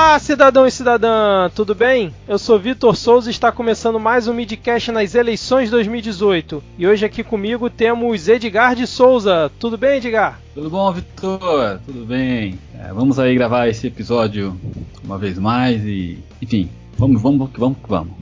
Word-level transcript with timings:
Olá, 0.00 0.16
cidadão 0.20 0.64
e 0.64 0.70
cidadã, 0.70 1.50
tudo 1.56 1.74
bem? 1.74 2.14
Eu 2.28 2.38
sou 2.38 2.56
Vitor 2.56 2.94
Souza 2.94 3.28
e 3.28 3.32
está 3.32 3.50
começando 3.50 3.98
mais 3.98 4.28
um 4.28 4.32
Midcast 4.32 4.92
nas 4.92 5.16
eleições 5.16 5.72
2018. 5.72 6.62
E 6.78 6.86
hoje 6.86 7.04
aqui 7.04 7.24
comigo 7.24 7.68
temos 7.68 8.28
Edgar 8.28 8.76
de 8.76 8.86
Souza. 8.86 9.50
Tudo 9.58 9.76
bem, 9.76 9.96
Edgar? 9.96 10.40
Tudo 10.54 10.70
bom, 10.70 10.92
Vitor? 10.92 11.80
Tudo 11.84 12.06
bem? 12.06 12.60
É, 12.78 12.92
vamos 12.92 13.18
aí 13.18 13.34
gravar 13.34 13.66
esse 13.66 13.88
episódio 13.88 14.56
uma 15.02 15.18
vez 15.18 15.36
mais 15.36 15.84
e, 15.84 16.22
enfim, 16.40 16.70
vamos, 16.96 17.20
vamos, 17.20 17.50
vamos, 17.58 17.78
vamos. 17.88 18.12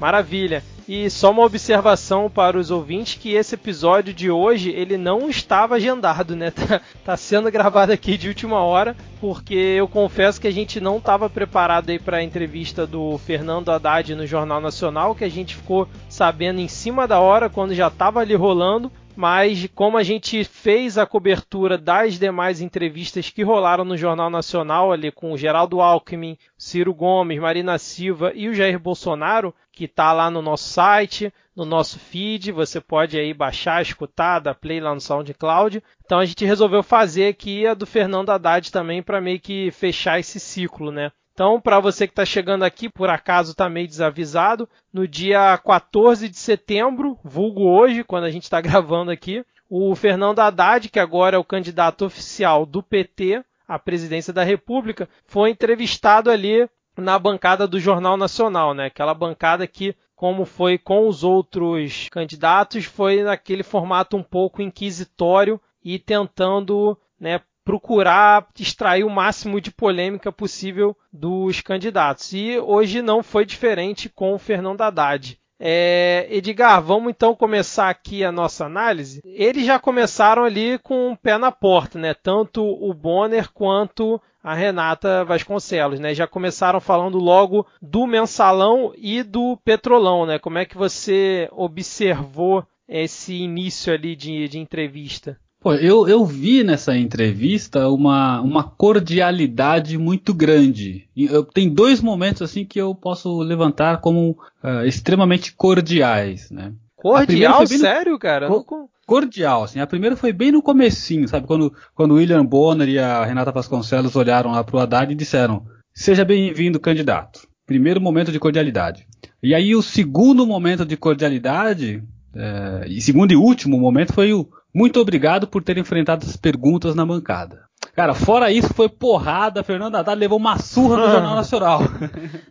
Maravilha. 0.00 0.64
E 0.92 1.08
só 1.08 1.30
uma 1.30 1.44
observação 1.44 2.28
para 2.28 2.58
os 2.58 2.68
ouvintes 2.68 3.14
que 3.14 3.34
esse 3.34 3.54
episódio 3.54 4.12
de 4.12 4.28
hoje 4.28 4.70
ele 4.70 4.98
não 4.98 5.30
estava 5.30 5.76
agendado, 5.76 6.34
né? 6.34 6.50
Tá, 6.60 6.80
tá 7.04 7.16
sendo 7.16 7.48
gravado 7.48 7.92
aqui 7.92 8.16
de 8.16 8.26
última 8.26 8.58
hora, 8.58 8.96
porque 9.20 9.54
eu 9.54 9.86
confesso 9.86 10.40
que 10.40 10.48
a 10.48 10.50
gente 10.50 10.80
não 10.80 10.98
estava 10.98 11.30
preparado 11.30 11.90
aí 11.90 11.98
para 12.00 12.16
a 12.16 12.24
entrevista 12.24 12.88
do 12.88 13.16
Fernando 13.18 13.68
Haddad 13.68 14.16
no 14.16 14.26
Jornal 14.26 14.60
Nacional, 14.60 15.14
que 15.14 15.22
a 15.22 15.28
gente 15.28 15.54
ficou 15.54 15.88
sabendo 16.08 16.58
em 16.58 16.66
cima 16.66 17.06
da 17.06 17.20
hora 17.20 17.48
quando 17.48 17.72
já 17.72 17.86
estava 17.86 18.18
ali 18.18 18.34
rolando 18.34 18.90
mas 19.20 19.68
como 19.74 19.98
a 19.98 20.02
gente 20.02 20.42
fez 20.44 20.96
a 20.96 21.04
cobertura 21.04 21.76
das 21.76 22.18
demais 22.18 22.62
entrevistas 22.62 23.28
que 23.28 23.42
rolaram 23.42 23.84
no 23.84 23.94
Jornal 23.94 24.30
Nacional 24.30 24.90
ali 24.90 25.12
com 25.12 25.30
o 25.30 25.36
Geraldo 25.36 25.82
Alckmin, 25.82 26.38
Ciro 26.56 26.94
Gomes, 26.94 27.38
Marina 27.38 27.76
Silva 27.76 28.32
e 28.34 28.48
o 28.48 28.54
Jair 28.54 28.80
Bolsonaro, 28.80 29.54
que 29.72 29.84
está 29.84 30.14
lá 30.14 30.30
no 30.30 30.40
nosso 30.40 30.70
site, 30.70 31.30
no 31.54 31.66
nosso 31.66 31.98
feed, 31.98 32.50
você 32.50 32.80
pode 32.80 33.18
aí 33.18 33.34
baixar, 33.34 33.82
escutar, 33.82 34.38
dar 34.38 34.54
play 34.54 34.80
lá 34.80 34.94
no 34.94 35.02
SoundCloud. 35.02 35.82
Então 36.02 36.18
a 36.18 36.24
gente 36.24 36.46
resolveu 36.46 36.82
fazer 36.82 37.26
aqui 37.26 37.66
a 37.66 37.74
do 37.74 37.84
Fernando 37.84 38.30
Haddad 38.30 38.72
também 38.72 39.02
para 39.02 39.20
meio 39.20 39.38
que 39.38 39.70
fechar 39.70 40.18
esse 40.18 40.40
ciclo, 40.40 40.90
né? 40.90 41.12
Então, 41.40 41.58
para 41.58 41.80
você 41.80 42.06
que 42.06 42.12
está 42.12 42.22
chegando 42.22 42.64
aqui, 42.64 42.86
por 42.86 43.08
acaso 43.08 43.52
está 43.52 43.66
meio 43.66 43.88
desavisado, 43.88 44.68
no 44.92 45.08
dia 45.08 45.56
14 45.56 46.28
de 46.28 46.36
setembro, 46.36 47.18
vulgo 47.24 47.62
hoje, 47.62 48.04
quando 48.04 48.24
a 48.24 48.30
gente 48.30 48.42
está 48.42 48.60
gravando 48.60 49.10
aqui, 49.10 49.42
o 49.66 49.94
Fernando 49.94 50.40
Haddad, 50.40 50.90
que 50.90 51.00
agora 51.00 51.36
é 51.36 51.38
o 51.38 51.44
candidato 51.44 52.04
oficial 52.04 52.66
do 52.66 52.82
PT 52.82 53.42
à 53.66 53.78
presidência 53.78 54.34
da 54.34 54.44
República, 54.44 55.08
foi 55.24 55.48
entrevistado 55.48 56.30
ali 56.30 56.68
na 56.94 57.18
bancada 57.18 57.66
do 57.66 57.80
Jornal 57.80 58.18
Nacional, 58.18 58.74
né? 58.74 58.88
Aquela 58.88 59.14
bancada 59.14 59.66
que, 59.66 59.96
como 60.14 60.44
foi 60.44 60.76
com 60.76 61.08
os 61.08 61.24
outros 61.24 62.06
candidatos, 62.10 62.84
foi 62.84 63.22
naquele 63.22 63.62
formato 63.62 64.14
um 64.14 64.22
pouco 64.22 64.60
inquisitório 64.60 65.58
e 65.82 65.98
tentando 65.98 66.98
né, 67.18 67.40
procurar 67.64 68.46
extrair 68.58 69.04
o 69.04 69.10
máximo 69.10 69.60
de 69.60 69.70
polêmica 69.70 70.32
possível 70.32 70.96
dos 71.12 71.60
candidatos. 71.60 72.32
E 72.32 72.58
hoje 72.58 73.02
não 73.02 73.22
foi 73.22 73.44
diferente 73.44 74.08
com 74.08 74.34
o 74.34 74.38
Fernando 74.38 74.80
Haddad. 74.80 75.38
É, 75.62 76.26
Edgar, 76.30 76.82
vamos 76.82 77.10
então 77.10 77.36
começar 77.36 77.90
aqui 77.90 78.24
a 78.24 78.32
nossa 78.32 78.64
análise. 78.64 79.20
Eles 79.22 79.66
já 79.66 79.78
começaram 79.78 80.42
ali 80.42 80.78
com 80.78 81.08
o 81.08 81.10
um 81.10 81.16
pé 81.16 81.36
na 81.36 81.52
porta, 81.52 81.98
né? 81.98 82.14
Tanto 82.14 82.64
o 82.64 82.94
Bonner 82.94 83.52
quanto 83.52 84.18
a 84.42 84.54
Renata 84.54 85.22
Vasconcelos, 85.22 86.00
né? 86.00 86.14
Já 86.14 86.26
começaram 86.26 86.80
falando 86.80 87.18
logo 87.18 87.66
do 87.80 88.06
mensalão 88.06 88.94
e 88.96 89.22
do 89.22 89.58
petrolão, 89.58 90.24
né? 90.24 90.38
Como 90.38 90.56
é 90.56 90.64
que 90.64 90.78
você 90.78 91.46
observou 91.52 92.66
esse 92.88 93.34
início 93.34 93.92
ali 93.92 94.16
de, 94.16 94.48
de 94.48 94.58
entrevista? 94.58 95.38
Pô, 95.60 95.74
eu, 95.74 96.08
eu 96.08 96.24
vi 96.24 96.64
nessa 96.64 96.96
entrevista 96.96 97.86
uma, 97.90 98.40
uma 98.40 98.64
cordialidade 98.64 99.98
muito 99.98 100.32
grande. 100.32 101.06
Eu, 101.14 101.44
tem 101.44 101.68
dois 101.68 102.00
momentos 102.00 102.40
assim 102.40 102.64
que 102.64 102.80
eu 102.80 102.94
posso 102.94 103.40
levantar 103.40 104.00
como 104.00 104.38
uh, 104.64 104.86
extremamente 104.86 105.52
cordiais, 105.52 106.50
né? 106.50 106.72
Cordial? 106.96 107.66
Sério, 107.66 108.12
no... 108.12 108.18
cara? 108.18 108.48
Co 108.48 108.88
cordial, 109.06 109.64
assim. 109.64 109.80
A 109.80 109.86
primeira 109.86 110.16
foi 110.16 110.32
bem 110.32 110.52
no 110.52 110.62
comecinho, 110.62 111.26
sabe? 111.28 111.46
Quando, 111.46 111.74
quando 111.94 112.12
o 112.12 112.14
William 112.14 112.46
Bonner 112.46 112.88
e 112.88 112.98
a 112.98 113.24
Renata 113.24 113.50
Vasconcelos 113.50 114.14
olharam 114.14 114.52
lá 114.52 114.62
pro 114.62 114.78
Haddad 114.78 115.12
e 115.12 115.16
disseram 115.16 115.66
seja 115.92 116.24
bem-vindo, 116.24 116.80
candidato. 116.80 117.46
Primeiro 117.66 118.00
momento 118.00 118.32
de 118.32 118.38
cordialidade. 118.38 119.06
E 119.42 119.54
aí 119.54 119.74
o 119.74 119.82
segundo 119.82 120.46
momento 120.46 120.86
de 120.86 120.96
cordialidade, 120.96 122.02
é, 122.34 122.84
e 122.88 123.00
segundo 123.00 123.32
e 123.32 123.36
último 123.36 123.78
momento 123.78 124.12
foi 124.12 124.32
o 124.32 124.48
muito 124.74 125.00
obrigado 125.00 125.46
por 125.46 125.62
ter 125.62 125.78
enfrentado 125.78 126.26
as 126.26 126.36
perguntas 126.36 126.94
na 126.94 127.04
bancada. 127.04 127.70
Cara, 127.94 128.14
fora 128.14 128.52
isso, 128.52 128.72
foi 128.72 128.88
porrada. 128.88 129.64
Fernando 129.64 129.96
Haddad 129.96 130.18
levou 130.18 130.38
uma 130.38 130.58
surra 130.58 130.96
no 130.96 131.10
Jornal 131.10 131.34
Nacional. 131.36 131.80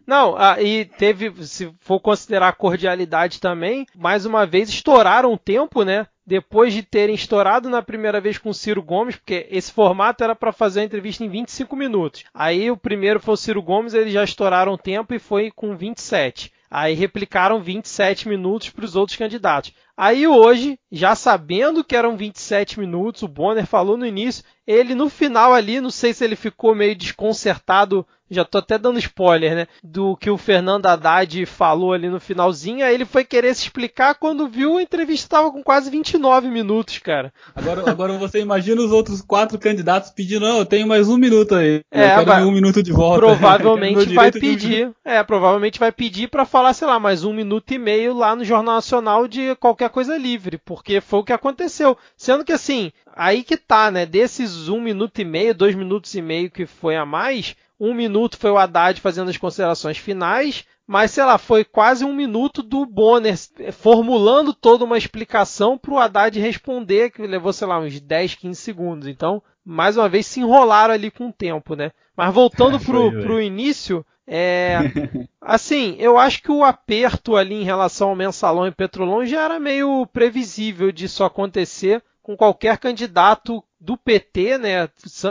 Não, 0.06 0.35
aí 0.38 0.90
ah, 0.91 0.97
teve, 0.97 1.31
se 1.46 1.72
for 1.79 2.00
considerar 2.00 2.53
cordialidade 2.53 3.40
também, 3.40 3.85
mais 3.96 4.25
uma 4.25 4.46
vez 4.46 4.69
estouraram 4.69 5.34
o 5.34 5.38
tempo, 5.38 5.84
né? 5.84 6.08
Depois 6.25 6.74
de 6.74 6.84
terem 6.84 7.16
estourado 7.16 7.69
na 7.69 7.81
primeira 7.81 8.22
vez 8.22 8.38
com 8.38 8.50
o 8.50 8.53
Ciro 8.53 8.84
Gomes, 8.84 9.16
porque 9.16 9.47
esse 9.50 9.72
formato 9.72 10.24
era 10.24 10.35
para 10.35 10.52
fazer 10.52 10.81
a 10.81 10.84
entrevista 10.84 11.24
em 11.24 11.29
25 11.29 11.75
minutos. 11.75 12.24
Aí 12.34 12.69
o 12.69 12.78
primeiro 12.78 13.19
foi 13.19 13.34
o 13.34 13.38
Ciro 13.38 13.63
Gomes, 13.63 13.96
eles 13.96 14.13
já 14.13 14.24
estouraram 14.24 14.74
o 14.74 14.78
tempo 14.78 15.13
e 15.13 15.19
foi 15.19 15.50
com 15.50 15.75
27. 15.75 16.52
Aí 16.69 16.94
replicaram 16.94 17.59
27 17.59 18.29
minutos 18.29 18.69
para 18.69 18.85
os 18.85 18.96
outros 18.96 19.18
candidatos. 19.18 19.74
Aí 20.01 20.25
hoje, 20.25 20.79
já 20.89 21.13
sabendo 21.13 21.83
que 21.83 21.93
eram 21.93 22.15
27 22.15 22.79
minutos, 22.79 23.21
o 23.21 23.27
Bonner 23.27 23.65
falou 23.65 23.97
no 23.97 24.05
início, 24.05 24.45
ele 24.65 24.95
no 24.95 25.09
final 25.09 25.53
ali, 25.53 25.81
não 25.81 25.91
sei 25.91 26.13
se 26.13 26.23
ele 26.23 26.37
ficou 26.37 26.73
meio 26.73 26.95
desconcertado, 26.95 28.07
já 28.29 28.45
tô 28.45 28.57
até 28.57 28.78
dando 28.78 29.00
spoiler, 29.00 29.56
né, 29.56 29.67
do 29.84 30.16
que 30.16 30.29
o 30.29 30.38
Fernando 30.38 30.85
Haddad 30.85 31.45
falou 31.45 31.94
ali 31.94 32.09
no 32.09 32.19
finalzinho, 32.19 32.85
aí 32.85 32.94
ele 32.94 33.06
foi 33.06 33.23
querer 33.23 33.53
se 33.56 33.63
explicar 33.63 34.16
quando 34.16 34.47
viu 34.47 34.78
a 34.78 34.81
entrevista 34.81 35.25
estava 35.25 35.51
com 35.51 35.63
quase 35.63 35.90
29 35.90 36.50
minutos, 36.50 36.97
cara. 37.00 37.34
Agora, 37.56 37.90
agora 37.90 38.13
você 38.17 38.40
imagina 38.40 38.81
os 38.81 38.91
outros 38.91 39.22
quatro 39.22 39.57
candidatos 39.57 40.12
pedindo, 40.12 40.45
não, 40.45 40.59
eu 40.59 40.66
tenho 40.66 40.88
mais 40.88 41.07
um 41.07 41.17
minuto 41.17 41.56
aí, 41.56 41.81
é, 41.91 42.19
eu 42.19 42.25
quero 42.25 42.47
um 42.47 42.51
minuto 42.51 42.81
de 42.81 42.91
volta. 42.91 43.19
Provavelmente 43.19 44.13
vai 44.13 44.31
pedir, 44.31 44.91
é, 45.03 45.22
provavelmente 45.23 45.79
vai 45.79 45.91
pedir 45.91 46.29
para 46.29 46.46
falar, 46.46 46.73
sei 46.73 46.88
lá, 46.88 47.00
mais 47.00 47.23
um 47.23 47.34
minuto 47.34 47.73
e 47.73 47.78
meio 47.78 48.13
lá 48.13 48.35
no 48.35 48.44
Jornal 48.44 48.75
Nacional 48.75 49.28
de 49.28 49.56
qualquer 49.56 49.90
coisa 49.90 50.17
livre, 50.17 50.57
porque 50.57 51.01
foi 51.01 51.19
o 51.19 51.23
que 51.23 51.34
aconteceu. 51.34 51.97
Sendo 52.16 52.44
que 52.44 52.53
assim, 52.53 52.91
aí 53.16 53.44
que 53.44 53.57
tá, 53.57 53.91
né? 53.91 54.06
Desses 54.06 54.69
um 54.69 54.81
minuto 54.81 55.19
e 55.19 55.25
meio, 55.25 55.53
dois 55.53 55.75
minutos 55.75 56.13
e 56.16 56.22
meio 56.22 56.50
que 56.50 56.66
foi 56.66 56.96
a 56.96 57.06
mais, 57.06 57.56
um 57.79 57.94
minuto 57.94 58.38
foi 58.38 58.51
o 58.51 58.57
Haddad 58.57 59.00
fazendo 59.00 59.29
as 59.29 59.38
considerações 59.38 59.97
finais, 59.97 60.66
mas 60.85 61.12
sei 61.12 61.23
lá, 61.23 61.38
foi 61.38 61.63
quase 61.63 62.03
um 62.03 62.13
minuto 62.13 62.62
do 62.62 62.85
Bonner 62.85 63.35
formulando 63.72 64.53
toda 64.53 64.84
uma 64.84 64.97
explicação 64.97 65.78
para 65.78 65.94
o 65.94 66.00
Haddad 66.00 66.40
responder, 66.40 67.12
que 67.12 67.22
levou, 67.25 67.53
sei 67.53 67.67
lá, 67.67 67.79
uns 67.79 68.00
10, 68.00 68.35
15 68.35 68.59
segundos. 68.59 69.07
Então, 69.07 69.41
mais 69.63 69.97
uma 69.97 70.09
vez, 70.09 70.25
se 70.25 70.40
enrolaram 70.40 70.94
ali 70.94 71.12
com 71.12 71.29
o 71.29 71.34
tempo, 71.34 71.75
né? 71.75 71.91
Mas 72.17 72.34
voltando 72.34 72.79
pro, 72.81 73.12
pro 73.22 73.41
início, 73.41 74.03
é, 74.28 74.79
assim, 75.40 75.96
eu 76.00 76.17
acho 76.17 76.41
que 76.41 76.51
o 76.51 76.63
aperto 76.63 77.35
ali 77.35 77.56
em 77.56 77.63
relação 77.63 78.09
ao 78.09 78.16
mensalão 78.16 78.67
e 78.67 78.72
petrolão 78.72 79.25
já 79.25 79.44
era 79.44 79.59
meio 79.59 80.06
previsível 80.07 80.91
disso 80.91 81.23
acontecer 81.23 82.03
com 82.22 82.35
qualquer 82.35 82.78
candidato 82.78 83.63
do 83.79 83.97
PT, 83.97 84.57
né? 84.57 84.90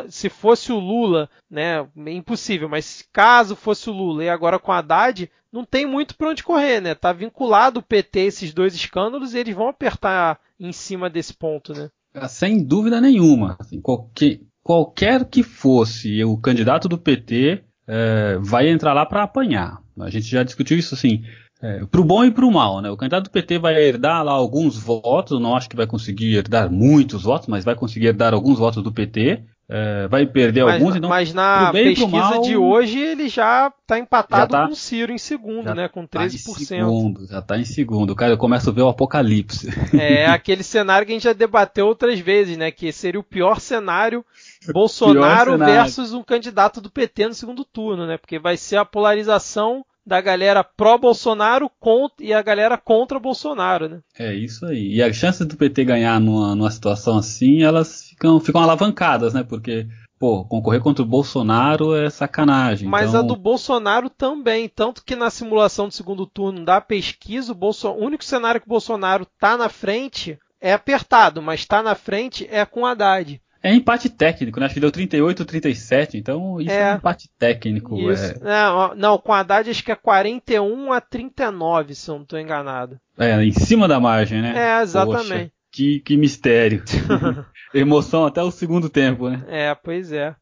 Se 0.08 0.28
fosse 0.28 0.72
o 0.72 0.78
Lula, 0.78 1.28
né? 1.50 1.86
É 2.06 2.12
impossível, 2.12 2.68
mas 2.68 3.06
caso 3.12 3.54
fosse 3.54 3.90
o 3.90 3.92
Lula 3.92 4.24
e 4.24 4.28
agora 4.28 4.58
com 4.58 4.72
a 4.72 4.78
Haddad, 4.78 5.30
não 5.52 5.64
tem 5.64 5.86
muito 5.86 6.16
para 6.16 6.30
onde 6.30 6.42
correr, 6.42 6.80
né? 6.80 6.94
Tá 6.94 7.12
vinculado 7.12 7.80
o 7.80 7.82
PT 7.82 8.20
esses 8.20 8.52
dois 8.52 8.74
escândalos 8.74 9.34
e 9.34 9.38
eles 9.38 9.54
vão 9.54 9.68
apertar 9.68 10.40
em 10.58 10.72
cima 10.72 11.08
desse 11.10 11.34
ponto, 11.34 11.72
né? 11.72 11.90
Ah, 12.14 12.28
sem 12.28 12.62
dúvida 12.62 13.00
nenhuma. 13.00 13.56
Assim, 13.58 13.80
qualquer, 13.80 14.40
qualquer 14.62 15.24
que 15.24 15.42
fosse 15.42 16.22
o 16.24 16.36
candidato 16.36 16.88
do 16.88 16.98
PT 16.98 17.64
é, 17.86 18.38
vai 18.40 18.68
entrar 18.68 18.92
lá 18.92 19.06
para 19.06 19.22
apanhar. 19.22 19.82
A 19.98 20.10
gente 20.10 20.26
já 20.26 20.42
discutiu 20.42 20.78
isso 20.78 20.94
assim. 20.94 21.24
É, 21.60 21.84
pro 21.86 22.04
bom 22.04 22.24
e 22.24 22.30
pro 22.30 22.50
mal, 22.50 22.80
né? 22.80 22.88
O 22.88 22.96
candidato 22.96 23.24
do 23.24 23.30
PT 23.30 23.58
vai 23.58 23.74
herdar 23.74 24.22
lá 24.24 24.32
alguns 24.32 24.78
votos, 24.78 25.40
não 25.40 25.56
acho 25.56 25.68
que 25.68 25.76
vai 25.76 25.88
conseguir 25.88 26.36
herdar 26.36 26.70
muitos 26.70 27.24
votos, 27.24 27.48
mas 27.48 27.64
vai 27.64 27.74
conseguir 27.74 28.06
herdar 28.06 28.32
alguns 28.32 28.58
votos 28.58 28.82
do 28.82 28.92
PT. 28.92 29.42
É, 29.70 30.08
vai 30.08 30.24
perder 30.24 30.64
mas, 30.64 30.74
alguns. 30.74 30.96
Então, 30.96 31.10
mas 31.10 31.34
na 31.34 31.70
pesquisa 31.70 32.08
mal, 32.08 32.40
de 32.40 32.56
hoje 32.56 32.98
ele 32.98 33.28
já 33.28 33.70
está 33.82 33.98
empatado 33.98 34.50
tá, 34.50 34.66
com 34.66 34.72
o 34.72 34.76
Ciro 34.76 35.12
em 35.12 35.18
segundo, 35.18 35.74
né? 35.74 35.88
Com 35.88 36.06
13%. 36.06 36.08
Tá 36.08 36.22
em 36.22 36.64
segundo, 36.64 37.26
já 37.26 37.38
está 37.40 37.58
em 37.58 37.64
segundo. 37.64 38.16
Cara, 38.16 38.32
eu 38.32 38.38
começo 38.38 38.70
a 38.70 38.72
ver 38.72 38.80
o 38.80 38.88
apocalipse. 38.88 39.68
É 39.92 40.24
aquele 40.30 40.62
cenário 40.62 41.06
que 41.06 41.12
a 41.12 41.16
gente 41.16 41.24
já 41.24 41.34
debateu 41.34 41.86
outras 41.86 42.18
vezes, 42.18 42.56
né? 42.56 42.70
Que 42.70 42.90
seria 42.92 43.20
o 43.20 43.24
pior 43.24 43.60
cenário 43.60 44.24
Bolsonaro 44.72 45.50
pior 45.50 45.58
cenário. 45.58 45.74
versus 45.74 46.14
um 46.14 46.22
candidato 46.22 46.80
do 46.80 46.88
PT 46.88 47.28
no 47.28 47.34
segundo 47.34 47.62
turno, 47.62 48.06
né? 48.06 48.16
Porque 48.16 48.38
vai 48.38 48.56
ser 48.56 48.76
a 48.76 48.86
polarização 48.86 49.84
da 50.08 50.20
galera 50.22 50.64
pró-Bolsonaro 50.64 51.70
e 52.18 52.32
a 52.32 52.40
galera 52.40 52.78
contra 52.78 53.20
Bolsonaro, 53.20 53.88
né? 53.88 54.00
É 54.18 54.32
isso 54.32 54.64
aí. 54.64 54.94
E 54.94 55.02
as 55.02 55.14
chances 55.14 55.46
do 55.46 55.56
PT 55.56 55.84
ganhar 55.84 56.18
numa, 56.18 56.54
numa 56.54 56.70
situação 56.70 57.18
assim, 57.18 57.62
elas 57.62 58.08
ficam, 58.08 58.40
ficam 58.40 58.62
alavancadas, 58.62 59.34
né? 59.34 59.44
Porque 59.44 59.86
pô, 60.18 60.44
concorrer 60.46 60.80
contra 60.80 61.02
o 61.02 61.06
Bolsonaro 61.06 61.94
é 61.94 62.08
sacanagem. 62.08 62.88
Mas 62.88 63.10
então... 63.10 63.20
a 63.20 63.22
do 63.22 63.36
Bolsonaro 63.36 64.08
também, 64.08 64.68
tanto 64.68 65.04
que 65.04 65.14
na 65.14 65.28
simulação 65.28 65.88
do 65.88 65.94
segundo 65.94 66.26
turno 66.26 66.64
da 66.64 66.80
pesquisa, 66.80 67.52
o, 67.52 67.54
Bolso... 67.54 67.88
o 67.88 68.02
único 68.02 68.24
cenário 68.24 68.60
que 68.60 68.66
o 68.66 68.70
Bolsonaro 68.70 69.26
tá 69.38 69.56
na 69.58 69.68
frente 69.68 70.38
é 70.60 70.72
apertado, 70.72 71.42
mas 71.42 71.66
tá 71.66 71.82
na 71.82 71.94
frente 71.94 72.48
é 72.50 72.64
com 72.64 72.86
Haddad. 72.86 73.40
É 73.62 73.74
empate 73.74 74.08
técnico, 74.08 74.60
né? 74.60 74.66
Acho 74.66 74.74
que 74.74 74.80
deu 74.80 74.90
38 74.90 75.44
37, 75.44 76.16
então 76.16 76.60
isso 76.60 76.70
é, 76.70 76.80
é 76.80 76.92
um 76.92 76.96
empate 76.96 77.28
técnico. 77.38 77.98
Isso. 78.10 78.34
É... 78.36 78.38
Não, 78.40 78.94
não, 78.94 79.18
com 79.18 79.32
Haddad 79.32 79.68
acho 79.68 79.82
que 79.82 79.92
é 79.92 79.96
41 79.96 80.92
a 80.92 81.00
39, 81.00 81.94
se 81.94 82.10
eu 82.10 82.14
não 82.16 82.22
estou 82.22 82.38
enganado. 82.38 82.98
É, 83.18 83.42
em 83.42 83.52
cima 83.52 83.88
da 83.88 83.98
margem, 83.98 84.40
né? 84.40 84.54
É, 84.56 84.82
exatamente. 84.82 85.28
Poxa, 85.28 85.52
que, 85.72 86.00
que 86.00 86.16
mistério. 86.16 86.84
Emoção 87.74 88.24
até 88.24 88.42
o 88.42 88.50
segundo 88.50 88.88
tempo, 88.88 89.28
né? 89.28 89.44
É, 89.48 89.74
pois 89.74 90.12
é. 90.12 90.34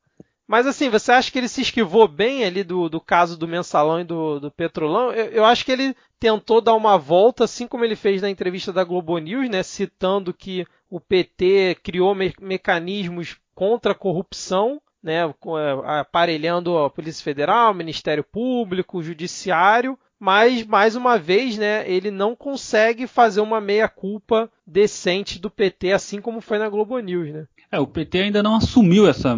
Mas 0.46 0.66
assim, 0.66 0.88
você 0.88 1.10
acha 1.10 1.30
que 1.30 1.38
ele 1.38 1.48
se 1.48 1.60
esquivou 1.60 2.06
bem 2.06 2.44
ali 2.44 2.62
do, 2.62 2.88
do 2.88 3.00
caso 3.00 3.36
do 3.36 3.48
mensalão 3.48 4.00
e 4.00 4.04
do, 4.04 4.38
do 4.38 4.50
petrolão? 4.50 5.12
Eu, 5.12 5.26
eu, 5.26 5.44
acho 5.44 5.64
que 5.64 5.72
ele 5.72 5.96
tentou 6.20 6.60
dar 6.60 6.74
uma 6.74 6.96
volta, 6.96 7.44
assim 7.44 7.66
como 7.66 7.84
ele 7.84 7.96
fez 7.96 8.22
na 8.22 8.30
entrevista 8.30 8.72
da 8.72 8.84
Globo 8.84 9.18
News, 9.18 9.48
né? 9.50 9.62
Citando 9.62 10.32
que 10.32 10.64
o 10.88 11.00
PT 11.00 11.78
criou 11.82 12.14
me 12.14 12.32
mecanismos 12.40 13.36
contra 13.54 13.92
a 13.92 13.96
corrupção, 13.96 14.80
né? 15.02 15.22
É, 15.24 16.00
aparelhando 16.00 16.78
a 16.78 16.88
Polícia 16.88 17.24
Federal, 17.24 17.74
Ministério 17.74 18.22
Público, 18.22 19.02
Judiciário, 19.02 19.98
mas 20.18 20.64
mais 20.64 20.96
uma 20.96 21.18
vez, 21.18 21.58
né, 21.58 21.88
ele 21.88 22.10
não 22.10 22.34
consegue 22.34 23.06
fazer 23.06 23.40
uma 23.40 23.60
meia-culpa 23.60 24.50
decente 24.66 25.38
do 25.38 25.50
PT, 25.50 25.92
assim 25.92 26.20
como 26.20 26.40
foi 26.40 26.58
na 26.58 26.68
Globo 26.68 26.98
News, 26.98 27.32
né? 27.32 27.46
É, 27.70 27.78
o 27.78 27.86
PT 27.86 28.18
ainda 28.18 28.42
não 28.42 28.56
assumiu 28.56 29.08
essa, 29.08 29.36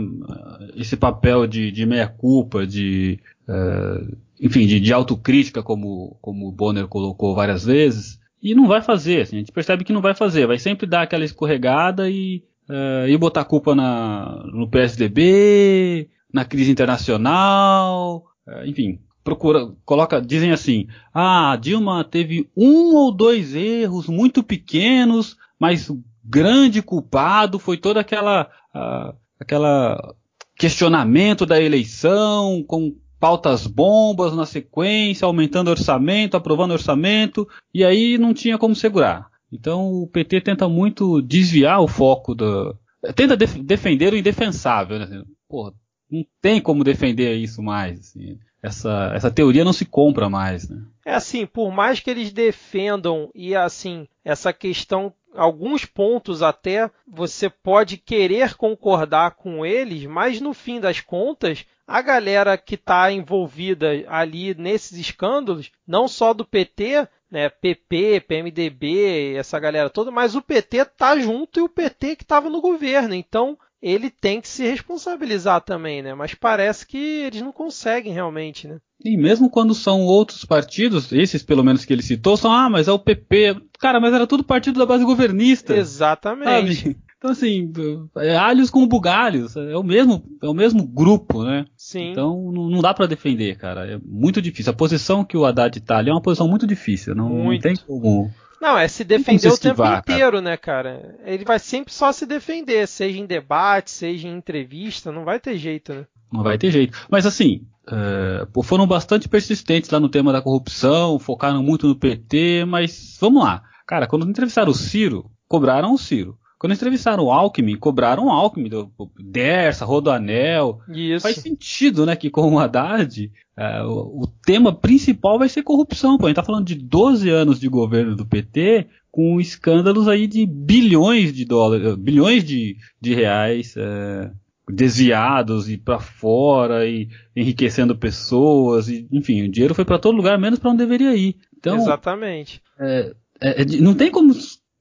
esse 0.77 0.97
papel 0.97 1.47
de, 1.47 1.71
de 1.71 1.87
meia-culpa, 1.87 2.67
de, 2.67 3.19
uh, 3.49 4.17
enfim, 4.41 4.67
de, 4.67 4.79
de, 4.79 4.93
autocrítica, 4.93 5.63
como, 5.63 6.17
como 6.21 6.47
o 6.49 6.53
Bonner 6.53 6.87
colocou 6.87 7.35
várias 7.35 7.65
vezes, 7.65 8.19
e 8.43 8.55
não 8.55 8.69
vai 8.69 8.83
fazer, 8.83 9.23
assim, 9.23 9.37
a 9.37 9.39
gente 9.41 9.53
percebe 9.53 9.85
que 9.85 9.93
não 9.93 10.01
vai 10.01 10.15
fazer, 10.15 10.47
vai 10.47 10.59
sempre 10.59 10.87
dar 10.87 11.03
aquela 11.03 11.25
escorregada 11.25 12.09
e, 12.09 12.45
uh, 12.69 13.09
e 13.09 13.17
botar 13.17 13.45
culpa 13.45 13.75
na, 13.75 14.45
no 14.53 14.69
PSDB, 14.69 16.09
na 16.33 16.45
crise 16.45 16.71
internacional, 16.71 18.25
uh, 18.47 18.65
enfim, 18.67 19.01
procura, 19.25 19.73
coloca, 19.85 20.21
dizem 20.21 20.53
assim, 20.53 20.87
ah, 21.13 21.59
Dilma 21.61 22.05
teve 22.05 22.49
um 22.57 22.95
ou 22.95 23.13
dois 23.13 23.55
erros 23.55 24.07
muito 24.07 24.43
pequenos, 24.43 25.37
mas 25.59 25.91
grande 26.29 26.83
culpado 26.83 27.59
foi 27.59 27.77
toda 27.77 28.01
aquela, 28.01 28.49
uh, 28.75 29.17
aquela 29.41 30.15
questionamento 30.57 31.47
da 31.47 31.61
eleição 31.61 32.63
com 32.67 32.95
pautas 33.19 33.67
bombas 33.67 34.35
na 34.35 34.47
sequência, 34.47 35.27
aumentando 35.27 35.71
orçamento, 35.71 36.37
aprovando 36.37 36.73
orçamento, 36.73 37.49
e 37.73 37.85
aí 37.85 38.19
não 38.19 38.35
tinha 38.35 38.59
como 38.59 38.75
segurar. 38.75 39.29
Então 39.51 39.91
o 40.03 40.07
PT 40.07 40.43
tenta 40.43 40.69
muito 40.69 41.23
desviar 41.23 41.81
o 41.81 41.89
foco 41.89 42.35
do. 42.35 42.77
Tenta 43.15 43.37
def 43.37 43.57
defender 43.57 44.13
o 44.13 44.17
indefensável. 44.17 44.99
Né? 44.99 45.23
Porra, 45.49 45.73
não 46.11 46.25
tem 46.41 46.61
como 46.61 46.85
defender 46.85 47.35
isso 47.37 47.63
mais. 47.63 47.99
Assim. 48.01 48.39
Essa, 48.63 49.13
essa 49.15 49.31
teoria 49.31 49.65
não 49.65 49.73
se 49.73 49.85
compra 49.85 50.29
mais. 50.29 50.69
Né? 50.69 50.83
É 51.07 51.15
assim, 51.15 51.47
por 51.47 51.71
mais 51.73 52.01
que 52.01 52.11
eles 52.11 52.33
defendam 52.33 53.31
e 53.35 53.55
assim, 53.55 54.09
essa 54.25 54.53
questão 54.53 55.13
alguns 55.35 55.85
pontos 55.85 56.43
até 56.43 56.91
você 57.07 57.49
pode 57.49 57.97
querer 57.97 58.55
concordar 58.55 59.33
com 59.33 59.65
eles, 59.65 60.05
mas 60.07 60.41
no 60.41 60.53
fim 60.53 60.81
das 60.81 61.01
contas, 61.01 61.65
a 61.87 62.03
galera 62.03 62.59
que 62.59 62.75
está 62.75 63.11
envolvida 63.11 64.05
ali 64.09 64.55
nesses 64.55 64.99
escândalos, 64.99 65.71
não 65.87 66.09
só 66.09 66.35
do 66.35 66.45
PT, 66.45 67.09
né, 67.31 67.49
PP, 67.49 68.21
PMDB, 68.27 69.35
essa 69.37 69.59
galera 69.59 69.89
toda, 69.89 70.11
mas 70.11 70.35
o 70.35 70.43
PT 70.43 70.85
tá 70.85 71.19
junto 71.19 71.61
e 71.61 71.63
o 71.63 71.69
PT 71.69 72.17
que 72.17 72.25
estava 72.25 72.51
no 72.51 72.61
governo. 72.61 73.15
Então, 73.15 73.59
ele 73.81 74.11
tem 74.11 74.41
que 74.41 74.49
se 74.49 74.65
responsabilizar 74.65 75.61
também, 75.61 76.03
né? 76.03 76.15
Mas 76.15 76.35
parece 76.35 76.87
que 76.87 76.99
eles 76.99 77.41
não 77.41 77.53
conseguem 77.53 78.13
realmente, 78.13 78.67
né? 78.67 78.79
E 79.05 79.17
mesmo 79.17 79.49
quando 79.49 79.75
são 79.75 80.01
outros 80.03 80.45
partidos, 80.45 81.13
esses 81.13 81.43
pelo 81.43 81.63
menos 81.63 81.85
que 81.85 81.93
ele 81.93 82.03
citou, 82.03 82.37
são, 82.37 82.53
ah, 82.53 82.69
mas 82.69 82.89
é 82.89 82.93
o 82.93 82.99
PP. 82.99 83.57
Cara, 83.79 84.01
mas 84.01 84.13
era 84.13 84.27
tudo 84.27 84.43
partido 84.43 84.79
da 84.79 84.87
base 84.87 85.05
governista. 85.05 85.77
Exatamente. 85.77 86.75
Sabe? 86.75 86.97
Então, 87.19 87.33
assim, 87.33 87.73
é 88.17 88.37
alhos 88.37 88.71
com 88.71 88.87
bugalhos. 88.87 89.57
É 89.57 89.77
o 89.77 89.83
mesmo, 89.83 90.23
é 90.41 90.49
o 90.49 90.55
mesmo 90.55 90.87
grupo, 90.87 91.43
né? 91.43 91.65
Sim. 91.77 92.13
Então, 92.13 92.53
não, 92.53 92.71
não 92.71 92.81
dá 92.81 92.95
para 92.95 93.07
defender, 93.07 93.57
cara. 93.57 93.91
É 93.91 93.99
muito 94.05 94.41
difícil. 94.41 94.71
A 94.71 94.77
posição 94.77 95.25
que 95.25 95.37
o 95.37 95.45
Haddad 95.45 95.81
tá 95.81 95.99
ali 95.99 96.11
é 96.11 96.13
uma 96.13 96.23
posição 96.23 96.47
muito 96.47 96.65
difícil. 96.65 97.17
Não, 97.17 97.29
muito. 97.29 97.67
não 97.67 97.75
tem 97.75 97.85
como. 97.85 98.31
Não, 98.61 98.77
é 98.77 98.89
se 98.89 99.05
defender 99.05 99.49
o 99.49 99.59
tempo 99.59 99.85
inteiro, 99.85 100.41
né, 100.41 100.57
cara? 100.57 101.17
Ele 101.25 101.45
vai 101.45 101.59
sempre 101.59 101.93
só 101.93 102.11
se 102.13 102.27
defender, 102.27 102.87
seja 102.89 103.19
em 103.19 103.27
debate, 103.27 103.91
seja 103.91 104.27
em 104.27 104.37
entrevista, 104.37 105.13
não 105.13 105.25
vai 105.25 105.39
ter 105.39 105.57
jeito, 105.57 105.95
né? 105.95 106.07
Não 106.33 106.43
vai 106.43 106.59
ter 106.59 106.71
jeito. 106.71 106.99
Mas 107.09 107.25
assim, 107.25 107.67
é, 107.91 108.47
foram 108.63 108.87
bastante 108.87 109.29
persistentes 109.29 109.91
lá 109.91 110.01
no 110.01 110.09
tema 110.09 110.33
da 110.33 110.43
corrupção, 110.43 111.19
focaram 111.19 111.63
muito 111.63 111.87
no 111.87 111.97
PT, 111.97 112.65
mas 112.67 113.17
vamos 113.21 113.43
lá. 113.43 113.63
Cara, 113.87 114.07
quando 114.07 114.29
entrevistaram 114.29 114.71
o 114.71 114.75
Ciro, 114.75 115.31
cobraram 115.49 115.95
o 115.95 115.99
Ciro. 115.99 116.37
Quando 116.59 116.73
entrevistaram 116.73 117.25
o 117.25 117.31
Alckmin, 117.31 117.77
cobraram 117.77 118.27
o 118.27 118.31
Alckmin, 118.31 118.69
do 118.69 118.91
Dersa, 119.17 119.85
Rodoanel. 119.85 120.81
Isso. 120.89 121.23
Faz 121.23 121.37
sentido, 121.37 122.05
né, 122.05 122.17
que 122.17 122.31
com 122.31 122.53
o 122.53 122.59
Haddad, 122.59 123.31
é, 123.57 123.83
o, 123.85 124.23
o, 124.23 124.27
tema 124.45 124.75
principal 124.75 125.39
vai 125.39 125.49
ser 125.49 125.63
corrupção. 125.63 126.19
Pô. 126.19 126.27
A 126.27 126.29
gente 126.29 126.37
tá 126.37 126.43
falando 126.43 126.67
de 126.67 126.75
12 126.75 127.31
anos 127.31 127.61
de 127.61 127.69
governo 127.69 128.17
do 128.17 128.27
PT, 128.27 128.89
com 129.11 129.41
escândalos 129.41 130.09
aí 130.09 130.27
de 130.27 130.45
bilhões 130.47 131.33
de 131.33 131.45
dólares, 131.45 131.95
bilhões 131.95 132.43
de, 132.43 132.77
de 133.01 133.15
reais 133.15 133.75
é, 133.77 134.31
desviados 134.69 135.71
e 135.71 135.77
para 135.79 136.01
fora 136.01 136.87
e 136.87 137.09
enriquecendo 137.35 137.97
pessoas, 137.97 138.89
e, 138.89 139.07
enfim, 139.13 139.43
o 139.43 139.49
dinheiro 139.49 139.75
foi 139.75 139.85
para 139.85 139.99
todo 139.99 140.17
lugar, 140.17 140.39
menos 140.39 140.59
para 140.59 140.71
onde 140.71 140.79
deveria 140.79 141.15
ir. 141.15 141.37
Então, 141.57 141.77
Exatamente. 141.77 142.61
É, 142.79 143.15
é, 143.41 143.65
não 143.81 143.95
tem 143.95 144.11
como 144.11 144.33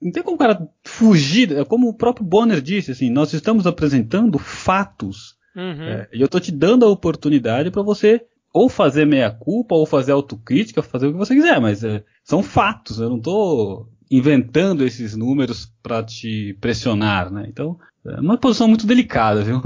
não 0.02 0.12
tem 0.12 0.24
como 0.24 0.36
o 0.36 0.40
cara 0.40 0.68
fugir, 0.84 1.52
é 1.52 1.66
como 1.66 1.88
o 1.88 1.94
próprio 1.94 2.26
Bonner 2.26 2.62
disse, 2.62 2.92
assim, 2.92 3.10
nós 3.10 3.34
estamos 3.34 3.66
apresentando 3.66 4.38
fatos. 4.38 5.36
Uhum. 5.56 5.84
É, 5.84 6.08
e 6.14 6.22
eu 6.22 6.26
estou 6.26 6.40
te 6.40 6.52
dando 6.52 6.86
a 6.86 6.90
oportunidade 6.90 7.72
para 7.72 7.82
você 7.82 8.24
ou 8.54 8.70
fazer 8.70 9.06
meia 9.06 9.30
culpa, 9.30 9.76
ou 9.76 9.86
fazer 9.86 10.12
autocrítica, 10.12 10.82
fazer 10.82 11.08
o 11.08 11.12
que 11.12 11.18
você 11.18 11.36
quiser, 11.36 11.60
mas 11.62 11.84
é, 11.84 12.04
são 12.24 12.42
fatos, 12.42 13.00
eu 13.00 13.10
não 13.10 13.18
estou 13.18 13.88
inventando 14.10 14.86
esses 14.86 15.16
números 15.16 15.72
para 15.84 16.02
te 16.02 16.58
pressionar, 16.60 17.32
né? 17.32 17.46
Então, 17.48 17.78
é 18.06 18.20
uma 18.20 18.38
posição 18.38 18.68
muito 18.68 18.88
delicada, 18.88 19.44
viu? 19.44 19.62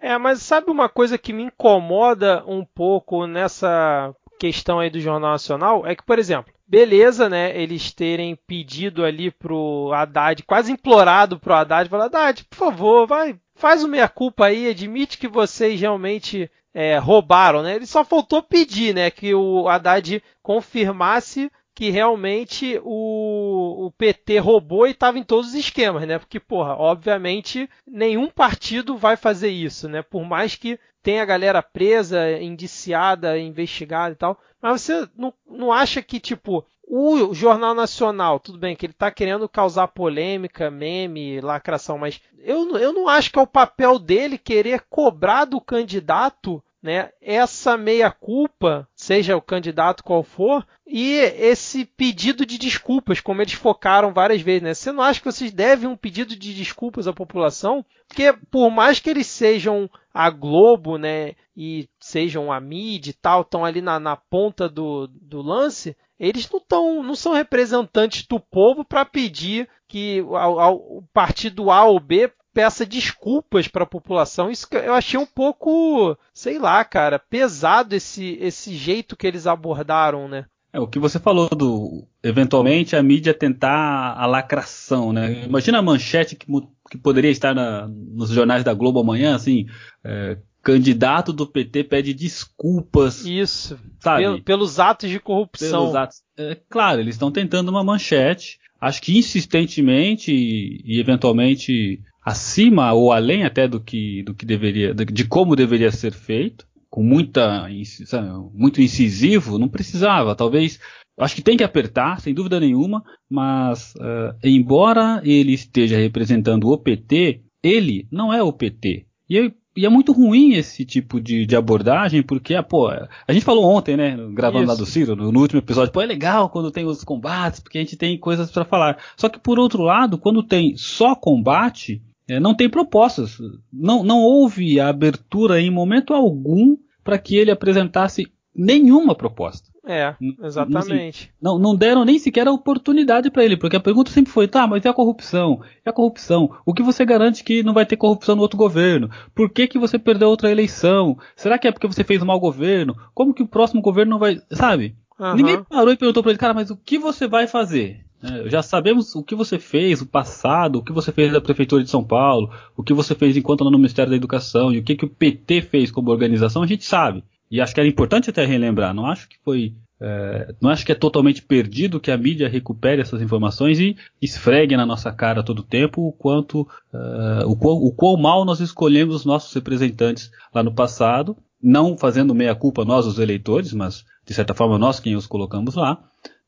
É, 0.00 0.18
mas 0.18 0.42
sabe 0.42 0.70
uma 0.70 0.88
coisa 0.88 1.16
que 1.16 1.32
me 1.32 1.44
incomoda 1.44 2.42
um 2.46 2.64
pouco 2.64 3.26
nessa 3.26 4.12
questão 4.42 4.80
aí 4.80 4.90
do 4.90 4.98
Jornal 4.98 5.30
Nacional? 5.30 5.86
É 5.86 5.94
que, 5.94 6.02
por 6.02 6.18
exemplo, 6.18 6.52
beleza, 6.66 7.28
né? 7.28 7.56
Eles 7.56 7.92
terem 7.92 8.36
pedido 8.44 9.04
ali 9.04 9.30
pro 9.30 9.92
Haddad, 9.94 10.42
quase 10.42 10.72
implorado 10.72 11.38
pro 11.38 11.54
Haddad, 11.54 11.88
falar, 11.88 12.06
Haddad, 12.06 12.44
por 12.46 12.56
favor, 12.56 13.06
vai, 13.06 13.36
faz 13.54 13.84
o 13.84 13.88
meia-culpa 13.88 14.46
aí, 14.46 14.68
admite 14.68 15.16
que 15.16 15.28
vocês 15.28 15.80
realmente 15.80 16.50
é, 16.74 16.98
roubaram, 16.98 17.62
né? 17.62 17.76
Ele 17.76 17.86
só 17.86 18.04
faltou 18.04 18.42
pedir, 18.42 18.92
né? 18.92 19.12
Que 19.12 19.32
o 19.32 19.68
Haddad 19.68 20.20
confirmasse 20.42 21.48
que 21.74 21.90
realmente 21.90 22.80
o, 22.84 23.86
o 23.86 23.90
PT 23.92 24.38
roubou 24.38 24.86
e 24.86 24.90
estava 24.90 25.18
em 25.18 25.22
todos 25.22 25.48
os 25.48 25.54
esquemas, 25.54 26.06
né? 26.06 26.18
Porque, 26.18 26.38
porra, 26.38 26.74
obviamente 26.76 27.68
nenhum 27.86 28.28
partido 28.28 28.96
vai 28.96 29.16
fazer 29.16 29.48
isso, 29.48 29.88
né? 29.88 30.02
Por 30.02 30.24
mais 30.24 30.54
que 30.54 30.78
tenha 31.02 31.22
a 31.22 31.26
galera 31.26 31.62
presa, 31.62 32.30
indiciada, 32.40 33.38
investigada 33.38 34.12
e 34.12 34.16
tal. 34.16 34.38
Mas 34.60 34.82
você 34.82 35.08
não, 35.16 35.34
não 35.48 35.72
acha 35.72 36.00
que, 36.02 36.20
tipo, 36.20 36.64
o 36.86 37.32
Jornal 37.32 37.74
Nacional, 37.74 38.38
tudo 38.38 38.58
bem 38.58 38.76
que 38.76 38.86
ele 38.86 38.92
está 38.92 39.10
querendo 39.10 39.48
causar 39.48 39.88
polêmica, 39.88 40.70
meme, 40.70 41.40
lacração, 41.40 41.96
mas 41.96 42.20
eu, 42.38 42.76
eu 42.76 42.92
não 42.92 43.08
acho 43.08 43.32
que 43.32 43.38
é 43.38 43.42
o 43.42 43.46
papel 43.46 43.98
dele 43.98 44.36
querer 44.36 44.84
cobrar 44.90 45.46
do 45.46 45.60
candidato 45.60 46.62
né, 46.82 47.10
essa 47.20 47.76
meia-culpa, 47.78 48.88
seja 48.94 49.36
o 49.36 49.42
candidato 49.42 50.02
qual 50.02 50.24
for, 50.24 50.66
e 50.84 51.12
esse 51.14 51.84
pedido 51.84 52.44
de 52.44 52.58
desculpas, 52.58 53.20
como 53.20 53.40
eles 53.40 53.52
focaram 53.52 54.12
várias 54.12 54.42
vezes. 54.42 54.62
Né? 54.62 54.74
Você 54.74 54.90
não 54.90 55.02
acha 55.02 55.20
que 55.20 55.26
vocês 55.26 55.52
devem 55.52 55.88
um 55.88 55.96
pedido 55.96 56.34
de 56.34 56.52
desculpas 56.52 57.06
à 57.06 57.12
população? 57.12 57.84
Porque 58.08 58.32
por 58.50 58.68
mais 58.70 58.98
que 58.98 59.08
eles 59.08 59.28
sejam 59.28 59.88
a 60.12 60.28
Globo, 60.28 60.98
né, 60.98 61.34
e 61.56 61.88
sejam 62.00 62.50
a 62.50 62.60
mídia 62.60 63.10
e 63.10 63.14
tal, 63.14 63.42
estão 63.42 63.64
ali 63.64 63.80
na, 63.80 64.00
na 64.00 64.16
ponta 64.16 64.68
do, 64.68 65.06
do 65.06 65.40
lance, 65.40 65.96
eles 66.18 66.50
não, 66.50 66.60
tão, 66.60 67.02
não 67.02 67.14
são 67.14 67.32
representantes 67.32 68.26
do 68.26 68.38
povo 68.38 68.84
para 68.84 69.04
pedir 69.04 69.68
que 69.88 70.20
o 70.22 71.02
partido 71.12 71.70
A 71.70 71.84
ou 71.84 71.98
B 72.00 72.30
peça 72.52 72.84
desculpas 72.84 73.68
para 73.68 73.84
a 73.84 73.86
população. 73.86 74.50
Isso 74.50 74.66
eu 74.72 74.94
achei 74.94 75.18
um 75.18 75.26
pouco, 75.26 76.16
sei 76.32 76.58
lá, 76.58 76.84
cara, 76.84 77.18
pesado 77.18 77.94
esse, 77.94 78.38
esse 78.40 78.74
jeito 78.74 79.16
que 79.16 79.26
eles 79.26 79.46
abordaram, 79.46 80.28
né? 80.28 80.46
É, 80.72 80.80
o 80.80 80.86
que 80.86 80.98
você 80.98 81.18
falou 81.18 81.48
do 81.50 82.06
eventualmente 82.22 82.96
a 82.96 83.02
mídia 83.02 83.34
tentar 83.34 84.14
a 84.16 84.24
lacração, 84.24 85.12
né? 85.12 85.44
Imagina 85.44 85.78
a 85.78 85.82
manchete 85.82 86.34
que, 86.34 86.46
que 86.90 86.96
poderia 86.96 87.30
estar 87.30 87.54
na, 87.54 87.86
nos 87.86 88.30
jornais 88.30 88.64
da 88.64 88.72
Globo 88.72 89.00
amanhã, 89.00 89.34
assim, 89.34 89.66
é, 90.02 90.38
candidato 90.62 91.30
do 91.30 91.46
PT 91.46 91.84
pede 91.84 92.14
desculpas. 92.14 93.24
Isso. 93.26 93.78
Sabe? 94.00 94.40
pelos 94.40 94.80
atos 94.80 95.10
de 95.10 95.20
corrupção. 95.20 95.80
Pelos 95.80 95.94
atos. 95.94 96.22
É, 96.38 96.56
claro, 96.70 97.00
eles 97.00 97.16
estão 97.16 97.30
tentando 97.30 97.68
uma 97.68 97.84
manchete. 97.84 98.58
Acho 98.80 99.02
que 99.02 99.16
insistentemente 99.18 100.32
e, 100.32 100.80
e 100.84 101.00
eventualmente 101.00 102.00
acima 102.24 102.92
ou 102.92 103.12
além 103.12 103.44
até 103.44 103.66
do 103.66 103.80
que, 103.80 104.22
do 104.22 104.34
que 104.34 104.46
deveria, 104.46 104.94
de 104.94 105.24
como 105.24 105.56
deveria 105.56 105.90
ser 105.90 106.12
feito 106.12 106.66
com 106.92 107.02
muita, 107.02 107.66
sabe, 108.04 108.28
muito 108.52 108.82
incisivo, 108.82 109.58
não 109.58 109.66
precisava. 109.66 110.36
Talvez, 110.36 110.78
acho 111.18 111.34
que 111.34 111.40
tem 111.40 111.56
que 111.56 111.64
apertar, 111.64 112.20
sem 112.20 112.34
dúvida 112.34 112.60
nenhuma, 112.60 113.02
mas 113.30 113.94
uh, 113.94 114.36
embora 114.44 115.22
ele 115.24 115.54
esteja 115.54 115.96
representando 115.96 116.68
o 116.68 116.76
PT, 116.76 117.40
ele 117.62 118.06
não 118.12 118.30
é 118.30 118.42
o 118.42 118.52
PT. 118.52 119.06
E, 119.30 119.52
e 119.74 119.86
é 119.86 119.88
muito 119.88 120.12
ruim 120.12 120.52
esse 120.52 120.84
tipo 120.84 121.18
de, 121.18 121.46
de, 121.46 121.56
abordagem, 121.56 122.22
porque, 122.22 122.54
ah, 122.54 122.62
pô, 122.62 122.88
a 122.88 123.32
gente 123.32 123.44
falou 123.44 123.64
ontem, 123.64 123.96
né, 123.96 124.14
gravando 124.34 124.64
Isso. 124.64 124.72
lá 124.72 124.78
do 124.78 124.84
Ciro, 124.84 125.16
no, 125.16 125.32
no, 125.32 125.40
último 125.40 125.60
episódio, 125.60 125.90
pô, 125.94 126.02
é 126.02 126.06
legal 126.06 126.50
quando 126.50 126.70
tem 126.70 126.84
os 126.84 127.02
combates, 127.02 127.60
porque 127.60 127.78
a 127.78 127.80
gente 127.80 127.96
tem 127.96 128.18
coisas 128.18 128.50
para 128.50 128.66
falar. 128.66 128.98
Só 129.16 129.30
que, 129.30 129.38
por 129.38 129.58
outro 129.58 129.82
lado, 129.82 130.18
quando 130.18 130.42
tem 130.42 130.76
só 130.76 131.14
combate, 131.14 132.02
é, 132.28 132.40
não 132.40 132.54
tem 132.54 132.68
propostas. 132.68 133.38
Não, 133.72 134.02
não 134.02 134.20
houve 134.20 134.80
abertura 134.80 135.60
em 135.60 135.70
momento 135.70 136.14
algum 136.14 136.76
para 137.02 137.18
que 137.18 137.36
ele 137.36 137.50
apresentasse 137.50 138.30
nenhuma 138.54 139.14
proposta. 139.14 139.72
É, 139.84 140.14
exatamente. 140.44 141.32
Não, 141.42 141.58
não 141.58 141.74
deram 141.74 142.04
nem 142.04 142.16
sequer 142.16 142.46
a 142.46 142.52
oportunidade 142.52 143.30
para 143.30 143.44
ele, 143.44 143.56
porque 143.56 143.74
a 143.74 143.80
pergunta 143.80 144.12
sempre 144.12 144.30
foi: 144.30 144.46
tá, 144.46 144.64
mas 144.64 144.84
e 144.84 144.88
a 144.88 144.92
corrupção? 144.92 145.60
E 145.84 145.88
a 145.88 145.92
corrupção? 145.92 146.54
O 146.64 146.72
que 146.72 146.84
você 146.84 147.04
garante 147.04 147.42
que 147.42 147.64
não 147.64 147.74
vai 147.74 147.84
ter 147.84 147.96
corrupção 147.96 148.36
no 148.36 148.42
outro 148.42 148.56
governo? 148.56 149.10
Por 149.34 149.50
que, 149.50 149.66
que 149.66 149.78
você 149.78 149.98
perdeu 149.98 150.28
outra 150.28 150.50
eleição? 150.52 151.18
Será 151.34 151.58
que 151.58 151.66
é 151.66 151.72
porque 151.72 151.88
você 151.88 152.04
fez 152.04 152.22
um 152.22 152.26
mau 152.26 152.38
governo? 152.38 152.96
Como 153.12 153.34
que 153.34 153.42
o 153.42 153.48
próximo 153.48 153.82
governo 153.82 154.12
não 154.12 154.18
vai. 154.20 154.40
Sabe? 154.52 154.94
Uhum. 155.18 155.34
Ninguém 155.34 155.64
parou 155.64 155.92
e 155.92 155.96
perguntou 155.96 156.22
para 156.22 156.30
ele, 156.30 156.38
cara, 156.38 156.54
mas 156.54 156.70
o 156.70 156.76
que 156.76 156.96
você 156.96 157.26
vai 157.26 157.48
fazer? 157.48 158.04
É, 158.22 158.48
já 158.48 158.62
sabemos 158.62 159.14
o 159.16 159.22
que 159.22 159.34
você 159.34 159.58
fez, 159.58 160.00
o 160.00 160.06
passado, 160.06 160.78
o 160.78 160.82
que 160.82 160.92
você 160.92 161.10
fez 161.10 161.32
na 161.32 161.40
Prefeitura 161.40 161.82
de 161.82 161.90
São 161.90 162.04
Paulo, 162.04 162.50
o 162.76 162.82
que 162.82 162.94
você 162.94 163.14
fez 163.14 163.36
enquanto 163.36 163.64
no 163.64 163.76
Ministério 163.76 164.10
da 164.10 164.16
Educação 164.16 164.72
e 164.72 164.78
o 164.78 164.82
que, 164.82 164.94
que 164.94 165.04
o 165.04 165.10
PT 165.10 165.62
fez 165.62 165.90
como 165.90 166.10
organização, 166.10 166.62
a 166.62 166.66
gente 166.66 166.84
sabe. 166.84 167.24
E 167.50 167.60
acho 167.60 167.74
que 167.74 167.80
era 167.80 167.88
importante 167.88 168.30
até 168.30 168.46
relembrar. 168.46 168.94
Não 168.94 169.04
acho 169.04 169.28
que 169.28 169.36
foi. 169.44 169.74
É, 170.00 170.54
não 170.60 170.70
acho 170.70 170.86
que 170.86 170.90
é 170.90 170.94
totalmente 170.94 171.42
perdido 171.42 172.00
que 172.00 172.10
a 172.10 172.16
mídia 172.16 172.48
recupere 172.48 173.02
essas 173.02 173.20
informações 173.20 173.78
e 173.78 173.94
esfregue 174.22 174.76
na 174.76 174.86
nossa 174.86 175.12
cara 175.12 175.42
todo 175.42 175.62
tempo 175.62 176.00
o 176.00 176.12
quanto. 176.12 176.66
É, 176.94 177.44
o, 177.44 177.54
quão, 177.54 177.74
o 177.74 177.92
quão 177.92 178.16
mal 178.16 178.44
nós 178.46 178.60
escolhemos 178.60 179.16
os 179.16 179.24
nossos 179.26 179.52
representantes 179.52 180.30
lá 180.54 180.62
no 180.62 180.74
passado. 180.74 181.36
Não 181.62 181.96
fazendo 181.98 182.34
meia 182.34 182.54
culpa 182.54 182.84
nós, 182.84 183.06
os 183.06 183.18
eleitores, 183.18 183.72
mas 183.74 184.04
de 184.26 184.32
certa 184.32 184.54
forma 184.54 184.78
nós 184.78 184.98
quem 184.98 185.14
os 185.14 185.26
colocamos 185.26 185.74
lá. 185.74 186.02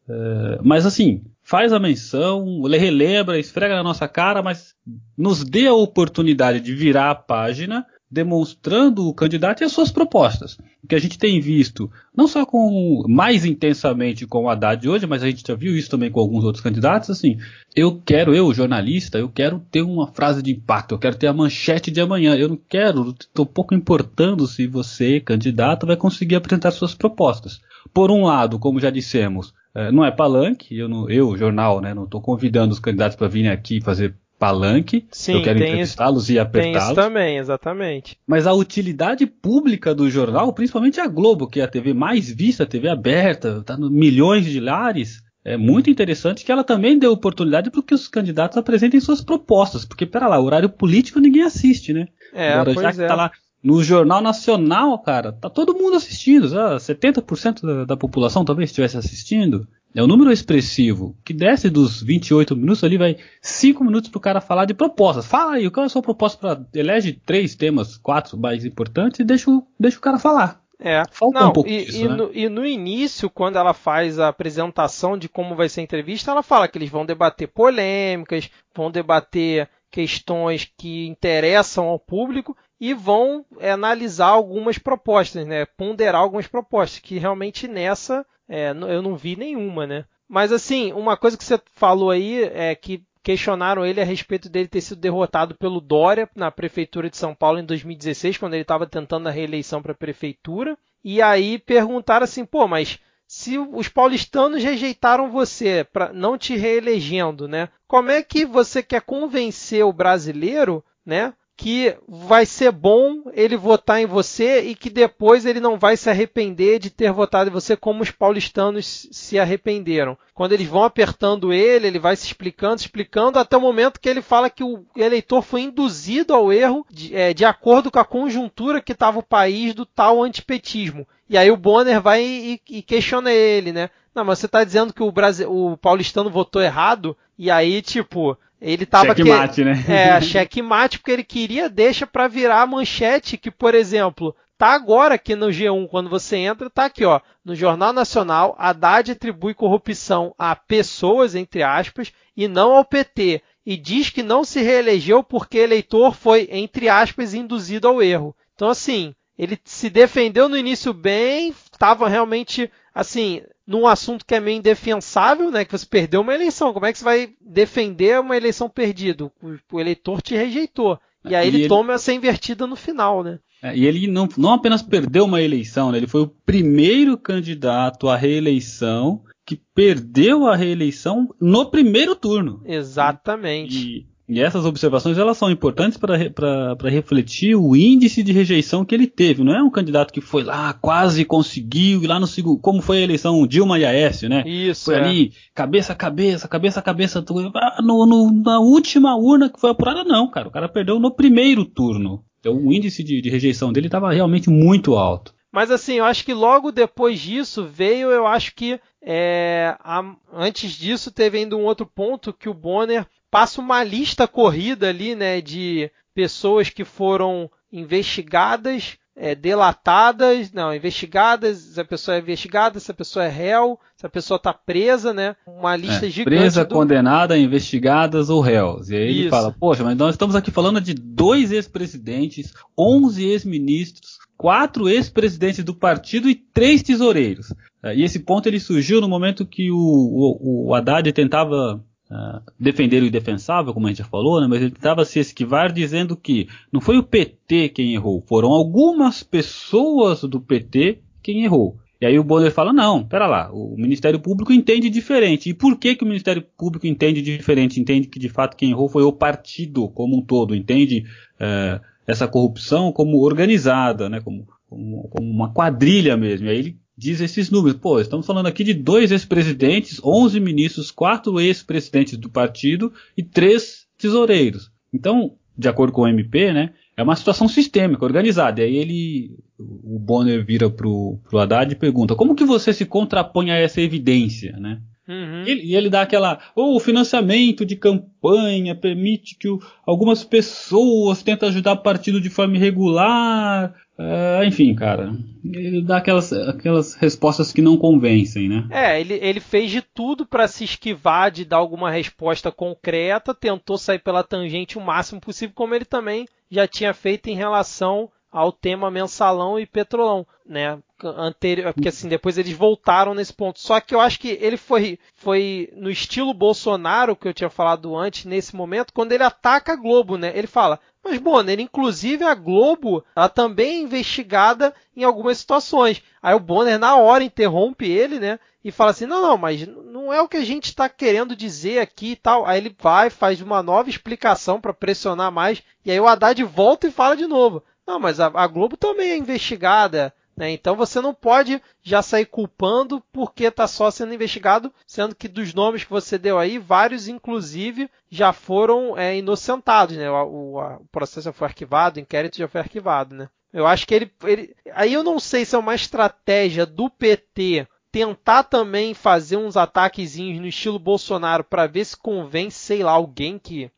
É, 0.08 0.58
mas 0.62 0.84
assim, 0.84 1.22
faz 1.42 1.72
a 1.72 1.78
menção, 1.78 2.62
relembra, 2.62 3.38
esfrega 3.38 3.74
na 3.74 3.82
nossa 3.82 4.06
cara, 4.06 4.42
mas 4.42 4.74
nos 5.16 5.44
dê 5.44 5.66
a 5.66 5.74
oportunidade 5.74 6.60
de 6.60 6.74
virar 6.74 7.10
a 7.10 7.14
página 7.14 7.86
demonstrando 8.14 9.08
o 9.08 9.12
candidato 9.12 9.62
e 9.62 9.64
as 9.64 9.72
suas 9.72 9.90
propostas. 9.90 10.56
O 10.82 10.86
que 10.86 10.94
a 10.94 11.00
gente 11.00 11.18
tem 11.18 11.40
visto, 11.40 11.90
não 12.16 12.28
só 12.28 12.46
com 12.46 13.02
mais 13.08 13.44
intensamente 13.44 14.24
com 14.24 14.44
o 14.44 14.48
Haddad 14.48 14.88
hoje, 14.88 15.04
mas 15.04 15.22
a 15.22 15.26
gente 15.26 15.42
já 15.44 15.54
viu 15.56 15.76
isso 15.76 15.90
também 15.90 16.12
com 16.12 16.20
alguns 16.20 16.44
outros 16.44 16.62
candidatos, 16.62 17.10
assim, 17.10 17.38
eu 17.74 18.00
quero, 18.06 18.32
eu, 18.32 18.54
jornalista, 18.54 19.18
eu 19.18 19.28
quero 19.28 19.58
ter 19.70 19.82
uma 19.82 20.06
frase 20.06 20.42
de 20.42 20.52
impacto, 20.52 20.94
eu 20.94 20.98
quero 20.98 21.16
ter 21.16 21.26
a 21.26 21.32
manchete 21.32 21.90
de 21.90 22.00
amanhã, 22.00 22.36
eu 22.36 22.48
não 22.48 22.58
quero, 22.68 23.14
estou 23.18 23.44
pouco 23.44 23.74
importando 23.74 24.46
se 24.46 24.66
você, 24.68 25.18
candidato, 25.18 25.86
vai 25.86 25.96
conseguir 25.96 26.36
apresentar 26.36 26.70
suas 26.70 26.94
propostas. 26.94 27.60
Por 27.92 28.12
um 28.12 28.24
lado, 28.24 28.60
como 28.60 28.78
já 28.78 28.90
dissemos, 28.90 29.52
é, 29.74 29.90
não 29.90 30.04
é 30.04 30.10
palanque, 30.10 30.76
eu, 30.76 30.88
não, 30.88 31.08
eu 31.10 31.36
jornal, 31.36 31.80
né, 31.80 31.92
não 31.92 32.04
estou 32.04 32.20
convidando 32.20 32.72
os 32.72 32.78
candidatos 32.78 33.16
para 33.16 33.28
virem 33.28 33.50
aqui 33.50 33.80
fazer 33.80 34.14
palanque. 34.38 35.06
Sim, 35.10 35.34
eu 35.34 35.42
quero 35.42 35.58
entrevistá-los 35.58 36.28
e 36.28 36.38
apertá-los. 36.38 36.78
Tem 36.78 36.86
isso 36.86 36.94
também, 36.94 37.38
exatamente. 37.38 38.18
Mas 38.26 38.46
a 38.46 38.52
utilidade 38.52 39.26
pública 39.26 39.94
do 39.94 40.10
jornal, 40.10 40.52
principalmente 40.52 41.00
a 41.00 41.06
Globo, 41.06 41.48
que 41.48 41.60
é 41.60 41.64
a 41.64 41.68
TV 41.68 41.94
mais 41.94 42.30
vista, 42.30 42.64
a 42.64 42.66
TV 42.66 42.88
aberta, 42.88 43.58
está 43.60 43.76
no 43.76 43.90
milhões 43.90 44.44
de 44.44 44.60
lares, 44.60 45.22
é 45.44 45.56
muito 45.56 45.90
interessante 45.90 46.44
que 46.44 46.50
ela 46.50 46.64
também 46.64 46.98
dê 46.98 47.06
oportunidade 47.06 47.70
para 47.70 47.82
que 47.82 47.94
os 47.94 48.08
candidatos 48.08 48.56
apresentem 48.56 48.98
suas 48.98 49.20
propostas, 49.20 49.84
porque 49.84 50.06
pera 50.06 50.26
lá, 50.26 50.40
horário 50.40 50.70
político 50.70 51.20
ninguém 51.20 51.42
assiste, 51.42 51.92
né? 51.92 52.08
É, 52.32 52.54
Agora, 52.54 52.72
já 52.72 52.92
que 52.92 53.02
é. 53.02 53.06
tá 53.06 53.14
lá 53.14 53.30
no 53.64 53.82
Jornal 53.82 54.20
Nacional, 54.20 54.98
cara, 54.98 55.32
tá 55.32 55.48
todo 55.48 55.74
mundo 55.74 55.96
assistindo. 55.96 56.46
Ah, 56.58 56.76
70% 56.76 57.62
da, 57.62 57.84
da 57.86 57.96
população 57.96 58.44
talvez 58.44 58.68
estivesse 58.68 58.98
assistindo. 58.98 59.66
É 59.94 60.02
um 60.02 60.06
número 60.06 60.30
expressivo, 60.30 61.16
que 61.24 61.32
desce 61.32 61.70
dos 61.70 62.02
28 62.02 62.54
minutos 62.54 62.84
ali, 62.84 62.98
vai 62.98 63.16
5 63.40 63.82
minutos 63.82 64.10
pro 64.10 64.20
cara 64.20 64.40
falar 64.40 64.66
de 64.66 64.74
propostas. 64.74 65.24
Fala 65.24 65.54
aí, 65.54 65.70
qual 65.70 65.84
é 65.84 65.86
a 65.86 65.88
sua 65.88 66.02
proposta 66.02 66.36
para 66.38 66.78
elege 66.78 67.12
três 67.24 67.54
temas, 67.54 67.96
quatro 67.96 68.36
mais 68.36 68.64
importantes 68.64 69.20
e 69.20 69.24
deixa, 69.24 69.50
o, 69.50 69.66
deixa 69.80 69.96
o 69.96 70.02
cara 70.02 70.18
falar. 70.18 70.60
É. 70.78 71.02
Falta 71.10 71.40
Não, 71.40 71.48
um 71.48 71.52
pouco 71.52 71.70
e, 71.70 71.84
disso, 71.86 71.98
e, 71.98 72.08
né? 72.08 72.14
no, 72.16 72.30
e 72.34 72.48
no 72.48 72.66
início, 72.66 73.30
quando 73.30 73.56
ela 73.56 73.72
faz 73.72 74.18
a 74.18 74.28
apresentação 74.28 75.16
de 75.16 75.28
como 75.28 75.54
vai 75.54 75.68
ser 75.68 75.80
a 75.80 75.84
entrevista, 75.84 76.32
ela 76.32 76.42
fala 76.42 76.68
que 76.68 76.76
eles 76.76 76.90
vão 76.90 77.06
debater 77.06 77.48
polêmicas, 77.48 78.50
vão 78.74 78.90
debater 78.90 79.70
questões 79.90 80.68
que 80.76 81.06
interessam 81.06 81.86
ao 81.86 82.00
público 82.00 82.56
e 82.80 82.92
vão 82.92 83.44
é, 83.58 83.70
analisar 83.70 84.28
algumas 84.28 84.78
propostas, 84.78 85.46
né? 85.46 85.64
Ponderar 85.64 86.20
algumas 86.20 86.46
propostas, 86.46 87.00
que 87.00 87.18
realmente 87.18 87.68
nessa 87.68 88.26
é, 88.48 88.70
eu 88.70 89.02
não 89.02 89.16
vi 89.16 89.36
nenhuma, 89.36 89.86
né? 89.86 90.04
Mas 90.28 90.52
assim, 90.52 90.92
uma 90.92 91.16
coisa 91.16 91.36
que 91.36 91.44
você 91.44 91.60
falou 91.74 92.10
aí 92.10 92.42
é 92.44 92.74
que 92.74 93.04
questionaram 93.22 93.86
ele 93.86 94.00
a 94.00 94.04
respeito 94.04 94.50
dele 94.50 94.68
ter 94.68 94.82
sido 94.82 95.00
derrotado 95.00 95.54
pelo 95.54 95.80
Dória 95.80 96.28
na 96.36 96.50
prefeitura 96.50 97.08
de 97.08 97.16
São 97.16 97.34
Paulo 97.34 97.58
em 97.58 97.64
2016, 97.64 98.36
quando 98.36 98.52
ele 98.52 98.62
estava 98.62 98.86
tentando 98.86 99.28
a 99.28 99.32
reeleição 99.32 99.80
para 99.80 99.92
a 99.92 99.96
prefeitura. 99.96 100.76
E 101.02 101.22
aí 101.22 101.58
perguntaram 101.58 102.24
assim, 102.24 102.44
pô, 102.44 102.68
mas 102.68 103.00
se 103.26 103.58
os 103.58 103.88
paulistanos 103.88 104.62
rejeitaram 104.62 105.30
você, 105.30 105.86
para 105.90 106.12
não 106.12 106.36
te 106.36 106.54
reelegendo, 106.54 107.48
né? 107.48 107.70
Como 107.88 108.10
é 108.10 108.22
que 108.22 108.44
você 108.44 108.82
quer 108.82 109.00
convencer 109.00 109.84
o 109.84 109.92
brasileiro, 109.92 110.84
né? 111.04 111.32
Que 111.56 111.96
vai 112.08 112.44
ser 112.44 112.72
bom 112.72 113.22
ele 113.32 113.56
votar 113.56 114.00
em 114.00 114.06
você 114.06 114.60
e 114.62 114.74
que 114.74 114.90
depois 114.90 115.46
ele 115.46 115.60
não 115.60 115.78
vai 115.78 115.96
se 115.96 116.10
arrepender 116.10 116.80
de 116.80 116.90
ter 116.90 117.12
votado 117.12 117.48
em 117.48 117.52
você 117.52 117.76
como 117.76 118.02
os 118.02 118.10
paulistanos 118.10 119.08
se 119.12 119.38
arrependeram. 119.38 120.18
Quando 120.34 120.52
eles 120.52 120.66
vão 120.66 120.82
apertando 120.82 121.52
ele, 121.52 121.86
ele 121.86 121.98
vai 121.98 122.16
se 122.16 122.26
explicando, 122.26 122.80
explicando, 122.80 123.38
até 123.38 123.56
o 123.56 123.60
momento 123.60 124.00
que 124.00 124.08
ele 124.08 124.20
fala 124.20 124.50
que 124.50 124.64
o 124.64 124.84
eleitor 124.96 125.42
foi 125.42 125.62
induzido 125.62 126.34
ao 126.34 126.52
erro 126.52 126.84
de, 126.90 127.14
é, 127.14 127.32
de 127.32 127.44
acordo 127.44 127.90
com 127.90 128.00
a 128.00 128.04
conjuntura 128.04 128.80
que 128.80 128.92
estava 128.92 129.20
o 129.20 129.22
país 129.22 129.74
do 129.74 129.86
tal 129.86 130.22
antipetismo. 130.22 131.06
E 131.28 131.38
aí 131.38 131.50
o 131.50 131.56
Bonner 131.56 132.00
vai 132.00 132.22
e, 132.22 132.60
e 132.68 132.82
questiona 132.82 133.32
ele, 133.32 133.72
né? 133.72 133.90
Não, 134.14 134.24
mas 134.24 134.38
você 134.38 134.46
está 134.46 134.62
dizendo 134.62 134.92
que 134.92 135.02
o, 135.02 135.10
Brasil, 135.10 135.50
o 135.50 135.76
paulistano 135.76 136.30
votou 136.30 136.62
errado? 136.62 137.16
E 137.36 137.50
aí, 137.50 137.82
tipo, 137.82 138.38
ele 138.60 138.86
tava 138.86 139.08
checkmate, 139.08 139.54
que... 139.56 139.64
né? 139.64 139.84
É, 139.88 140.20
checkmate 140.20 140.98
porque 140.98 141.10
ele 141.10 141.24
queria 141.24 141.68
deixa 141.68 142.06
para 142.06 142.28
virar 142.28 142.62
a 142.62 142.66
manchete 142.66 143.36
que, 143.36 143.50
por 143.50 143.74
exemplo, 143.74 144.34
tá 144.56 144.68
agora 144.68 145.16
aqui 145.16 145.34
no 145.34 145.48
G1 145.48 145.88
quando 145.88 146.08
você 146.08 146.36
entra, 146.36 146.70
tá 146.70 146.84
aqui, 146.86 147.04
ó, 147.04 147.20
no 147.44 147.54
Jornal 147.54 147.92
Nacional, 147.92 148.54
Haddad 148.58 149.10
atribui 149.10 149.52
corrupção 149.52 150.34
a 150.38 150.54
pessoas 150.54 151.34
entre 151.34 151.62
aspas 151.62 152.12
e 152.36 152.46
não 152.46 152.72
ao 152.72 152.84
PT 152.84 153.42
e 153.66 153.76
diz 153.76 154.10
que 154.10 154.22
não 154.22 154.44
se 154.44 154.62
reelegeu 154.62 155.22
porque 155.22 155.58
eleitor 155.58 156.14
foi 156.14 156.48
entre 156.50 156.88
aspas 156.88 157.34
induzido 157.34 157.88
ao 157.88 158.02
erro. 158.02 158.34
Então 158.54 158.68
assim, 158.68 159.14
ele 159.38 159.58
se 159.64 159.90
defendeu 159.90 160.48
no 160.48 160.56
início 160.56 160.92
bem, 160.92 161.52
estava 161.72 162.08
realmente 162.08 162.70
assim, 162.94 163.42
num 163.66 163.86
assunto 163.86 164.24
que 164.24 164.34
é 164.34 164.40
meio 164.40 164.58
indefensável, 164.58 165.50
né? 165.50 165.64
Que 165.64 165.72
você 165.72 165.86
perdeu 165.86 166.20
uma 166.20 166.34
eleição. 166.34 166.72
Como 166.72 166.86
é 166.86 166.92
que 166.92 166.98
você 166.98 167.04
vai 167.04 167.30
defender 167.40 168.20
uma 168.20 168.36
eleição 168.36 168.68
perdida? 168.68 169.30
O, 169.72 169.80
eleitor 169.80 170.22
te 170.22 170.34
rejeitou. 170.34 170.98
E 171.24 171.34
aí 171.34 171.46
e 171.46 171.48
ele, 171.48 171.58
ele, 171.62 171.68
toma 171.68 171.94
essa 171.94 172.12
invertida 172.12 172.66
no 172.66 172.76
final, 172.76 173.24
né? 173.24 173.38
É, 173.62 173.74
e 173.74 173.86
ele 173.86 174.06
não, 174.06 174.28
não 174.36 174.52
apenas 174.52 174.82
perdeu 174.82 175.24
uma 175.24 175.40
eleição, 175.40 175.90
né? 175.90 175.98
Ele 175.98 176.06
foi 176.06 176.20
o 176.20 176.28
primeiro 176.28 177.16
candidato 177.16 178.08
à 178.08 178.16
reeleição 178.16 179.22
que 179.46 179.56
perdeu 179.74 180.46
a 180.46 180.54
reeleição 180.54 181.28
no 181.40 181.70
primeiro 181.70 182.14
turno. 182.14 182.62
Exatamente. 182.64 183.76
E 183.76 184.06
essas 184.28 184.64
observações 184.64 185.18
elas 185.18 185.36
são 185.36 185.50
importantes 185.50 185.98
para 185.98 186.88
refletir 186.88 187.54
o 187.54 187.76
índice 187.76 188.22
de 188.22 188.32
rejeição 188.32 188.84
que 188.84 188.94
ele 188.94 189.06
teve. 189.06 189.44
Não 189.44 189.54
é 189.54 189.62
um 189.62 189.70
candidato 189.70 190.12
que 190.12 190.20
foi 190.20 190.42
lá, 190.42 190.72
quase 190.72 191.24
conseguiu, 191.24 192.02
e 192.02 192.06
lá 192.06 192.18
no 192.18 192.26
segundo. 192.26 192.58
Como 192.58 192.80
foi 192.80 192.98
a 192.98 193.02
eleição 193.02 193.46
Dilma 193.46 193.78
e 193.78 193.84
Aécio, 193.84 194.28
né? 194.28 194.42
Isso. 194.46 194.86
Foi 194.86 194.94
é. 194.94 195.00
ali, 195.00 195.32
cabeça 195.54 195.92
a 195.92 195.96
cabeça, 195.96 196.48
cabeça 196.48 196.80
a 196.80 196.82
cabeça. 196.82 197.24
Ah, 197.54 197.82
no, 197.82 198.06
no, 198.06 198.30
na 198.42 198.58
última 198.60 199.16
urna 199.16 199.50
que 199.50 199.60
foi 199.60 199.70
apurada, 199.70 200.04
não, 200.04 200.30
cara. 200.30 200.48
O 200.48 200.52
cara 200.52 200.68
perdeu 200.68 200.98
no 200.98 201.10
primeiro 201.10 201.64
turno. 201.64 202.24
Então 202.40 202.56
o 202.56 202.72
índice 202.72 203.02
de, 203.02 203.20
de 203.20 203.30
rejeição 203.30 203.72
dele 203.72 203.86
estava 203.86 204.12
realmente 204.12 204.48
muito 204.48 204.96
alto. 204.96 205.34
Mas 205.52 205.70
assim, 205.70 205.94
eu 205.94 206.04
acho 206.04 206.24
que 206.24 206.34
logo 206.34 206.72
depois 206.72 207.20
disso 207.20 207.64
veio, 207.64 208.10
eu 208.10 208.26
acho 208.26 208.54
que 208.56 208.80
é, 209.00 209.76
a, 209.80 210.02
antes 210.32 210.72
disso 210.72 211.12
teve 211.12 211.38
ainda 211.38 211.56
um 211.56 211.64
outro 211.64 211.86
ponto 211.86 212.32
que 212.32 212.48
o 212.48 212.54
Bonner 212.54 213.06
passa 213.34 213.60
uma 213.60 213.82
lista 213.82 214.28
corrida 214.28 214.88
ali, 214.88 215.16
né, 215.16 215.40
de 215.40 215.90
pessoas 216.14 216.70
que 216.70 216.84
foram 216.84 217.50
investigadas, 217.72 218.96
é, 219.16 219.34
delatadas, 219.34 220.52
não, 220.52 220.72
investigadas, 220.72 221.58
se 221.58 221.80
a 221.80 221.84
pessoa 221.84 222.16
é 222.16 222.20
investigada, 222.20 222.78
se 222.78 222.88
a 222.92 222.94
pessoa 222.94 223.24
é 223.24 223.28
réu, 223.28 223.76
se 223.96 224.06
a 224.06 224.08
pessoa 224.08 224.36
está 224.36 224.52
presa, 224.52 225.12
né? 225.12 225.34
Uma 225.44 225.74
lista 225.74 226.06
é, 226.06 226.10
gigante. 226.10 226.36
Presa, 226.36 226.64
do... 226.64 226.72
condenada, 226.72 227.36
investigadas 227.36 228.30
ou 228.30 228.40
réus. 228.40 228.88
E 228.90 228.94
aí 228.94 229.10
Isso. 229.10 229.20
ele 229.22 229.30
fala, 229.30 229.50
poxa, 229.50 229.82
mas 229.82 229.96
nós 229.96 230.14
estamos 230.14 230.36
aqui 230.36 230.52
falando 230.52 230.80
de 230.80 230.94
dois 230.94 231.50
ex-presidentes, 231.50 232.54
11 232.78 233.24
ex-ministros, 233.24 234.18
quatro 234.36 234.88
ex-presidentes 234.88 235.64
do 235.64 235.74
partido 235.74 236.30
e 236.30 236.36
três 236.36 236.84
tesoureiros. 236.84 237.52
E 237.96 238.04
esse 238.04 238.20
ponto 238.20 238.48
ele 238.48 238.60
surgiu 238.60 239.00
no 239.00 239.08
momento 239.08 239.44
que 239.44 239.72
o, 239.72 239.76
o, 239.76 240.68
o 240.68 240.74
Haddad 240.74 241.12
tentava 241.12 241.84
uh, 242.14 242.40
defender 242.58 243.02
o 243.02 243.06
indefensável, 243.06 243.74
como 243.74 243.86
a 243.86 243.90
gente 243.90 243.98
já 243.98 244.04
falou, 244.04 244.40
né, 244.40 244.46
mas 244.46 244.62
ele 244.62 244.70
tentava 244.70 245.04
se 245.04 245.18
esquivar 245.18 245.72
dizendo 245.72 246.16
que 246.16 246.48
não 246.72 246.80
foi 246.80 246.96
o 246.96 247.02
PT 247.02 247.70
quem 247.70 247.94
errou, 247.94 248.22
foram 248.26 248.50
algumas 248.50 249.22
pessoas 249.22 250.22
do 250.22 250.40
PT 250.40 251.00
quem 251.22 251.44
errou. 251.44 251.76
E 252.00 252.06
aí 252.06 252.18
o 252.18 252.24
Bonner 252.24 252.52
fala, 252.52 252.72
não, 252.72 253.02
pera 253.02 253.26
lá, 253.26 253.50
o 253.50 253.76
Ministério 253.76 254.20
Público 254.20 254.52
entende 254.52 254.90
diferente. 254.90 255.48
E 255.48 255.54
por 255.54 255.78
que, 255.78 255.94
que 255.94 256.04
o 256.04 256.06
Ministério 256.06 256.42
Público 256.42 256.86
entende 256.86 257.22
diferente? 257.22 257.80
Entende 257.80 258.08
que 258.08 258.18
de 258.18 258.28
fato 258.28 258.56
quem 258.56 258.70
errou 258.70 258.88
foi 258.88 259.02
o 259.02 259.12
partido 259.12 259.88
como 259.88 260.18
um 260.18 260.22
todo, 260.22 260.54
entende 260.54 261.04
uh, 261.40 261.80
essa 262.06 262.28
corrupção 262.28 262.92
como 262.92 263.22
organizada, 263.22 264.08
né, 264.10 264.20
como, 264.20 264.46
como, 264.68 265.08
como 265.08 265.30
uma 265.30 265.52
quadrilha 265.52 266.16
mesmo. 266.16 266.46
E 266.46 266.50
aí 266.50 266.58
ele 266.58 266.78
diz 266.96 267.20
esses 267.20 267.50
números. 267.50 267.78
Pô, 267.80 268.00
estamos 268.00 268.26
falando 268.26 268.46
aqui 268.46 268.64
de 268.64 268.74
dois 268.74 269.10
ex-presidentes, 269.10 270.00
11 270.02 270.40
ministros, 270.40 270.90
quatro 270.90 271.40
ex-presidentes 271.40 272.16
do 272.16 272.28
partido 272.28 272.92
e 273.16 273.22
três 273.22 273.86
tesoureiros. 273.98 274.70
Então, 274.92 275.36
de 275.56 275.68
acordo 275.68 275.92
com 275.92 276.02
o 276.02 276.08
MP, 276.08 276.52
né, 276.52 276.72
é 276.96 277.02
uma 277.02 277.16
situação 277.16 277.48
sistêmica, 277.48 278.04
organizada. 278.04 278.60
E 278.60 278.64
aí 278.64 278.76
ele, 278.76 279.38
o 279.58 279.98
Bonner 279.98 280.44
vira 280.44 280.70
pro, 280.70 281.18
pro 281.28 281.38
Haddad 281.38 281.72
e 281.72 281.76
pergunta, 281.76 282.14
como 282.14 282.34
que 282.34 282.44
você 282.44 282.72
se 282.72 282.86
contrapõe 282.86 283.50
a 283.50 283.56
essa 283.56 283.80
evidência, 283.80 284.52
né? 284.58 284.80
Uhum. 285.06 285.44
E, 285.46 285.50
ele, 285.50 285.76
ele 285.76 285.90
dá 285.90 286.02
aquela. 286.02 286.38
Oh, 286.56 286.76
o 286.76 286.80
financiamento 286.80 287.64
de 287.64 287.76
campanha 287.76 288.74
permite 288.74 289.36
que 289.36 289.48
o, 289.48 289.60
algumas 289.86 290.24
pessoas 290.24 291.22
tentem 291.22 291.48
ajudar 291.48 291.72
o 291.72 291.82
partido 291.82 292.20
de 292.20 292.30
forma 292.30 292.56
irregular. 292.56 293.74
Uh, 293.98 294.44
enfim, 294.44 294.74
cara. 294.74 295.12
Ele 295.44 295.80
dá 295.80 295.98
aquelas, 295.98 296.32
aquelas 296.32 296.94
respostas 296.94 297.52
que 297.52 297.62
não 297.62 297.76
convencem, 297.76 298.48
né? 298.48 298.66
É, 298.70 299.00
ele, 299.00 299.14
ele 299.14 299.40
fez 299.40 299.70
de 299.70 299.80
tudo 299.82 300.26
para 300.26 300.48
se 300.48 300.64
esquivar 300.64 301.30
de 301.30 301.44
dar 301.44 301.58
alguma 301.58 301.90
resposta 301.90 302.50
concreta, 302.50 303.34
tentou 303.34 303.78
sair 303.78 304.00
pela 304.00 304.24
tangente 304.24 304.78
o 304.78 304.80
máximo 304.80 305.20
possível, 305.20 305.54
como 305.54 305.74
ele 305.74 305.84
também 305.84 306.26
já 306.50 306.66
tinha 306.66 306.92
feito 306.92 307.28
em 307.28 307.36
relação 307.36 308.10
ao 308.32 308.50
tema 308.50 308.90
mensalão 308.90 309.60
e 309.60 309.66
petrolão, 309.66 310.26
né? 310.44 310.78
Anterior, 311.08 311.72
porque 311.72 311.88
assim, 311.88 312.08
depois 312.08 312.38
eles 312.38 312.52
voltaram 312.52 313.14
nesse 313.14 313.32
ponto. 313.32 313.60
Só 313.60 313.80
que 313.80 313.94
eu 313.94 314.00
acho 314.00 314.18
que 314.18 314.38
ele 314.40 314.56
foi, 314.56 314.98
foi 315.14 315.70
no 315.74 315.90
estilo 315.90 316.34
Bolsonaro, 316.34 317.16
que 317.16 317.28
eu 317.28 317.34
tinha 317.34 317.50
falado 317.50 317.96
antes, 317.96 318.24
nesse 318.24 318.54
momento, 318.54 318.92
quando 318.92 319.12
ele 319.12 319.22
ataca 319.22 319.72
a 319.72 319.76
Globo, 319.76 320.16
né? 320.16 320.32
Ele 320.34 320.46
fala, 320.46 320.80
mas 321.04 321.18
Bonner, 321.18 321.60
inclusive 321.60 322.24
a 322.24 322.34
Globo, 322.34 323.04
ela 323.14 323.28
também 323.28 323.76
é 323.76 323.82
investigada 323.82 324.74
em 324.96 325.04
algumas 325.04 325.38
situações. 325.38 326.02
Aí 326.22 326.34
o 326.34 326.40
Bonner, 326.40 326.78
na 326.78 326.96
hora, 326.96 327.22
interrompe 327.22 327.86
ele, 327.86 328.18
né? 328.18 328.38
E 328.64 328.72
fala 328.72 328.92
assim, 328.92 329.04
não, 329.04 329.20
não, 329.20 329.36
mas 329.36 329.66
não 329.66 330.10
é 330.10 330.22
o 330.22 330.28
que 330.28 330.38
a 330.38 330.44
gente 330.44 330.64
está 330.64 330.88
querendo 330.88 331.36
dizer 331.36 331.80
aqui 331.80 332.12
e 332.12 332.16
tal. 332.16 332.46
Aí 332.46 332.58
ele 332.58 332.74
vai, 332.80 333.10
faz 333.10 333.42
uma 333.42 333.62
nova 333.62 333.90
explicação 333.90 334.58
para 334.58 334.72
pressionar 334.72 335.30
mais. 335.30 335.62
E 335.84 335.90
aí 335.90 336.00
o 336.00 336.08
Haddad 336.08 336.42
volta 336.44 336.86
e 336.86 336.90
fala 336.90 337.14
de 337.14 337.26
novo. 337.26 337.62
Não, 337.86 338.00
mas 338.00 338.18
a, 338.18 338.30
a 338.32 338.46
Globo 338.46 338.74
também 338.78 339.10
é 339.10 339.16
investigada. 339.18 340.14
Né? 340.36 340.50
Então 340.50 340.74
você 340.74 341.00
não 341.00 341.14
pode 341.14 341.62
já 341.82 342.02
sair 342.02 342.26
culpando 342.26 343.02
porque 343.12 343.44
está 343.44 343.66
só 343.66 343.90
sendo 343.90 344.14
investigado, 344.14 344.72
sendo 344.86 345.14
que 345.14 345.28
dos 345.28 345.54
nomes 345.54 345.84
que 345.84 345.90
você 345.90 346.18
deu 346.18 346.38
aí, 346.38 346.58
vários 346.58 347.06
inclusive 347.06 347.88
já 348.10 348.32
foram 348.32 348.98
é, 348.98 349.16
inocentados. 349.16 349.96
Né? 349.96 350.10
O, 350.10 350.24
o, 350.24 350.58
o, 350.60 350.86
processo 350.90 351.26
já 351.26 351.32
foi 351.32 351.46
arquivado, 351.46 351.98
o 351.98 352.00
inquérito 352.00 352.36
já 352.36 352.48
foi 352.48 352.60
arquivado. 352.60 353.14
Né? 353.14 353.28
Eu 353.52 353.66
acho 353.66 353.86
que 353.86 353.94
ele, 353.94 354.10
ele. 354.24 354.56
Aí 354.72 354.92
eu 354.92 355.04
não 355.04 355.20
sei 355.20 355.44
se 355.44 355.54
é 355.54 355.58
uma 355.58 355.74
estratégia 355.74 356.66
do 356.66 356.90
PT 356.90 357.68
tentar 357.92 358.42
também 358.42 358.92
fazer 358.92 359.36
uns 359.36 359.56
ataquezinhos 359.56 360.40
no 360.40 360.48
estilo 360.48 360.80
Bolsonaro 360.80 361.44
para 361.44 361.68
ver 361.68 361.84
se 361.84 361.96
convence, 361.96 362.58
sei 362.58 362.82
lá, 362.82 362.90
alguém 362.90 363.38
que 363.38 363.70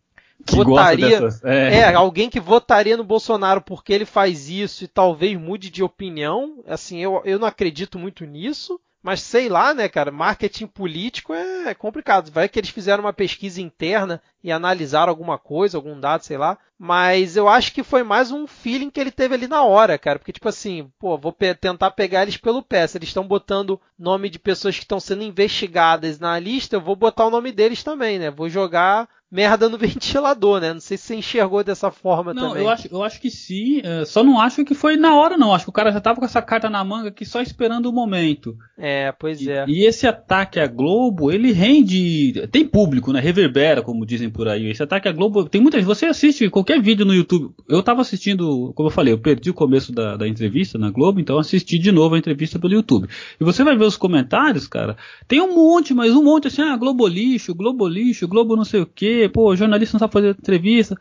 que 0.46 0.56
votaria, 0.56 1.20
dessas, 1.20 1.44
é. 1.44 1.80
é. 1.80 1.94
alguém 1.94 2.30
que 2.30 2.40
votaria 2.40 2.96
no 2.96 3.04
Bolsonaro 3.04 3.60
porque 3.60 3.92
ele 3.92 4.04
faz 4.04 4.48
isso 4.48 4.84
e 4.84 4.88
talvez 4.88 5.38
mude 5.38 5.70
de 5.70 5.82
opinião. 5.82 6.62
Assim, 6.66 6.98
eu, 6.98 7.20
eu 7.24 7.38
não 7.38 7.46
acredito 7.46 7.98
muito 7.98 8.24
nisso. 8.24 8.80
Mas 9.06 9.20
sei 9.22 9.48
lá, 9.48 9.72
né, 9.72 9.88
cara? 9.88 10.10
Marketing 10.10 10.66
político 10.66 11.32
é 11.32 11.72
complicado. 11.74 12.28
Vai 12.32 12.48
que 12.48 12.58
eles 12.58 12.70
fizeram 12.70 13.04
uma 13.04 13.12
pesquisa 13.12 13.62
interna 13.62 14.20
e 14.42 14.50
analisaram 14.50 15.10
alguma 15.10 15.38
coisa, 15.38 15.78
algum 15.78 16.00
dado, 16.00 16.24
sei 16.24 16.36
lá. 16.36 16.58
Mas 16.76 17.36
eu 17.36 17.48
acho 17.48 17.72
que 17.72 17.84
foi 17.84 18.02
mais 18.02 18.32
um 18.32 18.48
feeling 18.48 18.90
que 18.90 18.98
ele 18.98 19.12
teve 19.12 19.32
ali 19.32 19.46
na 19.46 19.62
hora, 19.62 19.96
cara. 19.96 20.18
Porque, 20.18 20.32
tipo 20.32 20.48
assim, 20.48 20.90
pô, 20.98 21.16
vou 21.16 21.32
pe 21.32 21.54
tentar 21.54 21.92
pegar 21.92 22.22
eles 22.22 22.36
pelo 22.36 22.64
pé. 22.64 22.84
Se 22.84 22.98
eles 22.98 23.10
estão 23.10 23.24
botando 23.24 23.80
nome 23.96 24.28
de 24.28 24.40
pessoas 24.40 24.74
que 24.74 24.82
estão 24.82 24.98
sendo 24.98 25.22
investigadas 25.22 26.18
na 26.18 26.36
lista, 26.40 26.74
eu 26.74 26.80
vou 26.80 26.96
botar 26.96 27.26
o 27.26 27.30
nome 27.30 27.52
deles 27.52 27.84
também, 27.84 28.18
né? 28.18 28.28
Vou 28.28 28.48
jogar 28.48 29.08
merda 29.30 29.68
no 29.68 29.78
ventilador, 29.78 30.60
né? 30.60 30.72
Não 30.72 30.80
sei 30.80 30.96
se 30.96 31.04
você 31.04 31.16
enxergou 31.16 31.62
dessa 31.64 31.90
forma 31.90 32.32
não, 32.32 32.48
também. 32.48 32.62
Eu 32.62 32.68
acho, 32.68 32.88
eu 32.90 33.02
acho 33.02 33.20
que 33.20 33.30
sim, 33.30 33.82
só 34.06 34.22
não 34.22 34.40
acho 34.40 34.64
que 34.64 34.74
foi 34.74 34.96
na 34.96 35.14
hora, 35.14 35.36
não. 35.36 35.54
Acho 35.54 35.64
que 35.64 35.70
o 35.70 35.72
cara 35.74 35.92
já 35.92 36.00
tava 36.00 36.18
com 36.18 36.24
essa 36.24 36.42
carta 36.42 36.70
na 36.70 36.84
manga 36.84 37.08
aqui 37.08 37.24
só 37.24 37.40
esperando 37.40 37.86
o 37.86 37.92
momento. 37.92 38.56
É, 38.78 39.12
pois 39.12 39.40
e, 39.40 39.50
é. 39.50 39.64
E 39.66 39.84
esse 39.84 40.06
ataque 40.06 40.60
à 40.60 40.66
Globo, 40.66 41.30
ele 41.30 41.52
rende. 41.52 42.46
Tem 42.50 42.66
público, 42.66 43.12
né? 43.12 43.20
Reverbera, 43.20 43.82
como 43.82 44.06
dizem 44.06 44.30
por 44.30 44.48
aí. 44.48 44.70
Esse 44.70 44.82
ataque 44.82 45.08
à 45.08 45.12
Globo, 45.12 45.48
tem 45.48 45.60
muita 45.60 45.78
gente. 45.78 45.86
Você 45.86 46.06
assiste 46.06 46.48
qualquer 46.50 46.80
vídeo 46.80 47.06
no 47.06 47.14
YouTube. 47.14 47.54
Eu 47.68 47.82
tava 47.82 48.02
assistindo, 48.02 48.72
como 48.74 48.88
eu 48.88 48.92
falei, 48.92 49.12
eu 49.12 49.18
perdi 49.18 49.50
o 49.50 49.54
começo 49.54 49.92
da, 49.92 50.16
da 50.16 50.28
entrevista 50.28 50.78
na 50.78 50.90
Globo, 50.90 51.20
então 51.20 51.38
assisti 51.38 51.78
de 51.78 51.90
novo 51.90 52.14
a 52.14 52.18
entrevista 52.18 52.58
pelo 52.58 52.74
YouTube. 52.74 53.08
E 53.40 53.44
você 53.44 53.64
vai 53.64 53.76
ver 53.76 53.84
os 53.84 53.96
comentários, 53.96 54.66
cara. 54.66 54.96
Tem 55.26 55.40
um 55.40 55.54
monte, 55.54 55.94
mas 55.94 56.12
um 56.12 56.22
monte 56.22 56.48
assim, 56.48 56.62
ah, 56.62 56.76
Globo 56.76 57.06
lixo, 57.06 57.54
Globo 57.54 57.86
lixo, 57.88 58.28
Globo 58.28 58.56
não 58.56 58.64
sei 58.64 58.80
o 58.80 58.86
quê, 58.86 59.15
o 59.34 59.56
jornalista 59.56 59.94
não 59.94 60.00
sabe 60.00 60.12
fazer 60.12 60.30
entrevista. 60.30 60.96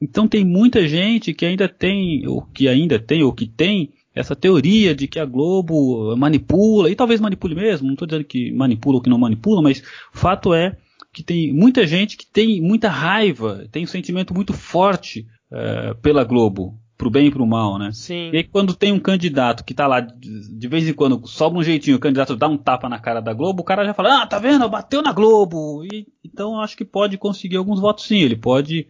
Então 0.00 0.26
tem 0.26 0.44
muita 0.44 0.86
gente 0.88 1.34
que 1.34 1.44
ainda 1.44 1.68
tem, 1.68 2.26
ou 2.26 2.42
que 2.42 2.68
ainda 2.68 2.98
tem, 2.98 3.22
ou 3.22 3.32
que 3.32 3.46
tem 3.46 3.90
essa 4.14 4.34
teoria 4.34 4.94
de 4.94 5.06
que 5.06 5.18
a 5.18 5.24
Globo 5.24 6.16
manipula, 6.16 6.90
e 6.90 6.96
talvez 6.96 7.20
manipule 7.20 7.54
mesmo, 7.54 7.86
não 7.86 7.94
estou 7.94 8.06
dizendo 8.06 8.24
que 8.24 8.50
manipula 8.52 8.96
ou 8.96 9.02
que 9.02 9.10
não 9.10 9.18
manipula, 9.18 9.62
mas 9.62 9.80
o 10.12 10.18
fato 10.18 10.52
é 10.52 10.76
que 11.12 11.22
tem 11.22 11.52
muita 11.52 11.86
gente 11.86 12.16
que 12.16 12.26
tem 12.26 12.60
muita 12.60 12.88
raiva, 12.88 13.66
tem 13.70 13.84
um 13.84 13.88
sentimento 13.88 14.34
muito 14.34 14.52
forte 14.52 15.26
uh, 15.50 15.94
pela 15.96 16.24
Globo, 16.24 16.78
pro 17.00 17.08
bem 17.08 17.28
e 17.28 17.30
pro 17.30 17.46
mal, 17.46 17.78
né? 17.78 17.92
Sim. 17.94 18.28
E 18.30 18.36
aí, 18.36 18.44
quando 18.44 18.74
tem 18.74 18.92
um 18.92 19.00
candidato 19.00 19.64
que 19.64 19.72
tá 19.72 19.86
lá, 19.86 20.00
de, 20.00 20.68
vez 20.68 20.86
em 20.86 20.92
quando, 20.92 21.26
sobra 21.26 21.58
um 21.58 21.62
jeitinho, 21.62 21.96
o 21.96 22.00
candidato 22.00 22.36
dá 22.36 22.46
um 22.46 22.58
tapa 22.58 22.90
na 22.90 22.98
cara 22.98 23.22
da 23.22 23.32
Globo, 23.32 23.62
o 23.62 23.64
cara 23.64 23.86
já 23.86 23.94
fala, 23.94 24.22
ah, 24.22 24.26
tá 24.26 24.38
vendo, 24.38 24.68
bateu 24.68 25.00
na 25.00 25.10
Globo. 25.10 25.82
E, 25.90 26.06
então 26.22 26.56
eu 26.56 26.60
acho 26.60 26.76
que 26.76 26.84
pode 26.84 27.16
conseguir 27.16 27.56
alguns 27.56 27.80
votos 27.80 28.04
sim, 28.04 28.18
ele 28.18 28.36
pode, 28.36 28.86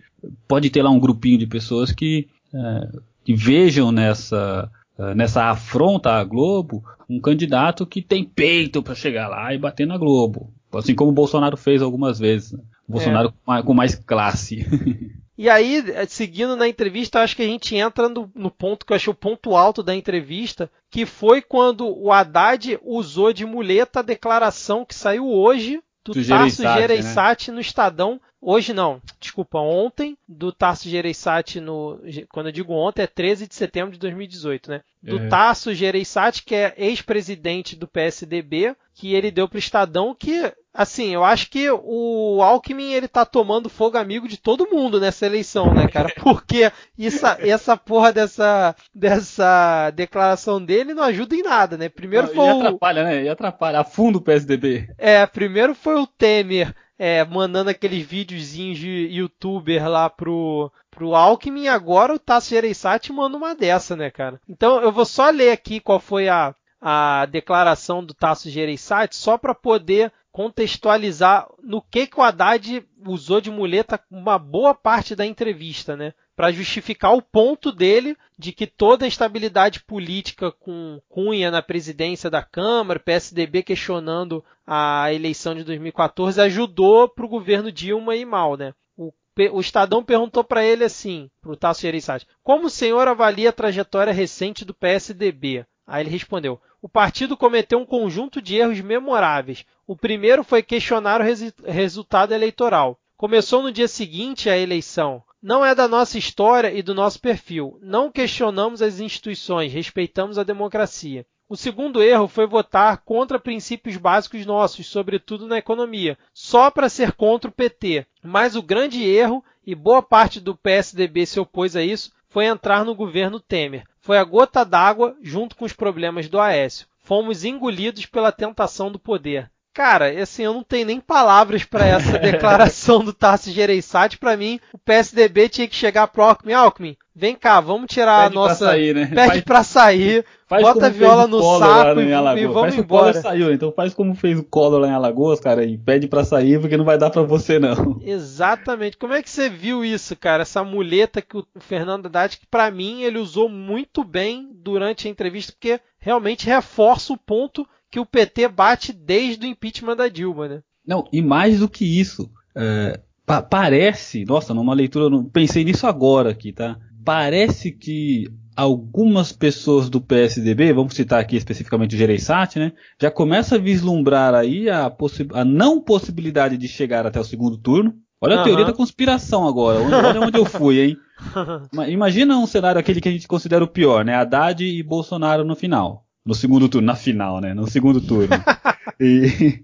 pode 0.48 0.68
ter 0.70 0.82
lá 0.82 0.90
um 0.90 0.98
grupinho 0.98 1.38
de 1.38 1.46
pessoas 1.46 1.92
que, 1.92 2.26
é, 2.52 2.88
que 3.24 3.32
vejam 3.32 3.92
nessa, 3.92 4.68
nessa 5.14 5.44
afronta 5.44 6.10
à 6.10 6.24
Globo 6.24 6.82
um 7.08 7.20
candidato 7.20 7.86
que 7.86 8.02
tem 8.02 8.24
peito 8.24 8.82
para 8.82 8.96
chegar 8.96 9.28
lá 9.28 9.54
e 9.54 9.58
bater 9.58 9.86
na 9.86 9.96
Globo. 9.96 10.52
Assim 10.74 10.96
como 10.96 11.12
o 11.12 11.14
Bolsonaro 11.14 11.56
fez 11.56 11.80
algumas 11.80 12.18
vezes. 12.18 12.52
Né? 12.52 12.60
Bolsonaro 12.88 13.32
é. 13.48 13.62
com 13.62 13.72
mais 13.72 13.94
classe. 13.94 14.66
E 15.40 15.48
aí, 15.48 15.82
seguindo 16.06 16.54
na 16.54 16.68
entrevista, 16.68 17.20
acho 17.20 17.34
que 17.34 17.40
a 17.40 17.46
gente 17.46 17.74
entra 17.74 18.10
no, 18.10 18.30
no, 18.34 18.50
ponto 18.50 18.84
que 18.84 18.92
eu 18.92 18.96
achei 18.96 19.10
o 19.10 19.16
ponto 19.16 19.56
alto 19.56 19.82
da 19.82 19.94
entrevista, 19.94 20.70
que 20.90 21.06
foi 21.06 21.40
quando 21.40 21.88
o 21.88 22.12
Haddad 22.12 22.78
usou 22.82 23.32
de 23.32 23.46
muleta 23.46 24.00
a 24.00 24.02
declaração 24.02 24.84
que 24.84 24.94
saiu 24.94 25.26
hoje 25.26 25.82
do, 26.04 26.12
do 26.12 26.28
Tasso 26.28 26.62
Gereissati 26.62 27.50
né? 27.50 27.54
no 27.54 27.60
Estadão. 27.62 28.20
Hoje 28.42 28.72
não, 28.72 29.02
desculpa, 29.20 29.58
ontem, 29.58 30.16
do 30.26 30.50
Tasso 30.50 30.88
Gereissati 30.88 31.60
no. 31.60 32.00
Quando 32.32 32.46
eu 32.46 32.52
digo 32.52 32.72
ontem, 32.72 33.02
é 33.02 33.06
13 33.06 33.46
de 33.46 33.54
setembro 33.54 33.92
de 33.92 33.98
2018, 33.98 34.70
né? 34.70 34.80
Do 35.02 35.18
é. 35.18 35.28
Tasso 35.28 35.74
Gereissati, 35.74 36.42
que 36.42 36.54
é 36.54 36.74
ex-presidente 36.78 37.76
do 37.76 37.86
PSDB, 37.86 38.74
que 38.94 39.14
ele 39.14 39.30
deu 39.30 39.46
para 39.46 39.56
o 39.56 39.58
Estadão 39.58 40.14
que 40.18 40.52
assim, 40.72 41.12
eu 41.12 41.24
acho 41.24 41.50
que 41.50 41.68
o 41.70 42.40
Alckmin 42.42 42.92
ele 42.92 43.08
tá 43.08 43.26
tomando 43.26 43.68
fogo 43.68 43.98
amigo 43.98 44.28
de 44.28 44.36
todo 44.36 44.68
mundo 44.70 45.00
nessa 45.00 45.26
eleição, 45.26 45.74
né, 45.74 45.88
cara? 45.88 46.12
Porque 46.22 46.70
essa, 46.98 47.36
essa 47.40 47.76
porra 47.76 48.12
dessa, 48.12 48.74
dessa 48.94 49.90
declaração 49.90 50.64
dele 50.64 50.94
não 50.94 51.02
ajuda 51.02 51.34
em 51.34 51.42
nada, 51.42 51.76
né? 51.76 51.88
Primeiro 51.88 52.28
não, 52.28 52.34
foi 52.34 52.46
e 52.46 52.50
atrapalha, 52.50 53.04
né? 53.04 53.24
E 53.24 53.28
atrapalha, 53.28 53.80
afunda 53.80 54.18
o 54.18 54.22
PSDB. 54.22 54.88
É, 54.96 55.26
primeiro 55.26 55.74
foi 55.74 55.96
o 55.96 56.06
Temer 56.06 56.74
é, 57.02 57.24
mandando 57.24 57.70
aqueles 57.70 58.06
videozinhos 58.06 58.78
de 58.78 59.08
youtuber 59.10 59.88
lá 59.88 60.10
pro, 60.10 60.70
pro 60.90 61.14
Alckmin, 61.14 61.66
agora 61.66 62.12
o 62.12 62.18
Tasso 62.18 62.50
Gereissati 62.50 63.10
manda 63.10 63.38
uma 63.38 63.54
dessa, 63.54 63.96
né, 63.96 64.10
cara? 64.10 64.38
Então 64.46 64.82
eu 64.82 64.92
vou 64.92 65.06
só 65.06 65.30
ler 65.30 65.50
aqui 65.50 65.80
qual 65.80 65.98
foi 65.98 66.28
a, 66.28 66.54
a 66.78 67.24
declaração 67.24 68.04
do 68.04 68.12
Tasso 68.12 68.50
Gereissati, 68.50 69.16
só 69.16 69.38
para 69.38 69.54
poder 69.54 70.12
contextualizar 70.30 71.48
no 71.62 71.80
que, 71.80 72.06
que 72.06 72.20
o 72.20 72.22
Haddad 72.22 72.86
usou 73.06 73.40
de 73.40 73.50
muleta 73.50 73.98
uma 74.10 74.38
boa 74.38 74.74
parte 74.74 75.16
da 75.16 75.24
entrevista, 75.24 75.96
né? 75.96 76.12
Para 76.36 76.52
justificar 76.52 77.14
o 77.14 77.20
ponto 77.20 77.70
dele 77.70 78.16
de 78.38 78.52
que 78.52 78.66
toda 78.66 79.04
a 79.04 79.08
estabilidade 79.08 79.80
política 79.80 80.50
com 80.50 81.00
Cunha 81.08 81.50
na 81.50 81.60
presidência 81.60 82.30
da 82.30 82.42
Câmara, 82.42 82.98
PSDB 82.98 83.62
questionando 83.62 84.42
a 84.66 85.12
eleição 85.12 85.54
de 85.54 85.64
2014, 85.64 86.40
ajudou 86.40 87.08
para 87.08 87.26
o 87.26 87.28
governo 87.28 87.70
Dilma 87.70 88.16
ir 88.16 88.24
mal, 88.24 88.56
né? 88.56 88.72
O, 88.96 89.60
Estadão 89.60 90.02
perguntou 90.02 90.44
para 90.44 90.64
ele 90.64 90.84
assim, 90.84 91.30
para 91.40 91.52
o 91.52 91.56
Tasso 91.56 91.80
Gereissati, 91.82 92.26
como 92.42 92.66
o 92.66 92.70
senhor 92.70 93.08
avalia 93.08 93.48
a 93.48 93.52
trajetória 93.52 94.12
recente 94.12 94.64
do 94.64 94.74
PSDB? 94.74 95.64
Aí 95.86 96.02
ele 96.02 96.10
respondeu: 96.10 96.60
o 96.82 96.88
partido 96.88 97.36
cometeu 97.36 97.78
um 97.78 97.84
conjunto 97.84 98.40
de 98.40 98.56
erros 98.56 98.80
memoráveis. 98.80 99.66
O 99.86 99.96
primeiro 99.96 100.42
foi 100.42 100.62
questionar 100.62 101.20
o 101.20 101.24
res 101.24 101.52
resultado 101.64 102.32
eleitoral. 102.32 102.98
Começou 103.16 103.62
no 103.62 103.72
dia 103.72 103.88
seguinte 103.88 104.48
à 104.48 104.56
eleição. 104.56 105.22
Não 105.42 105.64
é 105.64 105.74
da 105.74 105.88
nossa 105.88 106.18
história 106.18 106.70
e 106.70 106.82
do 106.82 106.94
nosso 106.94 107.18
perfil. 107.18 107.78
Não 107.80 108.12
questionamos 108.12 108.82
as 108.82 109.00
instituições, 109.00 109.72
respeitamos 109.72 110.38
a 110.38 110.42
democracia. 110.42 111.24
O 111.48 111.56
segundo 111.56 112.02
erro 112.02 112.28
foi 112.28 112.46
votar 112.46 112.98
contra 112.98 113.40
princípios 113.40 113.96
básicos 113.96 114.44
nossos, 114.44 114.86
sobretudo 114.86 115.46
na 115.46 115.56
economia, 115.56 116.18
só 116.34 116.70
para 116.70 116.90
ser 116.90 117.12
contra 117.12 117.48
o 117.48 117.52
PT. 117.52 118.06
Mas 118.22 118.54
o 118.54 118.62
grande 118.62 119.02
erro, 119.02 119.42
e 119.66 119.74
boa 119.74 120.02
parte 120.02 120.38
do 120.38 120.54
PSDB 120.54 121.24
se 121.24 121.40
opôs 121.40 121.74
a 121.74 121.82
isso, 121.82 122.12
foi 122.28 122.44
entrar 122.44 122.84
no 122.84 122.94
governo 122.94 123.40
Temer. 123.40 123.84
Foi 123.98 124.18
a 124.18 124.24
gota 124.24 124.62
d'água 124.62 125.16
junto 125.22 125.56
com 125.56 125.64
os 125.64 125.72
problemas 125.72 126.28
do 126.28 126.38
Aécio. 126.38 126.86
Fomos 126.98 127.44
engolidos 127.44 128.04
pela 128.06 128.30
tentação 128.30 128.92
do 128.92 128.98
poder. 128.98 129.50
Cara, 129.80 130.10
assim, 130.22 130.42
eu 130.42 130.52
não 130.52 130.62
tenho 130.62 130.84
nem 130.84 131.00
palavras 131.00 131.64
para 131.64 131.86
essa 131.86 132.18
declaração 132.20 133.02
do 133.02 133.14
Tarso 133.14 133.50
Gereissati. 133.50 134.18
Para 134.18 134.36
mim, 134.36 134.60
o 134.74 134.78
PSDB 134.78 135.48
tinha 135.48 135.66
que 135.66 135.74
chegar 135.74 136.06
pro 136.08 136.22
Alckmin. 136.22 136.52
Alckmin, 136.52 136.98
vem 137.16 137.34
cá, 137.34 137.62
vamos 137.62 137.86
tirar 137.86 138.24
Pede 138.24 138.36
a 138.36 138.40
nossa... 138.40 138.58
Pra 138.58 138.68
sair, 138.72 138.94
né? 138.94 139.06
Pede 139.06 139.28
faz... 139.28 139.40
pra 139.40 139.62
sair, 139.62 140.26
faz 140.46 140.62
bota 140.62 140.84
a 140.84 140.88
viola 140.90 141.26
no 141.26 141.40
saco 141.58 141.98
e, 141.98 142.42
e, 142.42 142.46
vamos 142.46 142.76
embora. 142.76 143.18
O 143.18 143.22
saiu, 143.22 143.50
então 143.50 143.72
faz 143.72 143.94
como 143.94 144.14
fez 144.14 144.38
o 144.38 144.44
Collor 144.44 144.80
lá 144.80 144.88
em 144.88 144.92
Alagoas, 144.92 145.40
cara, 145.40 145.64
e 145.64 145.78
pede 145.78 146.06
pra 146.08 146.24
sair 146.24 146.60
porque 146.60 146.76
não 146.76 146.84
vai 146.84 146.98
dar 146.98 147.08
pra 147.08 147.22
você 147.22 147.58
não. 147.58 147.98
Exatamente. 148.04 148.98
Como 148.98 149.14
é 149.14 149.22
que 149.22 149.30
você 149.30 149.48
viu 149.48 149.82
isso, 149.82 150.14
cara? 150.14 150.42
Essa 150.42 150.62
muleta 150.62 151.22
que 151.22 151.38
o 151.38 151.46
Fernando 151.58 152.04
Haddad, 152.04 152.36
que 152.36 152.46
pra 152.46 152.70
mim 152.70 153.00
ele 153.00 153.16
usou 153.16 153.48
muito 153.48 154.04
bem 154.04 154.50
durante 154.52 155.08
a 155.08 155.10
entrevista, 155.10 155.52
porque 155.52 155.80
realmente 155.98 156.44
reforça 156.44 157.14
o 157.14 157.16
ponto 157.16 157.66
que 157.90 157.98
o 157.98 158.06
PT 158.06 158.48
bate 158.48 158.92
desde 158.92 159.46
o 159.46 159.48
impeachment 159.48 159.96
da 159.96 160.08
Dilma, 160.08 160.48
né? 160.48 160.62
Não, 160.86 161.04
e 161.12 161.20
mais 161.20 161.60
do 161.60 161.68
que 161.68 161.84
isso, 161.84 162.30
é, 162.54 163.00
pa 163.26 163.42
parece, 163.42 164.24
nossa, 164.24 164.54
numa 164.54 164.74
leitura, 164.74 165.10
não 165.10 165.24
pensei 165.24 165.64
nisso 165.64 165.86
agora 165.86 166.30
aqui, 166.30 166.52
tá? 166.52 166.78
Parece 167.04 167.72
que 167.72 168.30
algumas 168.56 169.32
pessoas 169.32 169.88
do 169.88 170.00
PSDB, 170.00 170.72
vamos 170.72 170.94
citar 170.94 171.20
aqui 171.20 171.36
especificamente 171.36 171.94
o 171.94 171.98
Gereissati, 171.98 172.58
né, 172.58 172.72
já 173.00 173.10
começa 173.10 173.54
a 173.54 173.58
vislumbrar 173.58 174.34
aí 174.34 174.68
a, 174.68 174.92
a, 175.34 175.44
não 175.44 175.80
possibilidade 175.80 176.58
de 176.58 176.68
chegar 176.68 177.06
até 177.06 177.18
o 177.18 177.24
segundo 177.24 177.56
turno. 177.56 177.94
Olha 178.20 178.36
uhum. 178.36 178.40
a 178.40 178.44
teoria 178.44 178.64
da 178.66 178.72
conspiração 178.72 179.48
agora, 179.48 179.78
olha 179.80 180.20
onde 180.20 180.38
eu 180.38 180.44
fui, 180.44 180.78
hein? 180.78 180.96
Imagina 181.88 182.36
um 182.36 182.46
cenário 182.46 182.78
aquele 182.78 183.00
que 183.00 183.08
a 183.08 183.12
gente 183.12 183.26
considera 183.26 183.64
o 183.64 183.68
pior, 183.68 184.04
né, 184.04 184.14
Haddad 184.14 184.62
e 184.62 184.82
Bolsonaro 184.82 185.42
no 185.42 185.56
final. 185.56 186.04
No 186.24 186.34
segundo 186.34 186.68
turno, 186.68 186.86
na 186.86 186.94
final, 186.94 187.40
né? 187.40 187.54
No 187.54 187.66
segundo 187.66 188.00
turno. 188.00 188.34
e, 189.00 189.62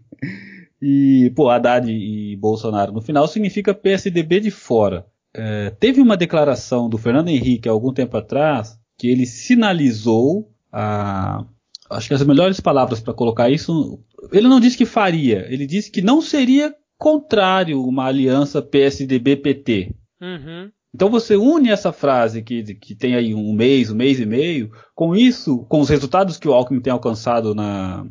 e, 0.81 1.33
pô, 1.35 1.49
Haddad 1.51 1.91
e 1.91 2.37
Bolsonaro 2.37 2.93
no 2.93 3.01
final 3.01 3.29
significa 3.29 3.75
PSDB 3.75 4.41
de 4.41 4.51
fora. 4.51 5.07
É, 5.35 5.71
teve 5.71 6.01
uma 6.01 6.17
declaração 6.17 6.89
do 6.89 6.97
Fernando 6.97 7.29
Henrique 7.29 7.69
há 7.69 7.73
algum 7.73 7.93
tempo 7.93 8.17
atrás 8.17 8.79
que 8.99 9.09
ele 9.09 9.27
sinalizou 9.27 10.51
a. 10.73 11.45
Acho 11.91 12.09
que 12.09 12.15
as 12.15 12.25
melhores 12.25 12.59
palavras 12.59 13.01
para 13.01 13.15
colocar 13.15 13.51
isso. 13.51 14.01
Ele 14.33 14.49
não 14.49 14.59
disse 14.59 14.77
que 14.77 14.87
faria, 14.87 15.47
ele 15.53 15.67
disse 15.67 15.91
que 15.91 16.03
não 16.03 16.21
seria 16.21 16.75
contrário 16.99 17.83
uma 17.83 18.07
aliança 18.07 18.63
PSDB-PT. 18.63 19.95
Uhum. 20.21 20.71
Então 20.97 21.11
você 21.11 21.37
une 21.37 21.69
essa 21.69 21.93
frase 21.93 22.41
que, 22.41 22.75
que 22.77 22.95
tem 22.95 23.15
aí 23.15 23.35
um 23.35 23.53
mês, 23.53 23.91
um 23.91 23.95
mês 23.95 24.19
e 24.19 24.25
meio, 24.25 24.71
com 24.95 25.15
isso, 25.15 25.59
com 25.69 25.81
os 25.81 25.91
resultados 25.91 26.39
que 26.39 26.49
o 26.49 26.55
Alckmin 26.55 26.81
tem 26.81 26.91
alcançado 26.91 27.55
na, 27.55 28.07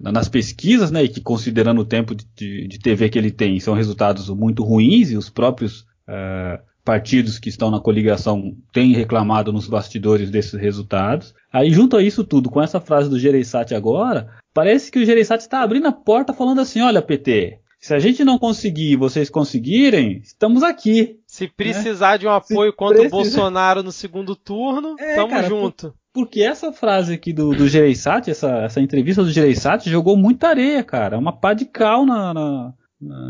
na, 0.00 0.12
nas 0.12 0.28
pesquisas, 0.28 0.92
né, 0.92 1.02
e 1.02 1.08
que 1.08 1.20
considerando 1.20 1.80
o 1.80 1.84
tempo 1.84 2.14
de, 2.14 2.68
de, 2.68 2.78
TV 2.78 3.08
que 3.08 3.18
ele 3.18 3.32
tem, 3.32 3.58
são 3.58 3.74
resultados 3.74 4.28
muito 4.28 4.62
ruins, 4.62 5.10
e 5.10 5.16
os 5.16 5.28
próprios 5.28 5.80
uh, 6.08 6.62
partidos 6.84 7.40
que 7.40 7.48
estão 7.48 7.68
na 7.68 7.80
coligação 7.80 8.56
têm 8.72 8.92
reclamado 8.92 9.52
nos 9.52 9.66
bastidores 9.66 10.30
desses 10.30 10.54
resultados. 10.54 11.34
Aí 11.52 11.72
junto 11.72 11.96
a 11.96 12.02
isso 12.02 12.22
tudo, 12.22 12.48
com 12.48 12.62
essa 12.62 12.78
frase 12.78 13.10
do 13.10 13.18
Gereissati 13.18 13.74
agora, 13.74 14.28
parece 14.54 14.88
que 14.92 15.00
o 15.00 15.04
Gereissati 15.04 15.42
está 15.42 15.62
abrindo 15.62 15.88
a 15.88 15.92
porta 15.92 16.32
falando 16.32 16.60
assim, 16.60 16.80
olha 16.80 17.02
PT, 17.02 17.58
se 17.80 17.94
a 17.94 17.98
gente 17.98 18.22
não 18.22 18.38
conseguir 18.38 18.94
vocês 18.96 19.30
conseguirem, 19.30 20.18
estamos 20.22 20.62
aqui. 20.62 21.18
Se 21.30 21.46
precisar 21.46 22.10
né? 22.10 22.18
de 22.18 22.26
um 22.26 22.32
apoio 22.32 22.72
Se 22.72 22.76
contra 22.76 22.96
precisa... 22.96 23.14
o 23.14 23.22
Bolsonaro 23.22 23.84
no 23.84 23.92
segundo 23.92 24.34
turno, 24.34 24.96
é, 24.98 25.14
tamo 25.14 25.30
cara, 25.30 25.48
junto. 25.48 25.90
Por, 25.90 26.24
porque 26.24 26.42
essa 26.42 26.72
frase 26.72 27.14
aqui 27.14 27.32
do, 27.32 27.54
do 27.54 27.68
Gereissati, 27.68 28.32
essa, 28.32 28.50
essa 28.64 28.80
entrevista 28.80 29.22
do 29.22 29.30
Gereissati, 29.30 29.88
jogou 29.88 30.16
muita 30.16 30.48
areia, 30.48 30.82
cara. 30.82 31.14
É 31.14 31.18
uma 31.18 31.32
pá 31.32 31.54
de 31.54 31.66
cal 31.66 32.04
na, 32.04 32.34
na 32.34 32.74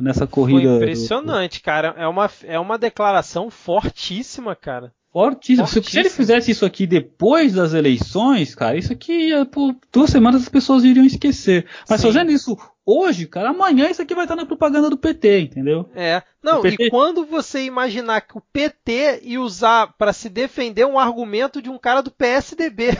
nessa 0.00 0.26
corrida. 0.26 0.62
Foi 0.62 0.76
impressionante, 0.76 1.60
do... 1.60 1.62
cara. 1.62 1.94
É 1.98 2.08
uma, 2.08 2.30
é 2.44 2.58
uma 2.58 2.78
declaração 2.78 3.50
fortíssima, 3.50 4.56
cara. 4.56 4.94
Fortíssimo. 5.12 5.66
Fortíssimo. 5.66 5.90
Se 5.90 5.98
ele 5.98 6.08
fizesse 6.08 6.50
isso 6.52 6.64
aqui 6.64 6.86
depois 6.86 7.52
das 7.52 7.74
eleições, 7.74 8.54
cara, 8.54 8.78
isso 8.78 8.94
aqui, 8.94 9.30
por 9.52 9.76
duas 9.92 10.08
semanas 10.08 10.40
as 10.40 10.48
pessoas 10.48 10.84
iriam 10.84 11.04
esquecer. 11.04 11.66
Mas 11.86 12.00
Sim. 12.00 12.06
fazendo 12.06 12.32
isso 12.32 12.56
hoje, 12.84 13.26
cara, 13.26 13.50
amanhã 13.50 13.88
isso 13.88 14.02
aqui 14.02 14.14
vai 14.14 14.24
estar 14.24 14.36
na 14.36 14.46
propaganda 14.46 14.90
do 14.90 14.96
PT, 14.96 15.40
entendeu? 15.40 15.88
É. 15.94 16.22
Não, 16.42 16.62
PT... 16.62 16.84
e 16.84 16.90
quando 16.90 17.24
você 17.24 17.64
imaginar 17.64 18.20
que 18.22 18.36
o 18.36 18.42
PT 18.52 19.20
ia 19.22 19.40
usar 19.40 19.94
para 19.98 20.12
se 20.12 20.28
defender 20.28 20.84
um 20.86 20.98
argumento 20.98 21.60
de 21.60 21.70
um 21.70 21.78
cara 21.78 22.00
do 22.02 22.10
PSDB. 22.10 22.90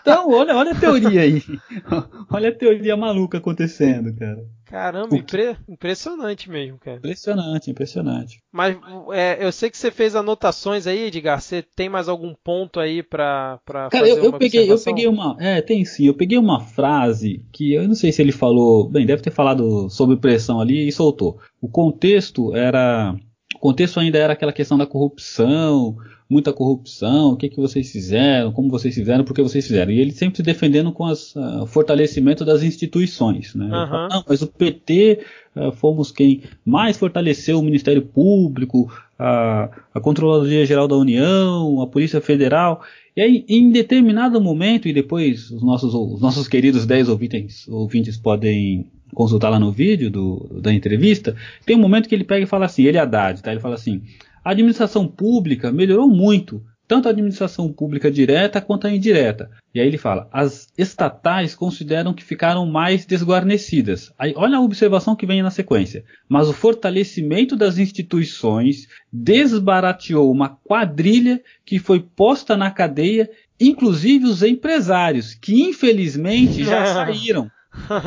então, 0.00 0.30
olha, 0.30 0.56
olha 0.56 0.72
a 0.72 0.78
teoria 0.78 1.22
aí. 1.22 1.42
olha 2.30 2.48
a 2.48 2.54
teoria 2.54 2.96
maluca 2.96 3.38
acontecendo, 3.38 4.14
cara. 4.16 4.44
Caramba, 4.70 5.16
impre... 5.16 5.56
impressionante 5.68 6.48
mesmo, 6.48 6.78
cara. 6.78 6.98
Impressionante, 6.98 7.70
impressionante. 7.72 8.40
Mas 8.52 8.78
é, 9.12 9.44
eu 9.44 9.50
sei 9.50 9.68
que 9.68 9.76
você 9.76 9.90
fez 9.90 10.14
anotações 10.14 10.86
aí, 10.86 11.06
Edgar. 11.06 11.40
Você 11.40 11.60
tem 11.60 11.88
mais 11.88 12.08
algum 12.08 12.32
ponto 12.44 12.78
aí 12.78 13.02
pra, 13.02 13.58
pra 13.64 13.90
cara, 13.90 14.06
fazer 14.06 14.20
eu, 14.20 14.24
eu 14.24 14.32
peguei, 14.32 14.70
eu 14.70 14.78
peguei 14.78 15.08
uma. 15.08 15.36
É, 15.40 15.60
tem 15.60 15.84
sim. 15.84 16.06
Eu 16.06 16.14
peguei 16.14 16.38
uma 16.38 16.60
frase 16.60 17.44
que 17.52 17.72
eu 17.72 17.88
não 17.88 17.96
sei 17.96 18.12
se 18.12 18.22
ele 18.22 18.30
falou. 18.30 18.88
Bem, 18.88 19.04
deve 19.04 19.22
ter 19.22 19.32
falado 19.32 19.90
sobre 19.90 20.16
pressão 20.16 20.60
ali 20.60 20.86
e 20.86 20.92
soltou. 20.92 21.40
O 21.60 21.68
contexto 21.68 22.54
era. 22.54 23.16
O 23.60 23.68
contexto 23.68 24.00
ainda 24.00 24.16
era 24.16 24.32
aquela 24.32 24.54
questão 24.54 24.78
da 24.78 24.86
corrupção, 24.86 25.94
muita 26.30 26.50
corrupção, 26.50 27.32
o 27.32 27.36
que, 27.36 27.46
que 27.46 27.60
vocês 27.60 27.92
fizeram, 27.92 28.52
como 28.52 28.70
vocês 28.70 28.94
fizeram, 28.94 29.22
por 29.22 29.34
que 29.34 29.42
vocês 29.42 29.66
fizeram. 29.66 29.92
E 29.92 30.00
ele 30.00 30.12
sempre 30.12 30.42
defendendo 30.42 30.90
com 30.90 31.04
o 31.04 31.12
uh, 31.12 31.66
fortalecimento 31.66 32.42
das 32.42 32.62
instituições. 32.62 33.54
Né? 33.54 33.66
Uhum. 33.66 33.88
Falo, 33.88 34.08
não, 34.08 34.24
mas 34.26 34.40
o 34.40 34.46
PT 34.46 35.26
uh, 35.54 35.72
fomos 35.72 36.10
quem 36.10 36.42
mais 36.64 36.96
fortaleceu 36.96 37.58
o 37.58 37.62
Ministério 37.62 38.00
Público, 38.00 38.90
a, 39.18 39.68
a 39.92 40.00
Controladoria 40.00 40.64
Geral 40.64 40.88
da 40.88 40.96
União, 40.96 41.82
a 41.82 41.86
Polícia 41.86 42.22
Federal. 42.22 42.80
E 43.14 43.20
aí, 43.20 43.44
em 43.46 43.70
determinado 43.70 44.40
momento, 44.40 44.88
e 44.88 44.92
depois 44.94 45.50
os 45.50 45.62
nossos, 45.62 45.92
os 45.92 46.22
nossos 46.22 46.48
queridos 46.48 46.86
10 46.86 47.10
ouvintes, 47.10 47.68
ouvintes 47.68 48.16
podem 48.16 48.86
consultar 49.14 49.48
lá 49.50 49.58
no 49.58 49.72
vídeo 49.72 50.10
do, 50.10 50.60
da 50.60 50.72
entrevista, 50.72 51.36
tem 51.64 51.76
um 51.76 51.80
momento 51.80 52.08
que 52.08 52.14
ele 52.14 52.24
pega 52.24 52.44
e 52.44 52.48
fala 52.48 52.66
assim, 52.66 52.84
ele 52.84 52.96
é 52.96 53.00
Haddad, 53.00 53.42
tá? 53.42 53.50
Ele 53.50 53.60
fala 53.60 53.74
assim, 53.74 54.02
a 54.44 54.50
administração 54.50 55.06
pública 55.06 55.70
melhorou 55.70 56.08
muito, 56.08 56.62
tanto 56.90 57.06
a 57.06 57.12
administração 57.12 57.72
pública 57.72 58.10
direta 58.10 58.60
quanto 58.60 58.86
a 58.86 58.90
indireta. 58.90 59.48
E 59.72 59.80
aí 59.80 59.86
ele 59.86 59.96
fala: 59.96 60.28
as 60.32 60.66
estatais 60.76 61.54
consideram 61.54 62.12
que 62.12 62.24
ficaram 62.24 62.66
mais 62.66 63.06
desguarnecidas. 63.06 64.12
Aí, 64.18 64.34
olha 64.36 64.56
a 64.56 64.60
observação 64.60 65.14
que 65.14 65.24
vem 65.24 65.40
na 65.40 65.52
sequência. 65.52 66.04
Mas 66.28 66.48
o 66.48 66.52
fortalecimento 66.52 67.54
das 67.54 67.78
instituições 67.78 68.88
desbarateou 69.12 70.32
uma 70.32 70.48
quadrilha 70.48 71.40
que 71.64 71.78
foi 71.78 72.00
posta 72.00 72.56
na 72.56 72.72
cadeia, 72.72 73.30
inclusive 73.60 74.24
os 74.24 74.42
empresários, 74.42 75.34
que 75.34 75.62
infelizmente 75.62 76.64
já 76.64 76.86
saíram. 76.92 77.48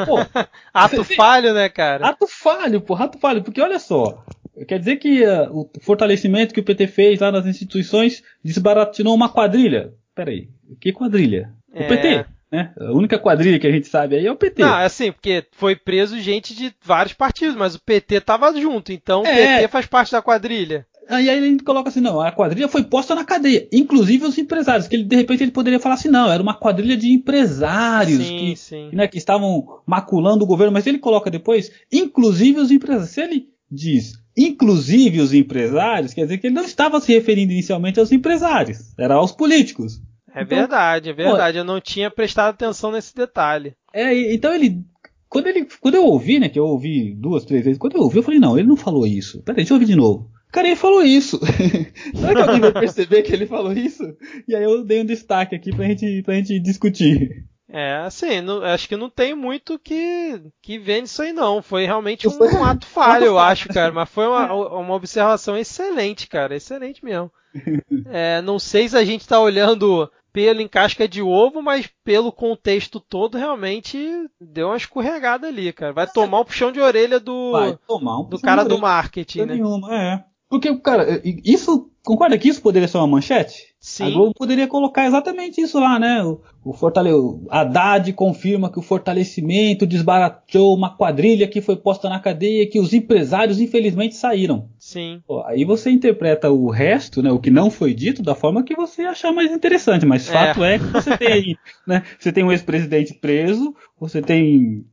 Pô, 0.06 0.17
ato 0.73 1.04
falho, 1.04 1.54
né, 1.54 1.69
cara? 1.69 2.08
Ato 2.08 2.28
falho, 2.28 2.82
pô, 2.82 2.95
ato 2.95 3.17
falho, 3.17 3.43
porque 3.43 3.62
olha 3.62 3.80
só, 3.80 4.23
Quer 4.67 4.78
dizer 4.78 4.97
que 4.97 5.26
uh, 5.26 5.49
o 5.52 5.69
fortalecimento 5.82 6.54
que 6.54 6.60
o 6.60 6.63
PT 6.63 6.88
fez 6.88 7.19
lá 7.19 7.32
nas 7.32 7.45
instituições 7.45 8.23
desbaratinou 8.43 9.15
uma 9.15 9.28
quadrilha? 9.28 9.93
Peraí, 10.13 10.47
que 10.80 10.93
quadrilha? 10.93 11.52
É... 11.73 11.86
O 11.86 11.88
PT, 11.88 12.26
né? 12.52 12.71
A 12.80 12.91
única 12.91 13.17
quadrilha 13.17 13.60
que 13.60 13.65
a 13.65 13.71
gente 13.71 13.88
sabe 13.88 14.15
aí 14.15 14.28
é 14.28 14.32
o 14.32 14.36
PT. 14.36 14.62
Não, 14.62 14.78
é 14.78 14.86
assim, 14.86 15.12
porque 15.12 15.43
foi 15.54 15.76
preso 15.76 16.19
gente 16.19 16.56
de 16.56 16.71
vários 16.84 17.13
partidos, 17.13 17.56
mas 17.56 17.73
o 17.73 17.82
PT 17.82 18.21
tava 18.21 18.54
junto, 18.60 18.91
então 18.91 19.23
o 19.23 19.28
é... 19.28 19.58
PT 19.58 19.67
faz 19.69 19.86
parte 19.88 20.12
da 20.12 20.21
quadrilha. 20.21 20.86
Aí 21.10 21.28
ele 21.28 21.60
coloca 21.60 21.89
assim, 21.89 22.00
não, 22.00 22.22
a 22.22 22.32
quadrilha 22.32 22.68
foi 22.68 22.84
posta 22.84 23.13
na 23.13 23.26
cadeia, 23.26 23.68
inclusive 23.72 24.26
os 24.26 24.38
empresários, 24.38 24.88
que 24.88 24.96
ele, 24.96 25.04
de 25.04 25.16
repente 25.16 25.44
ele 25.44 25.52
poderia 25.52 25.80
falar 25.80 25.96
assim, 25.96 26.10
não, 26.10 26.32
era 26.32 26.42
uma 26.42 26.54
quadrilha 26.54 26.96
de 26.96 27.12
empresários 27.12 28.26
sim, 28.26 28.38
que, 28.38 28.56
sim. 28.56 28.89
Né, 28.94 29.08
que 29.08 29.18
estavam 29.18 29.82
maculando 29.86 30.44
o 30.44 30.48
governo, 30.48 30.74
mas 30.74 30.88
ele 30.88 31.00
coloca 31.00 31.30
depois, 31.30 31.72
inclusive 31.92 32.60
os 32.60 32.72
empresários. 32.72 33.10
Se 33.10 33.22
ele 33.22 33.48
diz 33.70 34.24
inclusive 34.36 35.22
os 35.22 35.34
empresários, 35.34 36.13
quer 36.13 36.24
dizer 36.24 36.39
que 36.39 36.48
ele 36.48 36.56
não 36.56 36.63
estava 36.63 37.00
se 37.00 37.13
referindo 37.13 37.52
inicialmente 37.52 38.00
aos 38.00 38.12
empresários, 38.12 38.94
era 38.98 39.16
aos 39.16 39.32
políticos. 39.32 40.02
É 40.36 40.42
então, 40.42 40.58
verdade, 40.58 41.10
é 41.10 41.13
verdade. 41.13 41.54
Pô, 41.54 41.60
eu 41.60 41.63
não 41.63 41.80
tinha 41.80 42.10
prestado 42.10 42.50
atenção 42.50 42.92
nesse 42.92 43.16
detalhe. 43.16 43.76
É, 43.94 44.34
então 44.34 44.54
ele. 44.54 44.84
Quando, 45.30 45.48
ele, 45.48 45.68
quando 45.80 45.96
eu 45.96 46.06
ouvi, 46.06 46.39
né, 46.39 46.48
que 46.48 46.60
eu 46.60 46.66
ouvi 46.66 47.16
duas, 47.16 47.44
três 47.44 47.63
vezes, 47.66 47.80
quando 47.80 47.96
eu 47.96 48.02
ouvi, 48.02 48.18
eu 48.18 48.24
falei, 48.24 48.39
não, 48.39 48.58
ele 48.58 48.68
não 48.68 48.76
falou 48.76 49.06
isso. 49.06 49.42
Peraí, 49.42 49.58
deixa 49.58 49.74
eu 49.74 49.76
ouvir 49.76 49.88
de 49.88 49.96
novo. 49.96 50.30
Cara, 50.54 50.68
ele 50.68 50.76
falou 50.76 51.02
isso. 51.02 51.39
Será 52.13 52.36
que 52.36 52.42
alguém 52.42 52.60
vai 52.60 52.72
perceber 52.72 53.24
que 53.24 53.34
ele 53.34 53.48
falou 53.48 53.74
isso? 53.74 54.04
E 54.48 54.56
aí 54.56 54.63
eu 54.63 54.86
dei 54.86 55.02
um 55.02 55.06
destaque 55.06 55.56
aqui 55.56 55.76
pra 55.76 55.86
gente, 55.86 56.22
pra 56.22 56.36
gente 56.36 56.60
discutir. 56.60 57.44
É, 57.68 57.96
assim, 58.06 58.39
não, 58.39 58.62
acho 58.62 58.88
que 58.88 58.96
não 58.96 59.10
tem 59.10 59.34
muito 59.34 59.80
que, 59.80 60.39
que 60.62 60.78
ver 60.78 61.02
nisso 61.02 61.24
aí, 61.24 61.34
não. 61.34 61.60
Foi 61.60 61.86
realmente 61.86 62.28
um, 62.28 62.32
um 62.32 62.63
ato 62.63 62.86
falho, 62.86 63.26
eu 63.26 63.39
acho, 63.39 63.68
cara. 63.70 63.92
Mas 63.92 64.08
foi 64.08 64.28
uma, 64.28 64.54
uma 64.54 64.94
observação 64.94 65.58
excelente, 65.58 66.28
cara. 66.28 66.56
Excelente 66.56 67.04
mesmo. 67.04 67.32
É, 68.08 68.42
não 68.42 68.60
sei 68.60 68.89
se 68.89 68.98
a 68.98 69.04
gente 69.06 69.28
tá 69.28 69.39
olhando 69.39 70.10
pelo 70.32 70.62
em 70.62 70.68
casca 70.68 71.08
de 71.08 71.22
ovo, 71.22 71.62
mas 71.62 71.89
pelo 72.04 72.32
contexto 72.32 73.00
todo, 73.00 73.38
realmente 73.38 73.98
deu 74.42 74.68
uma 74.68 74.78
escorregada 74.78 75.48
ali, 75.48 75.72
cara. 75.72 75.94
Vai 75.94 76.08
tomar 76.08 76.42
um 76.42 76.46
puxão 76.46 76.72
de 76.72 76.80
orelha 76.80 77.20
do, 77.20 77.54
um 77.89 78.30
do 78.30 78.39
cara 78.39 78.63
do 78.63 78.80
marketing, 78.80 79.46
né? 79.46 79.54
Nenhuma, 79.54 79.96
é. 79.96 80.24
Porque, 80.54 80.78
cara, 80.78 81.20
isso 81.24 81.89
Concorda 82.04 82.38
que 82.38 82.50
isso 82.50 82.62
poderia 82.62 82.88
ser 82.88 82.98
uma 82.98 83.08
manchete? 83.08 83.74
Sim. 83.80 84.04
A 84.04 84.10
Globo 84.10 84.34
poderia 84.34 84.68
colocar 84.68 85.06
exatamente 85.06 85.62
isso 85.62 85.80
lá, 85.80 85.98
né? 85.98 86.22
O, 86.22 86.42
o 86.62 86.74
fortale... 86.74 87.10
Haddad 87.50 88.12
confirma 88.12 88.70
que 88.70 88.78
o 88.78 88.82
fortalecimento 88.82 89.86
desbaratou 89.86 90.76
uma 90.76 90.89
quadrilha 90.89 91.48
que 91.48 91.62
foi 91.62 91.78
posta 91.78 92.10
na 92.10 92.20
cadeia 92.20 92.70
que 92.70 92.78
os 92.78 92.94
empresários 92.94 93.62
infelizmente 93.62 94.16
saíram. 94.16 94.68
Sim. 94.78 95.22
Pô, 95.26 95.44
aí 95.46 95.63
você 95.63 95.89
interpreta 95.89 96.52
o 96.52 96.70
resto, 96.70 97.22
né? 97.24 97.32
O 97.32 97.39
que 97.39 97.50
não 97.50 97.72
foi 97.72 97.94
dito 97.94 98.22
da 98.22 98.36
forma 98.36 98.63
que 98.63 98.76
você 98.76 99.04
achar 99.04 99.32
mais 99.32 99.50
interessante. 99.50 100.06
Mas 100.06 100.28
é. 100.28 100.34
fato 100.34 100.62
é 100.62 100.80
que 100.80 100.86
você 100.86 101.18
tem 101.18 101.58
né? 101.88 102.04
Você 102.20 102.34
tem 102.34 102.44
um 102.44 102.52
ex-presidente 102.52 103.13
preso, 103.13 103.74
você 103.98 104.22
tem 104.22 104.86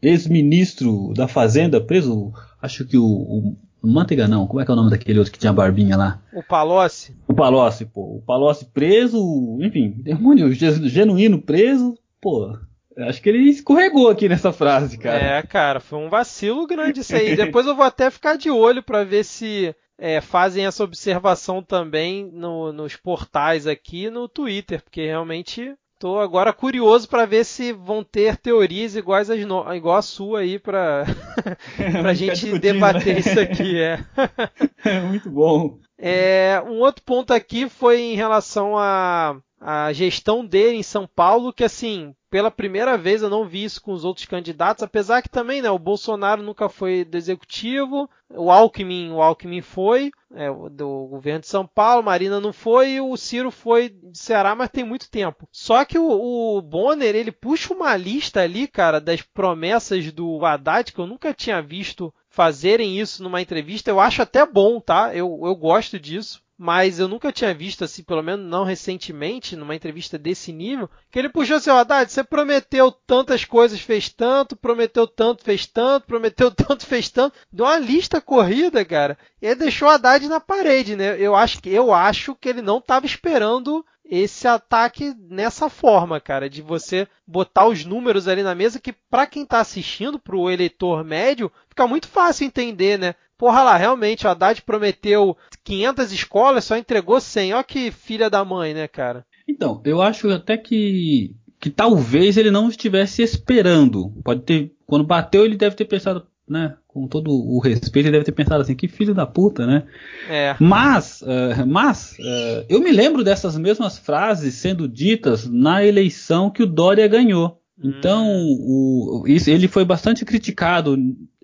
ex-ministro 0.00 1.12
da 1.14 1.26
Fazenda 1.26 1.80
preso. 1.80 2.32
Acho 2.62 2.84
que 2.84 2.96
o, 2.96 3.04
o 3.04 3.56
Manteiga 3.92 4.26
não, 4.28 4.46
como 4.46 4.60
é 4.60 4.64
que 4.64 4.70
é 4.70 4.74
o 4.74 4.76
nome 4.76 4.90
daquele 4.90 5.18
outro 5.18 5.32
que 5.32 5.38
tinha 5.38 5.52
barbinha 5.52 5.96
lá? 5.96 6.20
O 6.32 6.42
Palocci. 6.42 7.16
O 7.28 7.34
Palocci, 7.34 7.84
pô. 7.84 8.16
O 8.16 8.22
Palocci 8.26 8.64
preso, 8.66 9.58
enfim, 9.60 9.90
demônio 9.98 10.52
genuíno 10.52 11.40
preso, 11.40 11.96
pô. 12.20 12.56
Acho 12.96 13.20
que 13.20 13.28
ele 13.28 13.50
escorregou 13.50 14.08
aqui 14.08 14.28
nessa 14.28 14.52
frase, 14.52 14.96
cara. 14.96 15.18
É, 15.18 15.42
cara, 15.42 15.80
foi 15.80 15.98
um 15.98 16.08
vacilo 16.08 16.66
grande 16.66 17.00
isso 17.00 17.14
aí. 17.14 17.34
Depois 17.36 17.66
eu 17.66 17.74
vou 17.74 17.84
até 17.84 18.10
ficar 18.10 18.36
de 18.36 18.50
olho 18.50 18.82
para 18.82 19.02
ver 19.02 19.24
se 19.24 19.74
é, 19.98 20.20
fazem 20.20 20.66
essa 20.66 20.84
observação 20.84 21.62
também 21.62 22.30
no, 22.32 22.72
nos 22.72 22.96
portais 22.96 23.66
aqui 23.66 24.10
no 24.10 24.28
Twitter, 24.28 24.82
porque 24.82 25.04
realmente 25.06 25.74
Tô 26.04 26.20
agora 26.20 26.52
curioso 26.52 27.08
para 27.08 27.24
ver 27.24 27.46
se 27.46 27.72
vão 27.72 28.04
ter 28.04 28.36
teorias 28.36 28.94
iguais 28.94 29.30
às 29.30 29.42
no... 29.46 29.72
igual 29.72 29.96
a 29.96 30.02
sua 30.02 30.40
aí 30.40 30.58
para 30.58 31.06
pra 32.02 32.12
gente 32.12 32.58
debater 32.58 33.14
né? 33.14 33.20
isso 33.20 33.40
aqui, 33.40 33.80
é. 33.80 34.04
é 34.84 35.00
muito 35.00 35.30
bom. 35.30 35.78
É, 35.96 36.62
um 36.66 36.80
outro 36.80 37.02
ponto 37.02 37.32
aqui 37.32 37.70
foi 37.70 38.02
em 38.02 38.16
relação 38.16 38.76
a 38.76 39.38
a 39.66 39.90
gestão 39.94 40.44
dele 40.44 40.76
em 40.76 40.82
São 40.82 41.06
Paulo, 41.06 41.50
que 41.50 41.64
assim, 41.64 42.14
pela 42.28 42.50
primeira 42.50 42.98
vez 42.98 43.22
eu 43.22 43.30
não 43.30 43.48
vi 43.48 43.64
isso 43.64 43.80
com 43.80 43.92
os 43.92 44.04
outros 44.04 44.26
candidatos, 44.26 44.82
apesar 44.82 45.22
que 45.22 45.28
também, 45.30 45.62
né, 45.62 45.70
o 45.70 45.78
Bolsonaro 45.78 46.42
nunca 46.42 46.68
foi 46.68 47.02
do 47.02 47.16
executivo, 47.16 48.06
o 48.28 48.50
Alckmin, 48.50 49.10
o 49.10 49.22
Alckmin 49.22 49.62
foi, 49.62 50.10
é, 50.34 50.50
do 50.70 51.06
governo 51.06 51.40
de 51.40 51.46
São 51.46 51.66
Paulo, 51.66 52.02
Marina 52.02 52.38
não 52.40 52.52
foi, 52.52 52.90
e 52.90 53.00
o 53.00 53.16
Ciro 53.16 53.50
foi 53.50 53.88
de 53.88 54.18
Ceará, 54.18 54.54
mas 54.54 54.68
tem 54.68 54.84
muito 54.84 55.10
tempo. 55.10 55.48
Só 55.50 55.82
que 55.86 55.98
o, 55.98 56.10
o 56.58 56.60
Bonner, 56.60 57.14
ele 57.14 57.32
puxa 57.32 57.72
uma 57.72 57.96
lista 57.96 58.42
ali, 58.42 58.68
cara, 58.68 59.00
das 59.00 59.22
promessas 59.22 60.12
do 60.12 60.44
Haddad, 60.44 60.92
que 60.92 60.98
eu 60.98 61.06
nunca 61.06 61.32
tinha 61.32 61.62
visto 61.62 62.12
fazerem 62.28 63.00
isso 63.00 63.22
numa 63.22 63.40
entrevista, 63.40 63.88
eu 63.88 63.98
acho 63.98 64.20
até 64.20 64.44
bom, 64.44 64.78
tá? 64.78 65.14
Eu, 65.14 65.40
eu 65.42 65.56
gosto 65.56 65.98
disso 65.98 66.43
mas 66.56 66.98
eu 66.98 67.08
nunca 67.08 67.32
tinha 67.32 67.52
visto, 67.52 67.84
assim, 67.84 68.02
pelo 68.02 68.22
menos 68.22 68.46
não 68.46 68.64
recentemente, 68.64 69.56
numa 69.56 69.74
entrevista 69.74 70.16
desse 70.16 70.52
nível, 70.52 70.88
que 71.10 71.18
ele 71.18 71.28
puxou 71.28 71.56
assim, 71.56 71.70
Haddad, 71.70 72.10
você 72.10 72.22
prometeu 72.22 72.92
tantas 72.92 73.44
coisas, 73.44 73.80
fez 73.80 74.08
tanto, 74.08 74.54
prometeu 74.56 75.06
tanto, 75.06 75.42
fez 75.42 75.66
tanto, 75.66 76.06
prometeu 76.06 76.50
tanto, 76.54 76.86
fez 76.86 77.08
tanto, 77.08 77.36
deu 77.52 77.66
uma 77.66 77.78
lista 77.78 78.20
corrida, 78.20 78.84
cara, 78.84 79.18
e 79.42 79.46
ele 79.46 79.56
deixou 79.56 79.88
o 79.88 79.90
Haddad 79.90 80.28
na 80.28 80.40
parede, 80.40 80.94
né? 80.94 81.16
Eu 81.18 81.34
acho 81.34 81.60
que, 81.60 81.70
eu 81.70 81.92
acho 81.92 82.34
que 82.34 82.48
ele 82.48 82.62
não 82.62 82.78
estava 82.78 83.04
esperando 83.04 83.84
esse 84.04 84.46
ataque 84.46 85.14
nessa 85.28 85.70
forma, 85.70 86.20
cara, 86.20 86.48
de 86.48 86.60
você 86.60 87.08
botar 87.26 87.66
os 87.66 87.84
números 87.84 88.28
ali 88.28 88.42
na 88.42 88.54
mesa 88.54 88.78
que 88.78 88.92
para 88.92 89.26
quem 89.26 89.44
está 89.44 89.60
assistindo, 89.60 90.18
para 90.18 90.36
o 90.36 90.50
eleitor 90.50 91.02
médio, 91.02 91.50
fica 91.68 91.86
muito 91.86 92.06
fácil 92.06 92.46
entender, 92.46 92.98
né? 92.98 93.14
Porra 93.44 93.62
lá, 93.62 93.76
realmente, 93.76 94.26
o 94.26 94.30
Haddad 94.30 94.62
prometeu 94.62 95.36
500 95.64 96.12
escolas, 96.12 96.64
só 96.64 96.78
entregou 96.78 97.20
100. 97.20 97.52
Ó 97.52 97.62
que 97.62 97.90
filha 97.90 98.30
da 98.30 98.42
mãe, 98.42 98.72
né, 98.72 98.88
cara? 98.88 99.26
Então, 99.46 99.82
eu 99.84 100.00
acho 100.00 100.30
até 100.30 100.56
que 100.56 101.36
que 101.60 101.68
talvez 101.68 102.38
ele 102.38 102.50
não 102.50 102.70
estivesse 102.70 103.20
esperando. 103.22 104.10
Pode 104.24 104.40
ter, 104.40 104.72
quando 104.86 105.04
bateu, 105.04 105.44
ele 105.44 105.58
deve 105.58 105.76
ter 105.76 105.84
pensado, 105.84 106.26
né, 106.48 106.74
com 106.88 107.06
todo 107.06 107.30
o 107.30 107.58
respeito, 107.58 108.06
ele 108.06 108.12
deve 108.12 108.24
ter 108.24 108.32
pensado 108.32 108.62
assim, 108.62 108.74
que 108.74 108.88
filho 108.88 109.14
da 109.14 109.26
puta, 109.26 109.66
né? 109.66 109.82
É. 110.26 110.56
Mas, 110.58 111.20
uh, 111.20 111.66
mas 111.66 112.12
uh, 112.12 112.64
eu 112.66 112.80
me 112.80 112.92
lembro 112.92 113.22
dessas 113.22 113.58
mesmas 113.58 113.98
frases 113.98 114.54
sendo 114.54 114.88
ditas 114.88 115.46
na 115.46 115.84
eleição 115.84 116.48
que 116.48 116.62
o 116.62 116.66
Dória 116.66 117.06
ganhou. 117.06 117.60
Então, 117.82 118.26
hum. 118.26 119.22
o, 119.22 119.24
isso, 119.26 119.50
ele 119.50 119.68
foi 119.68 119.84
bastante 119.84 120.24
criticado 120.24 120.96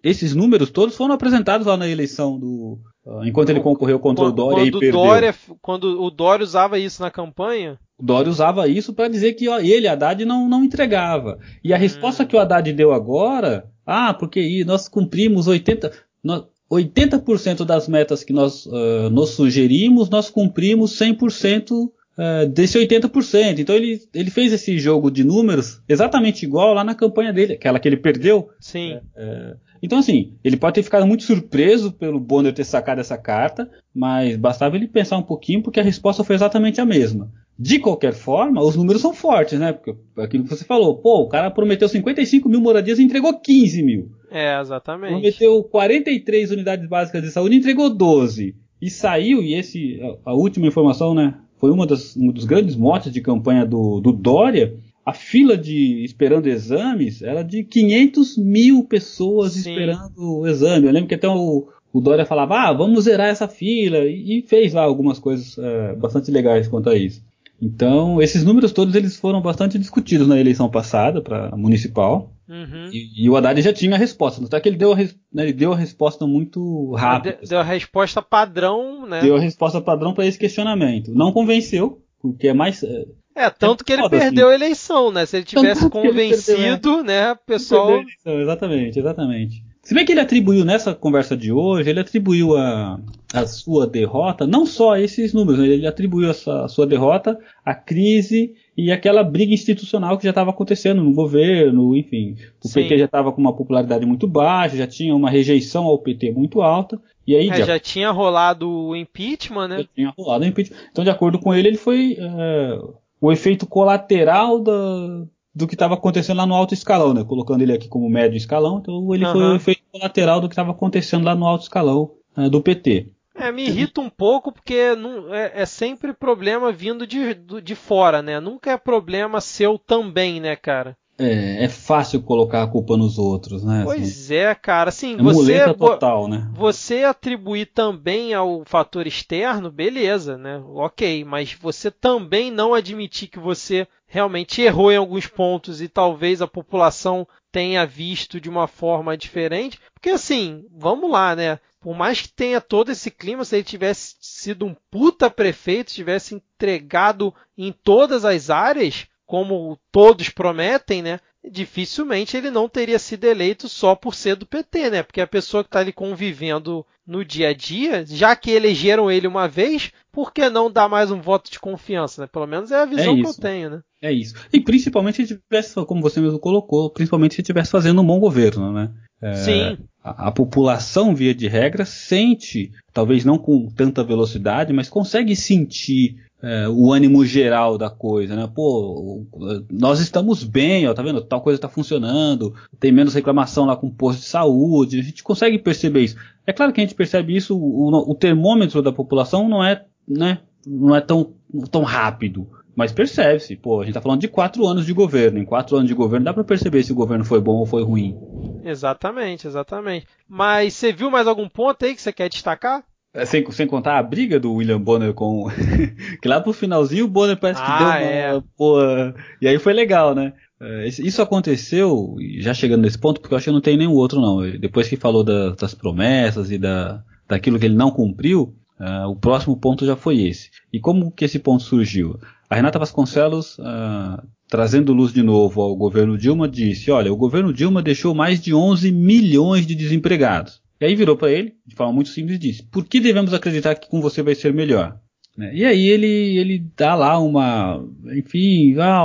esses 0.02 0.34
números 0.34 0.70
todos 0.70 0.96
foram 0.96 1.14
apresentados 1.14 1.66
lá 1.66 1.76
na 1.76 1.88
eleição 1.88 2.38
do. 2.38 2.78
Uh, 3.04 3.24
enquanto 3.24 3.50
ele 3.50 3.60
concorreu 3.60 3.98
contra 3.98 4.24
quando, 4.24 4.32
o 4.32 4.36
Dória 4.36 4.64
e 4.64 4.70
perdeu. 4.70 4.92
Dória, 4.92 5.34
quando 5.60 6.02
o 6.02 6.10
Dória 6.10 6.44
usava 6.44 6.78
isso 6.78 7.02
na 7.02 7.10
campanha? 7.10 7.78
O 7.98 8.04
Dória 8.04 8.30
usava 8.30 8.68
isso 8.68 8.92
para 8.92 9.08
dizer 9.08 9.34
que 9.34 9.48
ó, 9.48 9.58
ele, 9.58 9.88
Haddad, 9.88 10.24
não, 10.24 10.48
não 10.48 10.64
entregava. 10.64 11.38
E 11.62 11.72
a 11.72 11.76
hum. 11.76 11.80
resposta 11.80 12.24
que 12.24 12.36
o 12.36 12.38
Haddad 12.38 12.72
deu 12.72 12.92
agora, 12.92 13.70
ah, 13.86 14.14
porque 14.14 14.64
nós 14.64 14.88
cumprimos 14.88 15.46
80%, 15.46 15.92
nós, 16.22 16.44
80% 16.70 17.64
das 17.64 17.88
metas 17.88 18.22
que 18.22 18.32
nós 18.32 18.64
uh, 18.66 19.10
nos 19.10 19.30
sugerimos, 19.30 20.08
nós 20.08 20.30
cumprimos 20.30 20.98
100% 20.98 21.90
uh, 22.20 22.46
desse 22.46 22.78
80%. 22.78 23.59
Então 23.59 23.74
ele, 23.74 24.00
ele 24.12 24.30
fez 24.30 24.52
esse 24.52 24.78
jogo 24.78 25.11
de 25.11 25.24
números 25.24 25.83
exatamente 25.88 26.44
igual 26.44 26.74
lá 26.74 26.85
na 26.85 26.94
campanha 26.94 27.33
dele, 27.33 27.54
aquela 27.54 27.78
que 27.78 27.88
ele 27.88 27.96
perdeu. 27.96 28.50
Sim. 28.61 29.00
É, 29.16 29.22
é, 29.22 29.56
então, 29.83 29.98
assim, 29.98 30.35
ele 30.44 30.59
pode 30.59 30.74
ter 30.74 30.83
ficado 30.83 31.06
muito 31.06 31.22
surpreso 31.22 31.92
pelo 31.92 32.20
Bonner 32.20 32.52
ter 32.52 32.64
sacado 32.64 33.00
essa 33.00 33.16
carta, 33.16 33.70
mas 33.94 34.37
bastava 34.37 34.76
ele 34.76 34.87
pensar 34.87 35.16
um 35.16 35.22
pouquinho 35.22 35.62
porque 35.62 35.80
a 35.80 35.83
resposta 35.83 36.22
foi 36.22 36.37
exatamente 36.37 36.80
a 36.80 36.85
mesma. 36.85 37.33
De 37.59 37.78
qualquer 37.78 38.12
forma, 38.12 38.62
os 38.62 38.76
números 38.76 39.02
são 39.02 39.12
fortes, 39.12 39.59
né? 39.59 39.72
Porque 39.72 39.94
aquilo 40.18 40.44
que 40.44 40.50
você 40.50 40.64
falou, 40.64 40.96
pô, 40.98 41.22
o 41.22 41.28
cara 41.28 41.50
prometeu 41.50 41.88
55 41.88 42.48
mil 42.48 42.61
moradias 42.61 42.98
e 42.98 43.02
entregou 43.02 43.38
15 43.38 43.83
mil. 43.83 44.11
É, 44.30 44.59
exatamente. 44.61 45.12
Prometeu 45.12 45.62
43 45.64 46.50
unidades 46.52 46.88
básicas 46.88 47.22
de 47.22 47.30
saúde 47.30 47.54
e 47.54 47.59
entregou 47.59 47.90
12. 47.90 48.54
E 48.80 48.90
saiu, 48.90 49.42
e 49.42 49.54
esse, 49.54 50.00
a, 50.02 50.30
a 50.30 50.35
última 50.35 50.66
informação, 50.66 51.14
né? 51.14 51.35
Foi 51.61 51.70
uma 51.70 51.87
das, 51.87 52.16
um 52.16 52.33
dos 52.33 52.46
grandes 52.46 52.75
motes 52.75 53.12
de 53.12 53.20
campanha 53.20 53.66
do, 53.66 54.01
do 54.01 54.12
Dória. 54.12 54.75
A 55.05 55.12
fila 55.12 55.57
de 55.57 56.03
esperando 56.05 56.46
exames 56.46 57.23
era 57.23 57.42
de 57.42 57.62
500 57.62 58.38
mil 58.38 58.85
pessoas 58.85 59.53
Sim. 59.53 59.70
esperando 59.70 60.18
o 60.18 60.46
exame. 60.46 60.87
Eu 60.87 60.92
lembro 60.92 61.09
que 61.09 61.14
até 61.14 61.29
o, 61.29 61.68
o 61.92 62.01
Dória 62.01 62.25
falava, 62.25 62.61
ah, 62.61 62.73
vamos 62.73 63.05
zerar 63.05 63.29
essa 63.29 63.46
fila, 63.46 63.99
e, 63.99 64.42
fez 64.46 64.73
lá 64.73 64.83
algumas 64.83 65.18
coisas 65.18 65.59
é, 65.59 65.94
bastante 65.96 66.31
legais 66.31 66.66
quanto 66.68 66.88
a 66.88 66.96
isso. 66.96 67.23
Então, 67.61 68.23
esses 68.23 68.42
números 68.42 68.73
todos 68.73 68.94
eles 68.94 69.16
foram 69.16 69.42
bastante 69.42 69.79
discutidos 69.79 70.27
na 70.27 70.40
eleição 70.40 70.70
passada 70.70 71.20
para 71.20 71.55
municipal. 71.57 72.33
Uhum. 72.50 72.90
E, 72.92 73.24
e, 73.24 73.30
o 73.30 73.36
Haddad 73.36 73.62
já 73.62 73.72
tinha 73.72 73.94
a 73.94 73.98
resposta. 73.98 74.44
Até 74.44 74.58
que 74.58 74.68
ele 74.68 74.76
deu 74.76 74.92
a, 74.92 74.96
né, 74.96 75.44
ele 75.44 75.52
deu 75.52 75.72
a 75.72 75.76
resposta 75.76 76.26
muito 76.26 76.92
rápida. 76.96 77.38
Deu, 77.48 77.60
a 77.60 77.62
resposta 77.62 78.20
padrão, 78.20 79.06
né? 79.06 79.20
Deu 79.20 79.36
a 79.36 79.40
resposta 79.40 79.80
padrão 79.80 80.12
para 80.12 80.26
esse 80.26 80.36
questionamento. 80.36 81.12
Não 81.14 81.32
convenceu, 81.32 82.02
porque 82.20 82.48
é 82.48 82.52
mais. 82.52 82.82
É, 82.82 83.04
é 83.36 83.50
tanto 83.50 83.82
é 83.82 83.84
que 83.84 83.92
ele 83.92 84.08
perdeu 84.08 84.48
assim. 84.48 84.52
a 84.52 84.54
eleição, 84.56 85.12
né? 85.12 85.24
Se 85.26 85.36
ele 85.36 85.44
tivesse 85.44 85.82
tanto 85.82 85.92
convencido, 85.92 86.58
ele 86.58 86.70
perdeu, 86.70 87.04
né? 87.04 87.28
né? 87.28 87.38
pessoal. 87.46 88.02
Exatamente, 88.26 88.98
exatamente. 88.98 89.69
Se 89.83 89.95
bem 89.95 90.05
que 90.05 90.12
ele 90.12 90.21
atribuiu 90.21 90.64
nessa 90.64 90.95
conversa 90.95 91.35
de 91.35 91.51
hoje, 91.51 91.88
ele 91.88 92.01
atribuiu 92.01 92.55
a, 92.57 93.01
a 93.33 93.47
sua 93.47 93.87
derrota, 93.87 94.47
não 94.47 94.66
só 94.66 94.93
a 94.93 95.01
esses 95.01 95.33
números, 95.33 95.59
né? 95.59 95.69
ele 95.69 95.87
atribuiu 95.87 96.31
a 96.31 96.69
sua 96.69 96.87
derrota 96.87 97.38
à 97.64 97.75
crise 97.75 98.55
e 98.77 98.93
aquela 98.93 99.25
briga 99.25 99.55
institucional 99.55 100.19
que 100.19 100.25
já 100.25 100.31
estava 100.31 100.51
acontecendo 100.51 101.03
no 101.03 101.14
governo, 101.14 101.97
enfim. 101.97 102.37
O 102.62 102.69
Sim. 102.69 102.83
PT 102.83 102.99
já 102.99 103.05
estava 103.07 103.33
com 103.33 103.40
uma 103.40 103.57
popularidade 103.57 104.05
muito 104.05 104.27
baixa, 104.27 104.77
já 104.77 104.87
tinha 104.87 105.14
uma 105.14 105.31
rejeição 105.31 105.85
ao 105.85 105.99
PT 105.99 106.31
muito 106.33 106.61
alta. 106.61 107.01
E 107.27 107.35
aí 107.35 107.49
é, 107.49 107.57
já, 107.57 107.64
já, 107.64 107.79
tinha 107.79 108.11
rolado 108.11 108.69
o 108.69 108.95
impeachment, 108.95 109.69
né? 109.69 109.79
Já 109.79 109.88
tinha 109.95 110.14
rolado 110.16 110.45
o 110.45 110.47
impeachment. 110.47 110.77
Então, 110.90 111.05
de 111.05 111.11
acordo 111.11 111.38
com 111.38 111.55
ele, 111.55 111.69
ele 111.69 111.77
foi 111.79 112.16
é, 112.19 112.79
o 113.21 113.33
efeito 113.33 113.66
colateral 113.66 114.59
da, 114.59 115.25
do 115.54 115.66
que 115.66 115.74
estava 115.74 115.94
acontecendo 115.94 116.36
lá 116.38 116.46
no 116.46 116.54
alto 116.54 116.74
escalão, 116.74 117.12
né? 117.12 117.24
Colocando 117.24 117.62
ele 117.62 117.72
aqui 117.72 117.88
como 117.88 118.08
médio 118.08 118.36
escalão, 118.36 118.78
então 118.78 119.14
ele 119.14 119.24
uhum. 119.24 119.32
foi 119.32 119.42
o 119.42 119.56
efeito 119.56 119.82
colateral 119.90 120.40
do 120.40 120.48
que 120.48 120.52
estava 120.52 120.70
acontecendo 120.70 121.24
lá 121.24 121.34
no 121.34 121.46
alto 121.46 121.62
escalão 121.62 122.12
uh, 122.36 122.48
do 122.48 122.60
PT. 122.60 123.08
É, 123.34 123.50
me 123.50 123.66
irrita 123.66 124.00
um 124.00 124.10
pouco 124.10 124.52
porque 124.52 124.94
não, 124.94 125.34
é, 125.34 125.62
é, 125.62 125.66
sempre 125.66 126.12
problema 126.12 126.70
vindo 126.70 127.06
de, 127.06 127.34
de 127.34 127.74
fora, 127.74 128.20
né? 128.20 128.38
Nunca 128.38 128.72
é 128.72 128.76
problema 128.76 129.40
seu 129.40 129.78
também, 129.78 130.40
né, 130.40 130.54
cara? 130.56 130.96
É, 131.20 131.64
é 131.64 131.68
fácil 131.68 132.22
colocar 132.22 132.62
a 132.62 132.66
culpa 132.66 132.96
nos 132.96 133.18
outros, 133.18 133.62
né? 133.62 133.83
Pois 133.85 134.24
assim, 134.24 134.35
é, 134.35 134.54
cara. 134.54 134.88
Assim, 134.88 135.14
é 135.18 135.22
você, 135.22 135.74
total, 135.74 136.26
né? 136.26 136.48
Você 136.54 137.04
atribuir 137.04 137.66
também 137.66 138.33
ao 138.33 138.64
fator 138.64 139.06
externo, 139.06 139.70
beleza, 139.70 140.38
né? 140.38 140.62
Ok, 140.66 141.24
mas 141.24 141.52
você 141.52 141.90
também 141.90 142.50
não 142.50 142.72
admitir 142.72 143.28
que 143.28 143.38
você 143.38 143.87
realmente 144.06 144.61
errou 144.61 144.90
em 144.90 144.96
alguns 144.96 145.26
pontos 145.26 145.80
e 145.80 145.88
talvez 145.88 146.42
a 146.42 146.48
população 146.48 147.26
tenha 147.52 147.87
visto 147.87 148.40
de 148.40 148.48
uma 148.48 148.66
forma 148.66 149.16
diferente. 149.16 149.78
Porque 149.94 150.11
assim, 150.11 150.66
vamos 150.72 151.11
lá, 151.11 151.37
né? 151.37 151.59
Por 151.80 151.96
mais 151.96 152.22
que 152.22 152.28
tenha 152.28 152.61
todo 152.61 152.90
esse 152.90 153.11
clima, 153.11 153.44
se 153.44 153.56
ele 153.56 153.64
tivesse 153.64 154.16
sido 154.20 154.66
um 154.66 154.76
puta 154.90 155.30
prefeito, 155.30 155.92
tivesse 155.92 156.35
entregado 156.35 157.35
em 157.56 157.72
todas 157.72 158.24
as 158.24 158.50
áreas, 158.50 159.06
como 159.31 159.79
todos 159.93 160.29
prometem, 160.29 161.03
né? 161.03 161.21
Dificilmente 161.49 162.37
ele 162.37 162.51
não 162.51 162.69
teria 162.69 162.99
sido 162.99 163.27
eleito 163.27 163.69
só 163.69 163.95
por 163.95 164.12
ser 164.12 164.35
do 164.35 164.45
PT, 164.45 164.90
né? 164.90 165.03
Porque 165.05 165.21
a 165.21 165.27
pessoa 165.27 165.62
que 165.62 165.69
está 165.69 165.79
ali 165.79 165.93
convivendo 165.93 166.85
no 167.07 167.25
dia 167.25 167.51
a 167.51 167.55
dia, 167.55 168.05
já 168.05 168.35
que 168.35 168.51
elegeram 168.51 169.09
ele 169.09 169.29
uma 169.29 169.47
vez, 169.47 169.93
por 170.11 170.33
que 170.33 170.51
não 170.51 170.69
dar 170.69 170.88
mais 170.88 171.12
um 171.12 171.21
voto 171.21 171.49
de 171.49 171.61
confiança, 171.61 172.23
né? 172.23 172.27
Pelo 172.27 172.45
menos 172.45 172.73
é 172.73 172.83
a 172.83 172.85
visão 172.85 173.16
é 173.16 173.23
que 173.23 173.29
eu 173.29 173.35
tenho, 173.35 173.71
né? 173.71 173.81
É 174.03 174.12
isso. 174.12 174.35
E 174.53 174.61
principalmente 174.61 175.25
se 175.25 175.38
tivesse, 175.38 175.75
como 175.85 176.03
você 176.03 176.21
mesmo 176.21 176.40
colocou, 176.40 176.90
principalmente 176.90 177.37
se 177.37 177.40
estivesse 177.40 177.71
fazendo 177.71 178.03
um 178.03 178.07
bom 178.07 178.19
governo, 178.19 178.73
né? 178.73 178.90
É, 179.23 179.35
Sim. 179.35 179.79
A, 180.03 180.27
a, 180.29 180.33
população, 180.33 181.14
via 181.14 181.33
de 181.33 181.47
regra, 181.47 181.85
sente, 181.85 182.73
talvez 182.93 183.25
não 183.25 183.38
com 183.38 183.69
tanta 183.69 184.03
velocidade, 184.03 184.73
mas 184.73 184.88
consegue 184.88 185.37
sentir 185.37 186.16
é, 186.42 186.68
o 186.68 186.92
ânimo 186.92 187.24
geral 187.24 187.76
da 187.76 187.90
coisa, 187.90 188.35
né? 188.35 188.48
Pô, 188.53 189.24
nós 189.70 190.00
estamos 190.00 190.42
bem, 190.42 190.88
ó, 190.88 190.94
tá 190.94 191.03
vendo? 191.03 191.20
Tal 191.20 191.40
coisa 191.40 191.57
está 191.57 191.68
funcionando, 191.68 192.55
tem 192.79 192.90
menos 192.90 193.14
reclamação 193.14 193.66
lá 193.66 193.76
com 193.76 193.88
o 193.88 193.94
posto 193.94 194.20
de 194.20 194.26
saúde, 194.26 195.00
a 195.00 195.03
gente 195.03 195.22
consegue 195.22 195.59
perceber 195.59 196.00
isso. 196.00 196.16
É 196.46 196.53
claro 196.53 196.72
que 196.72 196.81
a 196.81 196.85
gente 196.85 196.94
percebe 196.94 197.37
isso, 197.37 197.57
o, 197.57 198.11
o 198.11 198.14
termômetro 198.14 198.83
da 198.83 198.92
população 198.92 199.48
não 199.48 199.62
é, 199.62 199.85
né, 200.09 200.38
não 200.66 200.96
é 200.96 201.00
tão, 201.00 201.33
tão 201.70 201.83
rápido. 201.83 202.46
Mas 202.74 202.92
percebe-se, 202.92 203.57
pô, 203.57 203.81
a 203.81 203.85
gente 203.85 203.94
tá 203.94 204.00
falando 204.00 204.20
de 204.20 204.29
quatro 204.29 204.66
anos 204.66 204.87
de 204.87 204.92
governo. 204.94 205.38
Em 205.38 205.44
quatro 205.44 205.76
anos 205.76 205.88
de 205.88 205.94
governo 205.94 206.24
dá 206.24 206.33
para 206.33 206.44
perceber 206.44 206.83
se 206.83 206.92
o 206.92 206.94
governo 206.94 207.24
foi 207.24 207.40
bom 207.40 207.57
ou 207.57 207.66
foi 207.66 207.83
ruim. 207.83 208.16
Exatamente, 208.64 209.46
exatamente. 209.46 210.07
Mas 210.26 210.74
você 210.74 210.92
viu 210.92 211.11
mais 211.11 211.26
algum 211.26 211.48
ponto 211.48 211.85
aí 211.85 211.94
que 211.94 212.00
você 212.00 212.12
quer 212.12 212.31
destacar? 212.31 212.83
É, 213.12 213.25
sem, 213.25 213.49
sem 213.51 213.66
contar 213.66 213.99
a 213.99 214.03
briga 214.03 214.38
do 214.38 214.55
William 214.55 214.81
Bonner 214.81 215.12
com. 215.12 215.49
que 216.23 216.29
lá 216.29 216.40
pro 216.40 216.53
finalzinho 216.53 217.07
o 217.07 217.09
Bonner 217.09 217.37
parece 217.37 217.61
que 217.61 217.68
ah, 217.68 217.79
deu 217.79 217.87
uma. 217.87 217.96
É. 217.99 218.42
Porra... 218.57 219.14
E 219.42 219.49
aí 219.49 219.59
foi 219.59 219.73
legal, 219.73 220.14
né? 220.14 220.33
É, 220.61 220.87
isso 220.87 221.23
aconteceu, 221.23 222.16
já 222.38 222.53
chegando 222.53 222.83
nesse 222.83 222.99
ponto, 222.99 223.20
porque 223.20 223.33
eu 223.33 223.38
acho 223.38 223.46
que 223.46 223.53
não 223.53 223.61
tem 223.61 223.77
nenhum 223.77 223.94
outro, 223.94 224.20
não. 224.20 224.42
Depois 224.59 224.87
que 224.88 224.96
falou 224.96 225.25
da, 225.25 225.51
das 225.51 225.75
promessas 225.75 226.51
e 226.51 226.59
da, 226.59 227.03
daquilo 227.27 227.59
que 227.59 227.64
ele 227.64 227.75
não 227.75 227.90
cumpriu, 227.90 228.55
uh, 228.79 229.09
o 229.09 229.16
próximo 229.16 229.57
ponto 229.57 229.87
já 229.87 229.96
foi 229.96 230.20
esse. 230.20 230.51
E 230.73 230.79
como 230.79 231.11
que 231.11 231.25
esse 231.25 231.38
ponto 231.38 231.62
surgiu? 231.62 232.18
A 232.49 232.55
Renata 232.55 232.79
Vasconcelos, 232.79 233.59
uh, 233.59 234.23
trazendo 234.49 234.92
luz 234.92 235.12
de 235.12 235.23
novo 235.23 235.62
ao 235.62 235.75
governo 235.75 236.18
Dilma, 236.18 236.46
disse: 236.46 236.90
Olha, 236.90 237.12
o 237.12 237.16
governo 237.16 237.55
Dilma 237.55 237.83
deixou 237.83 238.14
mais 238.14 238.40
de 238.40 238.53
11 238.53 238.92
milhões 238.92 239.66
de 239.66 239.75
desempregados. 239.75 240.61
E 240.81 240.85
aí 240.87 240.95
virou 240.95 241.16
para 241.16 241.31
ele, 241.31 241.55
de 241.66 241.75
forma 241.75 241.93
muito 241.93 242.11
simples, 242.11 242.37
e 242.37 242.38
disse: 242.38 242.62
Por 242.62 242.85
que 242.85 243.01
devemos 243.01 243.35
acreditar 243.35 243.75
que 243.75 243.88
com 243.88 244.01
você 244.01 244.23
vai 244.23 244.35
ser 244.35 244.53
melhor? 244.53 244.99
Né? 245.37 245.55
E 245.55 245.64
aí 245.64 245.87
ele, 245.88 246.38
ele 246.38 246.64
dá 246.77 246.95
lá 246.95 247.19
uma. 247.19 247.85
Enfim, 248.16 248.77
ah, 248.79 249.05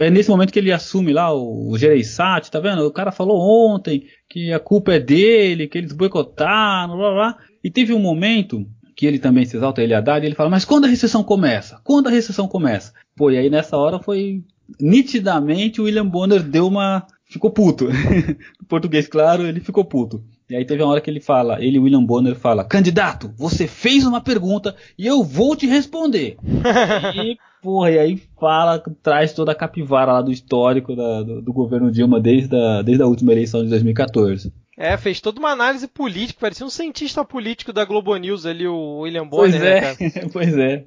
é 0.00 0.10
nesse 0.10 0.30
momento 0.30 0.52
que 0.52 0.58
ele 0.58 0.72
assume 0.72 1.12
lá 1.12 1.32
o, 1.32 1.70
o 1.70 1.78
Gereissati, 1.78 2.50
tá 2.50 2.60
vendo? 2.60 2.86
O 2.86 2.92
cara 2.92 3.12
falou 3.12 3.38
ontem 3.40 4.04
que 4.28 4.52
a 4.52 4.58
culpa 4.58 4.94
é 4.94 5.00
dele, 5.00 5.66
que 5.68 5.78
eles 5.78 5.92
boicotaram, 5.92 6.96
blá 6.96 7.12
blá. 7.12 7.38
E 7.62 7.70
teve 7.70 7.92
um 7.92 7.98
momento 7.98 8.66
que 8.96 9.06
ele 9.06 9.18
também 9.18 9.44
se 9.44 9.56
exalta, 9.56 9.82
ele 9.82 9.94
Haddad, 9.94 10.24
e 10.24 10.28
ele 10.28 10.34
fala, 10.34 10.50
mas 10.50 10.64
quando 10.64 10.84
a 10.84 10.88
recessão 10.88 11.24
começa? 11.24 11.80
Quando 11.84 12.08
a 12.08 12.10
recessão 12.10 12.46
começa? 12.46 12.92
Pô, 13.16 13.30
e 13.30 13.38
aí 13.38 13.48
nessa 13.48 13.76
hora 13.76 13.98
foi 13.98 14.42
nitidamente 14.78 15.80
o 15.80 15.84
William 15.84 16.06
Bonner 16.06 16.42
deu 16.42 16.66
uma. 16.66 17.06
ficou 17.24 17.50
puto. 17.50 17.88
português, 18.68 19.08
claro, 19.08 19.46
ele 19.46 19.60
ficou 19.60 19.84
puto. 19.84 20.22
E 20.50 20.56
aí 20.56 20.64
teve 20.64 20.82
uma 20.82 20.90
hora 20.90 21.00
que 21.00 21.08
ele 21.08 21.20
fala, 21.20 21.62
ele, 21.62 21.78
William 21.78 22.04
Bonner, 22.04 22.34
fala, 22.34 22.64
candidato, 22.64 23.32
você 23.36 23.68
fez 23.68 24.04
uma 24.04 24.20
pergunta 24.20 24.74
e 24.98 25.06
eu 25.06 25.22
vou 25.22 25.54
te 25.54 25.64
responder. 25.64 26.36
e, 27.14 27.38
porra, 27.62 27.92
e 27.92 27.98
aí 28.00 28.22
fala, 28.38 28.82
traz 29.00 29.32
toda 29.32 29.52
a 29.52 29.54
capivara 29.54 30.14
lá 30.14 30.22
do 30.22 30.32
histórico 30.32 30.96
da, 30.96 31.22
do, 31.22 31.40
do, 31.40 31.52
governo 31.52 31.92
Dilma 31.92 32.20
desde 32.20 32.56
a, 32.56 32.82
desde 32.82 33.00
a 33.00 33.06
última 33.06 33.30
eleição 33.30 33.62
de 33.62 33.70
2014. 33.70 34.52
É, 34.76 34.96
fez 34.96 35.20
toda 35.20 35.38
uma 35.38 35.50
análise 35.50 35.86
política, 35.86 36.40
parecia 36.40 36.66
um 36.66 36.70
cientista 36.70 37.24
político 37.24 37.72
da 37.72 37.84
Globo 37.84 38.16
News 38.16 38.44
ali, 38.44 38.66
o 38.66 39.00
William 39.02 39.28
Bonner. 39.28 39.60
Pois 39.60 39.62
é, 39.62 39.80
né, 39.80 40.28
pois 40.32 40.58
é. 40.58 40.84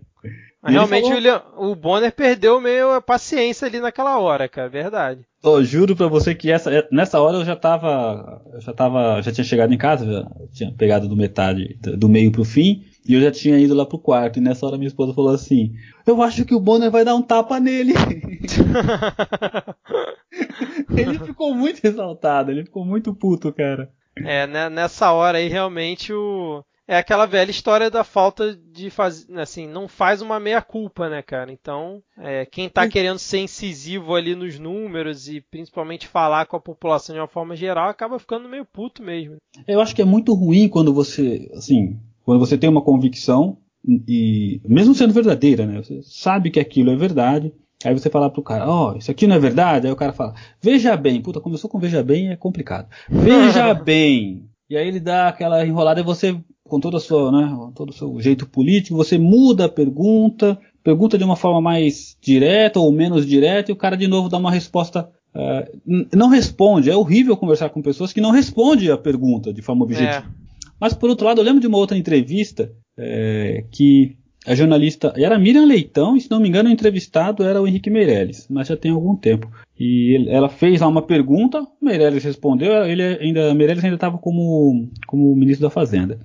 Realmente 0.64 1.04
falou... 1.04 1.12
o, 1.12 1.16
William, 1.16 1.42
o 1.58 1.76
Bonner 1.76 2.14
perdeu 2.14 2.62
meio 2.62 2.92
a 2.92 3.02
paciência 3.02 3.68
ali 3.68 3.80
naquela 3.80 4.18
hora, 4.18 4.48
cara, 4.48 4.70
verdade. 4.70 5.22
Oh, 5.44 5.62
juro 5.62 5.94
pra 5.94 6.08
você 6.08 6.34
que 6.34 6.50
essa, 6.50 6.88
nessa 6.90 7.20
hora 7.20 7.38
eu 7.38 7.44
já 7.44 7.56
tava. 7.56 8.42
Eu 8.54 8.62
já 8.62 8.72
tava. 8.72 9.22
Já 9.22 9.30
tinha 9.30 9.44
chegado 9.44 9.74
em 9.74 9.78
casa, 9.78 10.06
já 10.06 10.26
tinha 10.54 10.72
pegado 10.72 11.06
do 11.06 11.18
metade, 11.18 11.78
do 11.82 12.08
meio 12.08 12.32
pro 12.32 12.46
fim, 12.46 12.86
e 13.06 13.14
eu 13.14 13.20
já 13.20 13.30
tinha 13.30 13.60
ido 13.60 13.76
lá 13.76 13.86
pro 13.86 14.00
quarto. 14.00 14.40
E 14.40 14.42
nessa 14.42 14.66
hora 14.66 14.78
minha 14.78 14.88
esposa 14.88 15.14
falou 15.14 15.34
assim: 15.34 15.74
Eu 16.08 16.22
acho 16.22 16.46
que 16.46 16.56
o 16.56 16.62
Bonner 16.62 16.90
vai 16.90 17.04
dar 17.04 17.16
um 17.16 17.22
tapa 17.22 17.60
nele. 17.60 17.94
ele 20.96 21.20
ficou 21.20 21.54
muito 21.54 21.86
exaltado, 21.86 22.52
ele 22.52 22.64
ficou 22.64 22.86
muito 22.86 23.14
puto, 23.14 23.52
cara. 23.52 23.92
É, 24.16 24.48
né, 24.48 24.70
nessa 24.70 25.12
hora 25.12 25.40
aí 25.40 25.50
realmente 25.50 26.14
o 26.14 26.64
é 26.88 26.98
aquela 26.98 27.26
velha 27.26 27.50
história 27.52 27.90
da 27.90 28.04
falta 28.04 28.56
de 28.56 28.90
fazer, 28.90 29.40
assim, 29.40 29.68
não 29.68 29.88
faz 29.88 30.22
uma 30.22 30.40
meia 30.40 30.62
culpa, 30.62 31.10
né, 31.10 31.22
cara? 31.22 31.52
Então, 31.52 32.02
é, 32.18 32.46
quem 32.46 32.68
tá 32.68 32.88
querendo 32.88 33.20
ser 33.20 33.40
incisivo 33.40 34.16
ali 34.16 34.36
nos 34.36 34.60
números 34.60 35.28
e 35.28 35.42
principalmente 35.42 36.08
falar 36.08 36.46
com 36.46 36.58
a 36.58 36.62
população 36.62 37.14
de 37.14 37.22
uma 37.22 37.28
forma 37.28 37.56
geral 37.56 37.90
acaba 37.90 38.20
ficando 38.20 38.50
meio 38.50 38.66
puto 38.66 39.02
mesmo. 39.02 39.38
Eu 39.68 39.82
acho 39.82 39.96
que 39.96 40.02
é 40.02 40.06
muito 40.06 40.34
ruim 40.34 40.68
quando 40.68 40.94
você, 40.94 41.50
assim, 41.54 41.98
quando 42.26 42.40
você 42.40 42.58
tem 42.58 42.70
uma 42.70 42.82
convicção 42.82 43.58
e 43.86 44.62
mesmo 44.66 44.96
sendo 44.96 45.14
verdadeira, 45.14 45.66
né? 45.66 45.82
Você 45.82 46.02
sabe 46.04 46.50
que 46.50 46.60
aquilo 46.60 46.92
é 46.92 46.96
verdade. 46.96 47.54
Aí 47.84 47.94
você 47.94 48.10
fala 48.10 48.30
pro 48.30 48.42
cara, 48.42 48.70
ó, 48.70 48.94
oh, 48.94 48.98
isso 48.98 49.12
aqui 49.12 49.28
não 49.28 49.36
é 49.36 49.40
verdade? 49.40 49.88
Aí 49.88 49.94
o 49.94 49.98
cara 49.98 50.14
fala, 50.14 50.34
veja 50.62 50.96
bem, 50.96 51.22
puta, 51.22 51.42
começou 51.42 51.70
com 51.70 51.80
veja 51.80 52.02
bem 52.02 52.30
é 52.30 52.36
complicado. 52.36 52.88
Veja 53.10 53.74
bem. 53.76 54.50
E 54.70 54.78
aí 54.78 54.88
ele 54.88 55.02
dá 55.02 55.28
aquela 55.28 55.66
enrolada 55.66 56.00
e 56.00 56.04
você, 56.04 56.40
com 56.68 56.80
toda 56.80 56.98
a 56.98 57.00
sua, 57.00 57.32
né, 57.32 57.72
todo 57.76 57.90
o 57.90 57.94
seu 57.94 58.20
jeito 58.20 58.48
político, 58.48 58.96
você 58.96 59.18
muda 59.18 59.66
a 59.66 59.70
pergunta, 59.70 60.58
pergunta 60.84 61.18
de 61.18 61.24
uma 61.24 61.36
forma 61.36 61.62
mais 61.62 62.18
direta 62.22 62.80
ou 62.80 62.92
menos 62.92 63.26
direta, 63.26 63.72
e 63.72 63.74
o 63.74 63.78
cara 63.78 63.96
de 63.96 64.08
novo 64.08 64.30
dá 64.30 64.38
uma 64.38 64.52
resposta. 64.52 65.10
Uh, 65.36 66.06
não 66.16 66.30
responde. 66.30 66.92
É 66.92 66.96
horrível 66.96 67.36
conversar 67.36 67.70
com 67.70 67.82
pessoas 67.82 68.14
que 68.14 68.22
não 68.22 68.30
respondem 68.30 68.92
a 68.92 68.98
pergunta 68.98 69.52
de 69.52 69.64
forma 69.64 69.84
objetiva. 69.84 70.28
É. 70.28 70.44
Mas 70.80 70.94
por 70.94 71.10
outro 71.10 71.26
lado, 71.26 71.42
eu 71.42 71.46
lembro 71.46 71.62
de 71.62 71.68
uma 71.68 71.78
outra 71.78 71.98
entrevista 71.98 72.72
é, 72.98 73.64
que 73.72 74.16
a 74.46 74.54
jornalista 74.54 75.14
era 75.16 75.40
Miriam 75.40 75.66
Leitão 75.66 76.18
e 76.18 76.22
se 76.22 76.30
não 76.30 76.40
me 76.40 76.50
engano 76.50 76.70
o 76.70 76.72
entrevistado 76.72 77.44
era 77.44 77.62
o 77.62 77.68
Henrique 77.68 77.90
Meirelles, 77.90 78.48
mas 78.50 78.68
já 78.68 78.76
tem 78.76 78.92
algum 78.92 79.16
tempo. 79.16 79.50
E 79.80 80.16
ele, 80.16 80.30
ela 80.30 80.50
fez 80.50 80.82
lá 80.82 80.88
uma 80.88 81.02
pergunta, 81.02 81.62
o 81.62 81.86
Meirelles 81.86 82.24
respondeu, 82.24 82.86
ele 82.86 83.02
ainda 83.02 83.54
Meirelles 83.54 83.84
ainda 83.84 83.96
estava 83.96 84.18
como 84.18 84.90
como 85.08 85.36
ministro 85.36 85.66
da 85.66 85.70
Fazenda. 85.70 86.20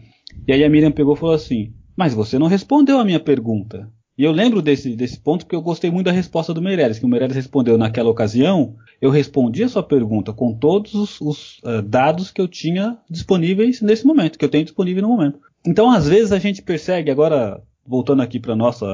E 0.47 0.53
aí 0.53 0.65
a 0.65 0.71
Miriam 0.71 0.93
pegou 0.93 1.15
e 1.15 1.19
falou 1.19 1.35
assim: 1.35 1.73
"Mas 1.97 2.15
você 2.15 2.39
não 2.39 2.47
respondeu 2.47 2.99
a 2.99 3.05
minha 3.05 3.21
pergunta". 3.21 3.91
E 4.19 4.25
eu 4.25 4.33
lembro 4.33 4.61
desse, 4.61 4.97
desse 4.97 5.21
ponto 5.21 5.45
porque 5.45 5.55
eu 5.55 5.63
gostei 5.63 5.93
muito 5.93 6.07
da 6.07 6.13
resposta 6.13 6.53
do 6.53 6.61
Meirelles, 6.61 6.99
que 6.99 7.05
o 7.05 7.09
Meirelles 7.09 7.37
respondeu 7.37 7.79
naquela 7.79 8.11
ocasião, 8.11 8.75
eu 9.01 9.11
respondi 9.11 9.63
a 9.63 9.69
sua 9.69 9.83
pergunta 9.83 10.33
com 10.33 10.53
todos 10.53 10.93
os, 10.93 11.21
os 11.21 11.59
uh, 11.59 11.81
dados 11.81 12.33
que 12.33 12.41
eu 12.41 12.49
tinha 12.49 12.99
disponíveis 13.09 13.81
nesse 13.81 14.05
momento, 14.05 14.37
que 14.37 14.45
eu 14.45 14.49
tenho 14.49 14.65
disponível 14.65 15.03
no 15.03 15.09
momento. 15.09 15.39
Então, 15.65 15.89
às 15.89 16.09
vezes 16.09 16.33
a 16.33 16.39
gente 16.41 16.63
persegue, 16.63 17.13
agora 17.13 17.63
voltando 17.87 18.21
aqui 18.21 18.41
para 18.41 18.57
nossa 18.57 18.87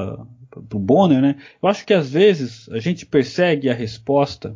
para 0.49 0.77
o 0.77 0.79
Bonner, 0.79 1.21
né? 1.21 1.35
Eu 1.61 1.67
acho 1.67 1.85
que 1.85 1.93
às 1.93 2.09
vezes 2.09 2.69
a 2.69 2.79
gente 2.79 3.05
persegue 3.05 3.69
a 3.69 3.73
resposta 3.73 4.55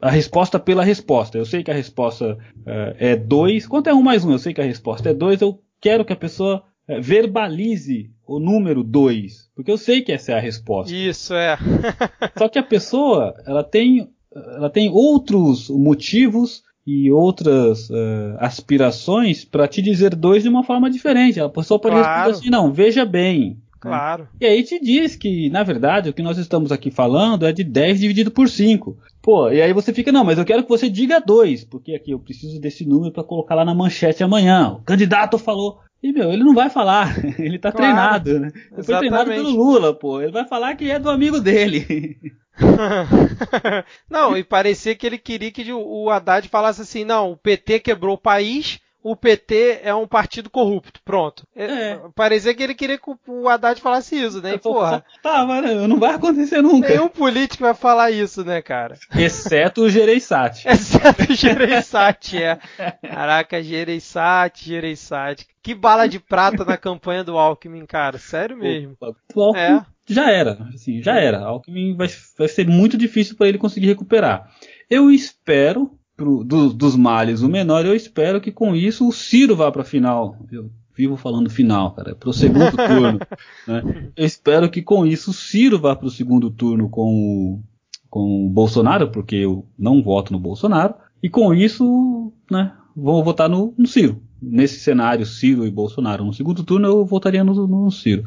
a 0.00 0.10
resposta 0.10 0.58
pela 0.58 0.82
resposta. 0.82 1.36
Eu 1.36 1.44
sei 1.44 1.62
que 1.62 1.70
a 1.70 1.74
resposta 1.74 2.32
uh, 2.32 2.96
é 2.98 3.14
2. 3.14 3.66
Quanto 3.66 3.90
é 3.90 3.94
1 3.94 3.98
um 3.98 4.02
mais 4.02 4.24
1? 4.24 4.28
Um? 4.28 4.32
Eu 4.32 4.38
sei 4.38 4.54
que 4.54 4.60
a 4.62 4.64
resposta 4.64 5.10
é 5.10 5.14
2. 5.14 5.42
Eu 5.42 5.60
quero 5.80 6.04
que 6.04 6.12
a 6.12 6.16
pessoa 6.16 6.62
uh, 6.88 7.00
verbalize 7.00 8.10
o 8.26 8.38
número 8.38 8.82
2. 8.82 9.50
Porque 9.54 9.70
eu 9.70 9.78
sei 9.78 10.02
que 10.02 10.12
essa 10.12 10.32
é 10.32 10.34
a 10.36 10.40
resposta. 10.40 10.94
Isso, 10.94 11.34
é. 11.34 11.56
Só 12.36 12.48
que 12.48 12.58
a 12.58 12.62
pessoa, 12.62 13.34
ela 13.46 13.62
tem, 13.62 14.10
ela 14.34 14.68
tem 14.68 14.90
outros 14.90 15.70
motivos 15.70 16.62
e 16.86 17.10
outras 17.10 17.90
uh, 17.90 18.36
aspirações 18.38 19.44
para 19.44 19.66
te 19.66 19.82
dizer 19.82 20.14
dois 20.14 20.42
de 20.44 20.48
uma 20.48 20.62
forma 20.62 20.88
diferente. 20.88 21.40
A 21.40 21.48
pessoa 21.48 21.80
pode 21.80 21.96
claro. 21.96 22.08
responder 22.08 22.38
assim, 22.38 22.50
não, 22.50 22.72
veja 22.72 23.04
bem. 23.04 23.60
Claro. 23.88 24.22
Né? 24.24 24.28
E 24.40 24.46
aí 24.46 24.62
te 24.62 24.80
diz 24.80 25.16
que, 25.16 25.50
na 25.50 25.62
verdade, 25.62 26.10
o 26.10 26.12
que 26.12 26.22
nós 26.22 26.38
estamos 26.38 26.72
aqui 26.72 26.90
falando 26.90 27.46
é 27.46 27.52
de 27.52 27.64
10 27.64 28.00
dividido 28.00 28.30
por 28.30 28.48
5. 28.48 28.96
Pô, 29.22 29.50
e 29.50 29.60
aí 29.60 29.72
você 29.72 29.92
fica, 29.92 30.12
não, 30.12 30.24
mas 30.24 30.38
eu 30.38 30.44
quero 30.44 30.62
que 30.62 30.68
você 30.68 30.88
diga 30.88 31.20
2, 31.20 31.64
porque 31.64 31.94
aqui 31.94 32.12
eu 32.12 32.18
preciso 32.18 32.60
desse 32.60 32.86
número 32.86 33.12
para 33.12 33.24
colocar 33.24 33.54
lá 33.54 33.64
na 33.64 33.74
manchete 33.74 34.22
amanhã. 34.22 34.78
O 34.80 34.84
candidato 34.84 35.38
falou. 35.38 35.80
E, 36.02 36.12
meu, 36.12 36.30
ele 36.30 36.44
não 36.44 36.54
vai 36.54 36.70
falar, 36.70 37.16
ele 37.38 37.58
tá 37.58 37.72
claro. 37.72 37.86
treinado, 37.86 38.38
né? 38.38 38.52
Ele 38.72 38.82
foi 38.82 38.98
treinado 38.98 39.30
pelo 39.30 39.50
Lula, 39.50 39.94
pô. 39.94 40.20
Ele 40.20 40.30
vai 40.30 40.46
falar 40.46 40.76
que 40.76 40.90
é 40.90 40.98
do 40.98 41.10
amigo 41.10 41.40
dele. 41.40 42.16
não, 44.08 44.36
e 44.36 44.44
parecia 44.44 44.94
que 44.94 45.06
ele 45.06 45.18
queria 45.18 45.50
que 45.50 45.72
o 45.72 46.10
Haddad 46.10 46.48
falasse 46.48 46.82
assim: 46.82 47.04
não, 47.04 47.32
o 47.32 47.36
PT 47.36 47.80
quebrou 47.80 48.14
o 48.14 48.20
país, 48.20 48.78
o 49.08 49.14
PT 49.14 49.82
é 49.84 49.94
um 49.94 50.04
partido 50.04 50.50
corrupto. 50.50 51.00
Pronto. 51.04 51.46
É, 51.54 51.64
é. 51.64 52.00
Parecia 52.12 52.52
que 52.52 52.60
ele 52.60 52.74
queria 52.74 52.98
que 52.98 53.08
o 53.28 53.48
Haddad 53.48 53.80
falasse 53.80 54.16
isso, 54.16 54.42
né? 54.42 54.54
E, 54.54 54.58
porra. 54.58 55.04
Tá, 55.22 55.46
mas 55.46 55.88
não 55.88 55.96
vai 56.00 56.14
acontecer 56.14 56.60
nunca. 56.60 56.88
Nenhum 56.88 57.08
político 57.08 57.62
vai 57.62 57.74
falar 57.74 58.10
isso, 58.10 58.44
né, 58.44 58.60
cara? 58.60 58.98
Exceto 59.16 59.82
o 59.82 59.88
Gereissati. 59.88 60.66
Exceto 60.68 61.30
o 61.30 61.34
Gereissati, 61.36 62.42
é. 62.42 62.58
Caraca, 63.00 63.62
Gereissati, 63.62 64.64
Gereissati. 64.64 65.46
Que 65.62 65.72
bala 65.72 66.08
de 66.08 66.18
prata 66.18 66.64
na 66.64 66.76
campanha 66.76 67.22
do 67.22 67.38
Alckmin, 67.38 67.86
cara. 67.86 68.18
Sério 68.18 68.56
mesmo. 68.56 68.96
O 69.36 69.40
Alckmin 69.40 69.62
é. 69.62 69.86
já 70.04 70.32
era. 70.32 70.58
Assim, 70.74 71.00
já 71.00 71.14
era. 71.14 71.44
Alckmin 71.44 71.94
vai, 71.94 72.08
vai 72.36 72.48
ser 72.48 72.66
muito 72.66 72.96
difícil 72.98 73.36
para 73.36 73.46
ele 73.46 73.58
conseguir 73.58 73.86
recuperar. 73.86 74.50
Eu 74.90 75.12
espero 75.12 75.96
pro, 76.16 76.42
do, 76.42 76.72
dos 76.72 76.96
males 76.96 77.42
o 77.42 77.48
menor, 77.48 77.84
eu 77.84 77.94
espero 77.94 78.40
que 78.40 78.50
com 78.50 78.74
isso 78.74 79.06
o 79.06 79.12
Ciro 79.12 79.54
vá 79.54 79.70
para 79.70 79.82
a 79.82 79.84
final. 79.84 80.36
Eu 80.50 80.70
vivo 80.96 81.16
falando 81.16 81.50
final, 81.50 81.92
cara, 81.92 82.14
para 82.14 82.30
o 82.30 82.32
segundo 82.32 82.72
turno. 82.76 83.20
Né? 83.68 84.10
Eu 84.16 84.24
espero 84.24 84.70
que 84.70 84.80
com 84.82 85.04
isso 85.04 85.30
o 85.30 85.34
Ciro 85.34 85.78
vá 85.78 85.94
para 85.94 86.06
o 86.06 86.10
segundo 86.10 86.50
turno 86.50 86.88
com 86.88 87.14
o, 87.14 87.62
com 88.08 88.46
o 88.46 88.48
Bolsonaro, 88.48 89.10
porque 89.10 89.36
eu 89.36 89.66
não 89.78 90.02
voto 90.02 90.32
no 90.32 90.40
Bolsonaro, 90.40 90.94
e 91.22 91.28
com 91.28 91.52
isso, 91.52 92.32
né, 92.50 92.72
vou 92.94 93.22
votar 93.22 93.48
no, 93.48 93.74
no 93.76 93.86
Ciro. 93.86 94.22
Nesse 94.40 94.80
cenário, 94.80 95.26
Ciro 95.26 95.66
e 95.66 95.70
Bolsonaro 95.70 96.24
no 96.24 96.32
segundo 96.32 96.64
turno, 96.64 96.88
eu 96.88 97.04
votaria 97.04 97.44
no, 97.44 97.66
no 97.66 97.90
Ciro. 97.90 98.24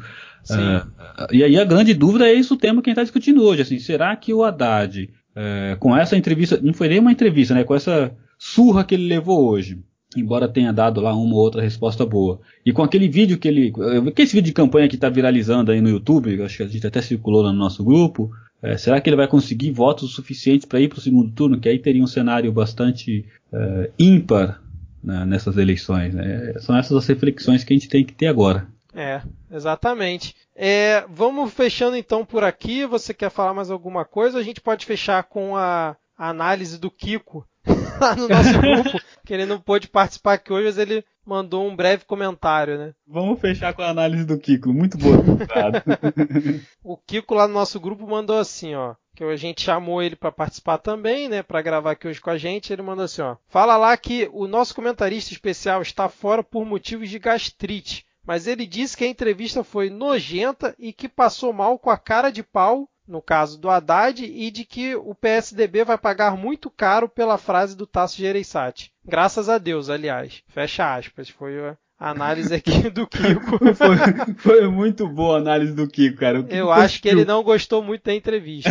Uh, 0.48 1.32
e 1.32 1.44
aí 1.44 1.58
a 1.58 1.64
grande 1.64 1.92
dúvida 1.92 2.26
é 2.26 2.32
isso 2.32 2.54
o 2.54 2.56
tema 2.56 2.80
que 2.80 2.88
a 2.88 2.90
gente 2.90 2.94
está 2.94 3.02
discutindo 3.02 3.42
hoje. 3.42 3.62
Assim, 3.62 3.78
será 3.78 4.14
que 4.16 4.32
o 4.32 4.42
Haddad 4.42 5.10
é, 5.34 5.76
com 5.78 5.96
essa 5.96 6.16
entrevista, 6.16 6.58
não 6.62 6.72
foi 6.72 6.88
nem 6.88 6.98
uma 6.98 7.12
entrevista, 7.12 7.54
né? 7.54 7.64
Com 7.64 7.74
essa 7.74 8.12
surra 8.38 8.84
que 8.84 8.94
ele 8.94 9.06
levou 9.06 9.48
hoje, 9.48 9.78
embora 10.16 10.48
tenha 10.48 10.72
dado 10.72 11.00
lá 11.00 11.14
uma 11.14 11.34
ou 11.34 11.40
outra 11.40 11.62
resposta 11.62 12.04
boa. 12.04 12.40
E 12.64 12.72
com 12.72 12.82
aquele 12.82 13.08
vídeo 13.08 13.38
que 13.38 13.48
ele, 13.48 13.72
que 14.14 14.22
esse 14.22 14.34
vídeo 14.34 14.46
de 14.46 14.52
campanha 14.52 14.88
que 14.88 14.96
está 14.96 15.08
viralizando 15.08 15.70
aí 15.70 15.80
no 15.80 15.88
YouTube, 15.88 16.42
acho 16.42 16.56
que 16.56 16.62
a 16.62 16.66
gente 16.68 16.86
até 16.86 17.00
circulou 17.00 17.42
no 17.42 17.52
nosso 17.52 17.84
grupo. 17.84 18.30
É, 18.62 18.76
será 18.76 19.00
que 19.00 19.08
ele 19.08 19.16
vai 19.16 19.26
conseguir 19.26 19.70
votos 19.70 20.12
suficientes 20.12 20.66
para 20.66 20.80
ir 20.80 20.88
para 20.88 20.98
o 20.98 21.02
segundo 21.02 21.30
turno? 21.30 21.58
Que 21.58 21.68
aí 21.68 21.78
teria 21.78 22.02
um 22.02 22.06
cenário 22.06 22.52
bastante 22.52 23.24
é, 23.52 23.90
ímpar 23.98 24.60
né, 25.02 25.24
nessas 25.24 25.56
eleições. 25.56 26.14
Né? 26.14 26.54
São 26.58 26.76
essas 26.76 26.96
as 26.96 27.06
reflexões 27.06 27.64
que 27.64 27.72
a 27.72 27.76
gente 27.76 27.88
tem 27.88 28.04
que 28.04 28.12
ter 28.12 28.26
agora. 28.26 28.66
É, 28.94 29.22
exatamente. 29.50 30.34
É, 30.54 31.04
vamos 31.08 31.52
fechando 31.52 31.96
então 31.96 32.24
por 32.24 32.44
aqui. 32.44 32.84
Você 32.86 33.14
quer 33.14 33.30
falar 33.30 33.54
mais 33.54 33.70
alguma 33.70 34.04
coisa? 34.04 34.38
A 34.38 34.42
gente 34.42 34.60
pode 34.60 34.84
fechar 34.84 35.22
com 35.24 35.56
a, 35.56 35.96
a 36.16 36.28
análise 36.28 36.78
do 36.78 36.90
Kiko 36.90 37.46
lá 38.00 38.16
no 38.16 38.28
nosso 38.28 38.52
grupo, 38.60 39.00
que 39.24 39.32
ele 39.32 39.46
não 39.46 39.60
pôde 39.60 39.88
participar 39.88 40.34
aqui 40.34 40.52
hoje, 40.52 40.66
mas 40.66 40.78
ele 40.78 41.04
mandou 41.24 41.66
um 41.66 41.76
breve 41.76 42.04
comentário, 42.04 42.78
né? 42.78 42.94
Vamos 43.06 43.40
fechar 43.40 43.72
com 43.72 43.82
a 43.82 43.88
análise 43.88 44.24
do 44.24 44.38
Kiko, 44.38 44.72
muito 44.72 44.98
boa. 44.98 45.16
o 46.82 46.96
Kiko 46.96 47.34
lá 47.34 47.46
no 47.46 47.54
nosso 47.54 47.78
grupo 47.78 48.06
mandou 48.06 48.38
assim, 48.38 48.74
ó 48.74 48.94
que 49.14 49.24
a 49.24 49.36
gente 49.36 49.60
chamou 49.60 50.02
ele 50.02 50.16
para 50.16 50.32
participar 50.32 50.78
também, 50.78 51.28
né, 51.28 51.42
para 51.42 51.60
gravar 51.60 51.90
aqui 51.90 52.08
hoje 52.08 52.20
com 52.20 52.30
a 52.30 52.38
gente. 52.38 52.72
Ele 52.72 52.80
mandou 52.80 53.04
assim, 53.04 53.20
ó: 53.20 53.36
"Fala 53.48 53.76
lá 53.76 53.94
que 53.96 54.30
o 54.32 54.46
nosso 54.46 54.74
comentarista 54.74 55.32
especial 55.32 55.82
está 55.82 56.08
fora 56.08 56.42
por 56.42 56.64
motivos 56.64 57.10
de 57.10 57.18
gastrite 57.18 58.06
mas 58.30 58.46
ele 58.46 58.64
disse 58.64 58.96
que 58.96 59.02
a 59.02 59.08
entrevista 59.08 59.64
foi 59.64 59.90
nojenta 59.90 60.72
e 60.78 60.92
que 60.92 61.08
passou 61.08 61.52
mal 61.52 61.76
com 61.76 61.90
a 61.90 61.98
cara 61.98 62.30
de 62.30 62.44
pau, 62.44 62.88
no 63.04 63.20
caso 63.20 63.60
do 63.60 63.68
Haddad, 63.68 64.24
e 64.24 64.52
de 64.52 64.64
que 64.64 64.94
o 64.94 65.16
PSDB 65.16 65.82
vai 65.82 65.98
pagar 65.98 66.36
muito 66.36 66.70
caro 66.70 67.08
pela 67.08 67.36
frase 67.36 67.76
do 67.76 67.88
Tasso 67.88 68.16
Gereissati. 68.18 68.92
Graças 69.04 69.48
a 69.48 69.58
Deus, 69.58 69.90
aliás. 69.90 70.44
Fecha 70.46 70.94
aspas. 70.94 71.28
Foi 71.28 71.58
a 71.58 71.76
análise 71.98 72.54
aqui 72.54 72.70
do 72.88 73.04
Kiko. 73.04 73.74
foi, 73.74 73.96
foi, 74.36 74.68
muito 74.68 75.08
boa 75.08 75.38
a 75.38 75.40
análise 75.40 75.74
do 75.74 75.88
Kiko, 75.88 76.18
cara. 76.18 76.40
Kiko 76.40 76.54
Eu 76.54 76.70
acho 76.70 77.02
que 77.02 77.08
ele 77.08 77.24
não 77.24 77.42
gostou 77.42 77.82
muito 77.82 78.04
da 78.04 78.14
entrevista. 78.14 78.70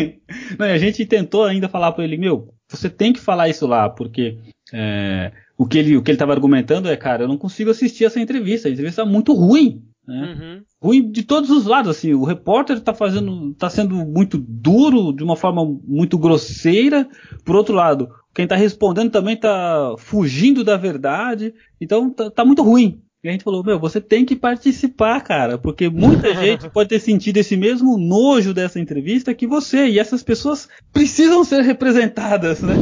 não, 0.58 0.64
a 0.64 0.78
gente 0.78 1.04
tentou 1.04 1.44
ainda 1.44 1.68
falar 1.68 1.92
para 1.92 2.04
ele, 2.04 2.16
meu, 2.16 2.54
você 2.66 2.88
tem 2.88 3.12
que 3.12 3.20
falar 3.20 3.50
isso 3.50 3.66
lá, 3.66 3.90
porque 3.90 4.38
é, 4.72 5.30
o 5.56 5.66
que 5.66 5.78
ele 5.78 5.96
o 5.96 6.02
que 6.02 6.10
ele 6.10 6.16
estava 6.16 6.32
argumentando 6.32 6.88
é, 6.88 6.96
cara, 6.96 7.24
eu 7.24 7.28
não 7.28 7.38
consigo 7.38 7.70
assistir 7.70 8.04
essa 8.04 8.20
entrevista, 8.20 8.68
a 8.68 8.70
entrevista 8.70 9.02
é 9.02 9.04
muito 9.04 9.32
ruim. 9.32 9.82
Né? 10.06 10.36
Uhum. 10.38 10.62
Ruim 10.82 11.10
de 11.10 11.22
todos 11.22 11.50
os 11.50 11.64
lados, 11.64 11.90
assim, 11.90 12.12
o 12.12 12.24
repórter 12.24 12.76
está 12.76 12.92
fazendo, 12.92 13.52
está 13.52 13.70
sendo 13.70 13.94
muito 13.94 14.36
duro, 14.36 15.12
de 15.12 15.24
uma 15.24 15.36
forma 15.36 15.64
muito 15.86 16.18
grosseira. 16.18 17.08
Por 17.44 17.56
outro 17.56 17.74
lado, 17.74 18.08
quem 18.34 18.44
está 18.44 18.54
respondendo 18.54 19.10
também 19.10 19.34
está 19.34 19.94
fugindo 19.96 20.62
da 20.62 20.76
verdade. 20.76 21.54
Então 21.80 22.10
tá, 22.10 22.30
tá 22.30 22.44
muito 22.44 22.62
ruim. 22.62 23.00
E 23.24 23.28
a 23.28 23.32
gente 23.32 23.42
falou, 23.42 23.64
meu, 23.64 23.80
você 23.80 24.02
tem 24.02 24.22
que 24.22 24.36
participar, 24.36 25.18
cara, 25.22 25.56
porque 25.56 25.88
muita 25.88 26.34
gente 26.36 26.68
pode 26.68 26.90
ter 26.90 26.98
sentido 27.00 27.38
esse 27.38 27.56
mesmo 27.56 27.96
nojo 27.96 28.52
dessa 28.52 28.78
entrevista 28.78 29.32
que 29.32 29.46
você, 29.46 29.86
e 29.86 29.98
essas 29.98 30.22
pessoas 30.22 30.68
precisam 30.92 31.42
ser 31.42 31.62
representadas, 31.62 32.60
né? 32.60 32.74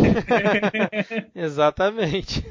Exatamente. 1.32 2.45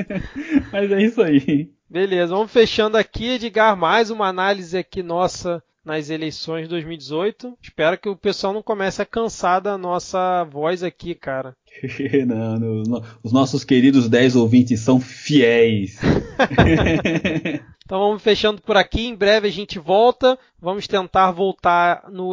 Mas 0.72 0.90
é 0.90 1.02
isso 1.02 1.20
aí. 1.20 1.70
Beleza, 1.88 2.34
vamos 2.34 2.50
fechando 2.50 2.96
aqui, 2.96 3.32
Edgar, 3.32 3.76
mais 3.76 4.10
uma 4.10 4.26
análise 4.26 4.78
aqui 4.78 5.02
nossa 5.02 5.62
nas 5.84 6.08
eleições 6.08 6.62
de 6.62 6.68
2018. 6.68 7.58
Espero 7.62 7.98
que 7.98 8.08
o 8.08 8.16
pessoal 8.16 8.54
não 8.54 8.62
comece 8.62 9.02
a 9.02 9.06
cansar 9.06 9.60
da 9.60 9.76
nossa 9.76 10.44
voz 10.44 10.82
aqui, 10.82 11.14
cara. 11.14 11.54
não, 12.26 12.58
não, 12.58 13.02
os 13.22 13.32
nossos 13.32 13.64
queridos 13.64 14.08
10 14.08 14.36
ouvintes 14.36 14.80
são 14.80 15.00
fiéis. 15.00 15.98
Então 17.88 18.00
vamos 18.00 18.22
fechando 18.22 18.60
por 18.60 18.76
aqui. 18.76 19.06
Em 19.06 19.14
breve 19.14 19.48
a 19.48 19.50
gente 19.50 19.78
volta. 19.78 20.38
Vamos 20.60 20.86
tentar 20.86 21.30
voltar 21.30 22.04
no 22.10 22.32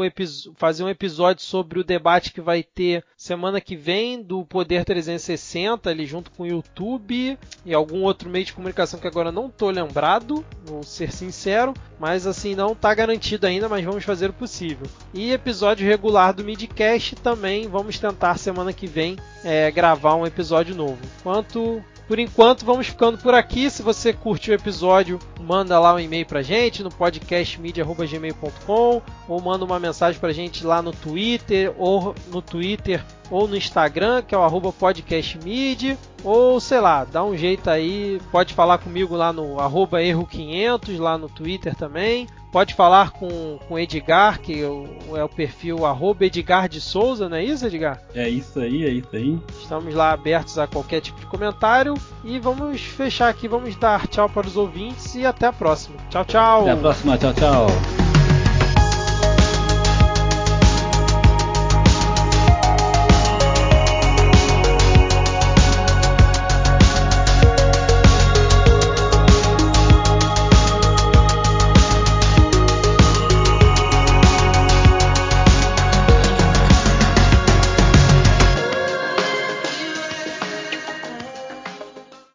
fazer 0.56 0.84
um 0.84 0.90
episódio 0.90 1.44
sobre 1.44 1.80
o 1.80 1.84
debate 1.84 2.34
que 2.34 2.42
vai 2.42 2.62
ter 2.62 3.06
semana 3.16 3.62
que 3.62 3.74
vem 3.74 4.22
do 4.22 4.44
Poder 4.44 4.84
360, 4.84 5.90
ali 5.90 6.06
junto 6.06 6.30
com 6.32 6.44
o 6.44 6.48
YouTube 6.48 7.40
e 7.64 7.74
algum 7.74 8.02
outro 8.02 8.30
meio 8.30 8.44
de 8.44 8.52
comunicação 8.52 9.00
que 9.00 9.08
agora 9.08 9.32
não 9.32 9.46
estou 9.46 9.70
lembrado, 9.70 10.44
vou 10.66 10.84
ser 10.84 11.14
sincero, 11.14 11.74
mas 11.98 12.28
assim 12.28 12.54
não 12.54 12.74
está 12.74 12.94
garantido 12.94 13.48
ainda, 13.48 13.70
mas 13.70 13.86
vamos 13.86 14.04
fazer 14.04 14.32
o 14.32 14.34
possível. 14.34 14.88
E 15.14 15.32
episódio 15.32 15.88
regular 15.88 16.34
do 16.34 16.44
Midcast 16.44 17.16
também 17.18 17.70
vamos 17.70 17.98
tentar 17.98 18.38
semana 18.38 18.74
que 18.74 18.88
vem 18.88 19.16
é, 19.44 19.72
gravar 19.72 20.16
um 20.16 20.26
episódio 20.26 20.76
novo. 20.76 21.00
Quanto 21.24 21.84
por 22.08 22.20
enquanto, 22.20 22.64
vamos 22.64 22.88
ficando 22.88 23.18
por 23.18 23.34
aqui. 23.34 23.70
Se 23.70 23.82
você 23.82 24.14
curtiu 24.14 24.54
o 24.54 24.56
episódio, 24.56 25.20
manda 25.40 25.78
lá 25.80 25.96
um 25.96 26.00
e-mail 26.00 26.26
pra 26.26 26.44
gente 26.44 26.84
no 26.84 26.92
podcastmedia.gmail.com 26.92 29.02
ou 29.28 29.42
manda 29.42 29.66
uma 29.66 29.80
mensagem 29.80 30.20
pra 30.20 30.32
gente 30.32 30.64
lá 30.64 30.84
no 30.84 30.94
Twitter 30.94 31.74
ou 31.78 32.14
no 32.28 32.44
Twitter 32.44 33.04
ou 33.30 33.48
no 33.48 33.56
Instagram, 33.56 34.22
que 34.22 34.34
é 34.34 34.38
o 34.38 34.44
arroba 34.44 34.72
podcastmid, 34.72 35.98
ou 36.24 36.60
sei 36.60 36.80
lá, 36.80 37.04
dá 37.04 37.24
um 37.24 37.38
jeito 37.38 37.70
aí, 37.70 38.22
pode 38.32 38.54
falar 38.54 38.78
comigo 38.78 39.16
lá 39.16 39.32
no 39.32 39.60
arroba 39.60 40.00
erro500, 40.00 41.00
lá 41.00 41.18
no 41.18 41.30
Twitter 41.30 41.76
também, 41.76 42.28
pode 42.52 42.74
falar 42.74 43.12
com 43.12 43.60
o 43.70 43.78
Edgar, 43.78 44.40
que 44.40 44.64
é 44.64 45.24
o 45.24 45.30
perfil 45.30 45.86
arroba 45.86 46.26
Edgar 46.26 46.70
de 46.70 46.80
Souza, 46.80 47.28
não 47.28 47.38
é 47.38 47.44
isso, 47.44 47.66
Edgar? 47.66 48.02
É 48.14 48.30
isso 48.30 48.60
aí, 48.60 48.86
é 48.86 48.90
isso 48.90 49.10
aí. 49.14 49.40
Estamos 49.62 49.94
lá 49.94 50.12
abertos 50.12 50.58
a 50.58 50.66
qualquer 50.66 51.02
tipo 51.02 51.20
de 51.20 51.26
comentário 51.26 51.96
e 52.24 52.40
vamos 52.40 52.82
fechar 52.82 53.30
aqui, 53.30 53.48
vamos 53.48 53.76
dar 53.76 54.08
tchau 54.08 54.30
para 54.30 54.48
os 54.48 54.56
ouvintes 54.56 55.16
e 55.16 55.26
até 55.26 55.48
a 55.48 55.54
próxima. 55.54 55.98
Tchau, 56.10 56.26
tchau! 56.26 56.62
Até 56.62 56.72
a 56.72 56.78
próxima, 56.78 57.18
tchau, 57.18 57.34
tchau! 57.34 58.05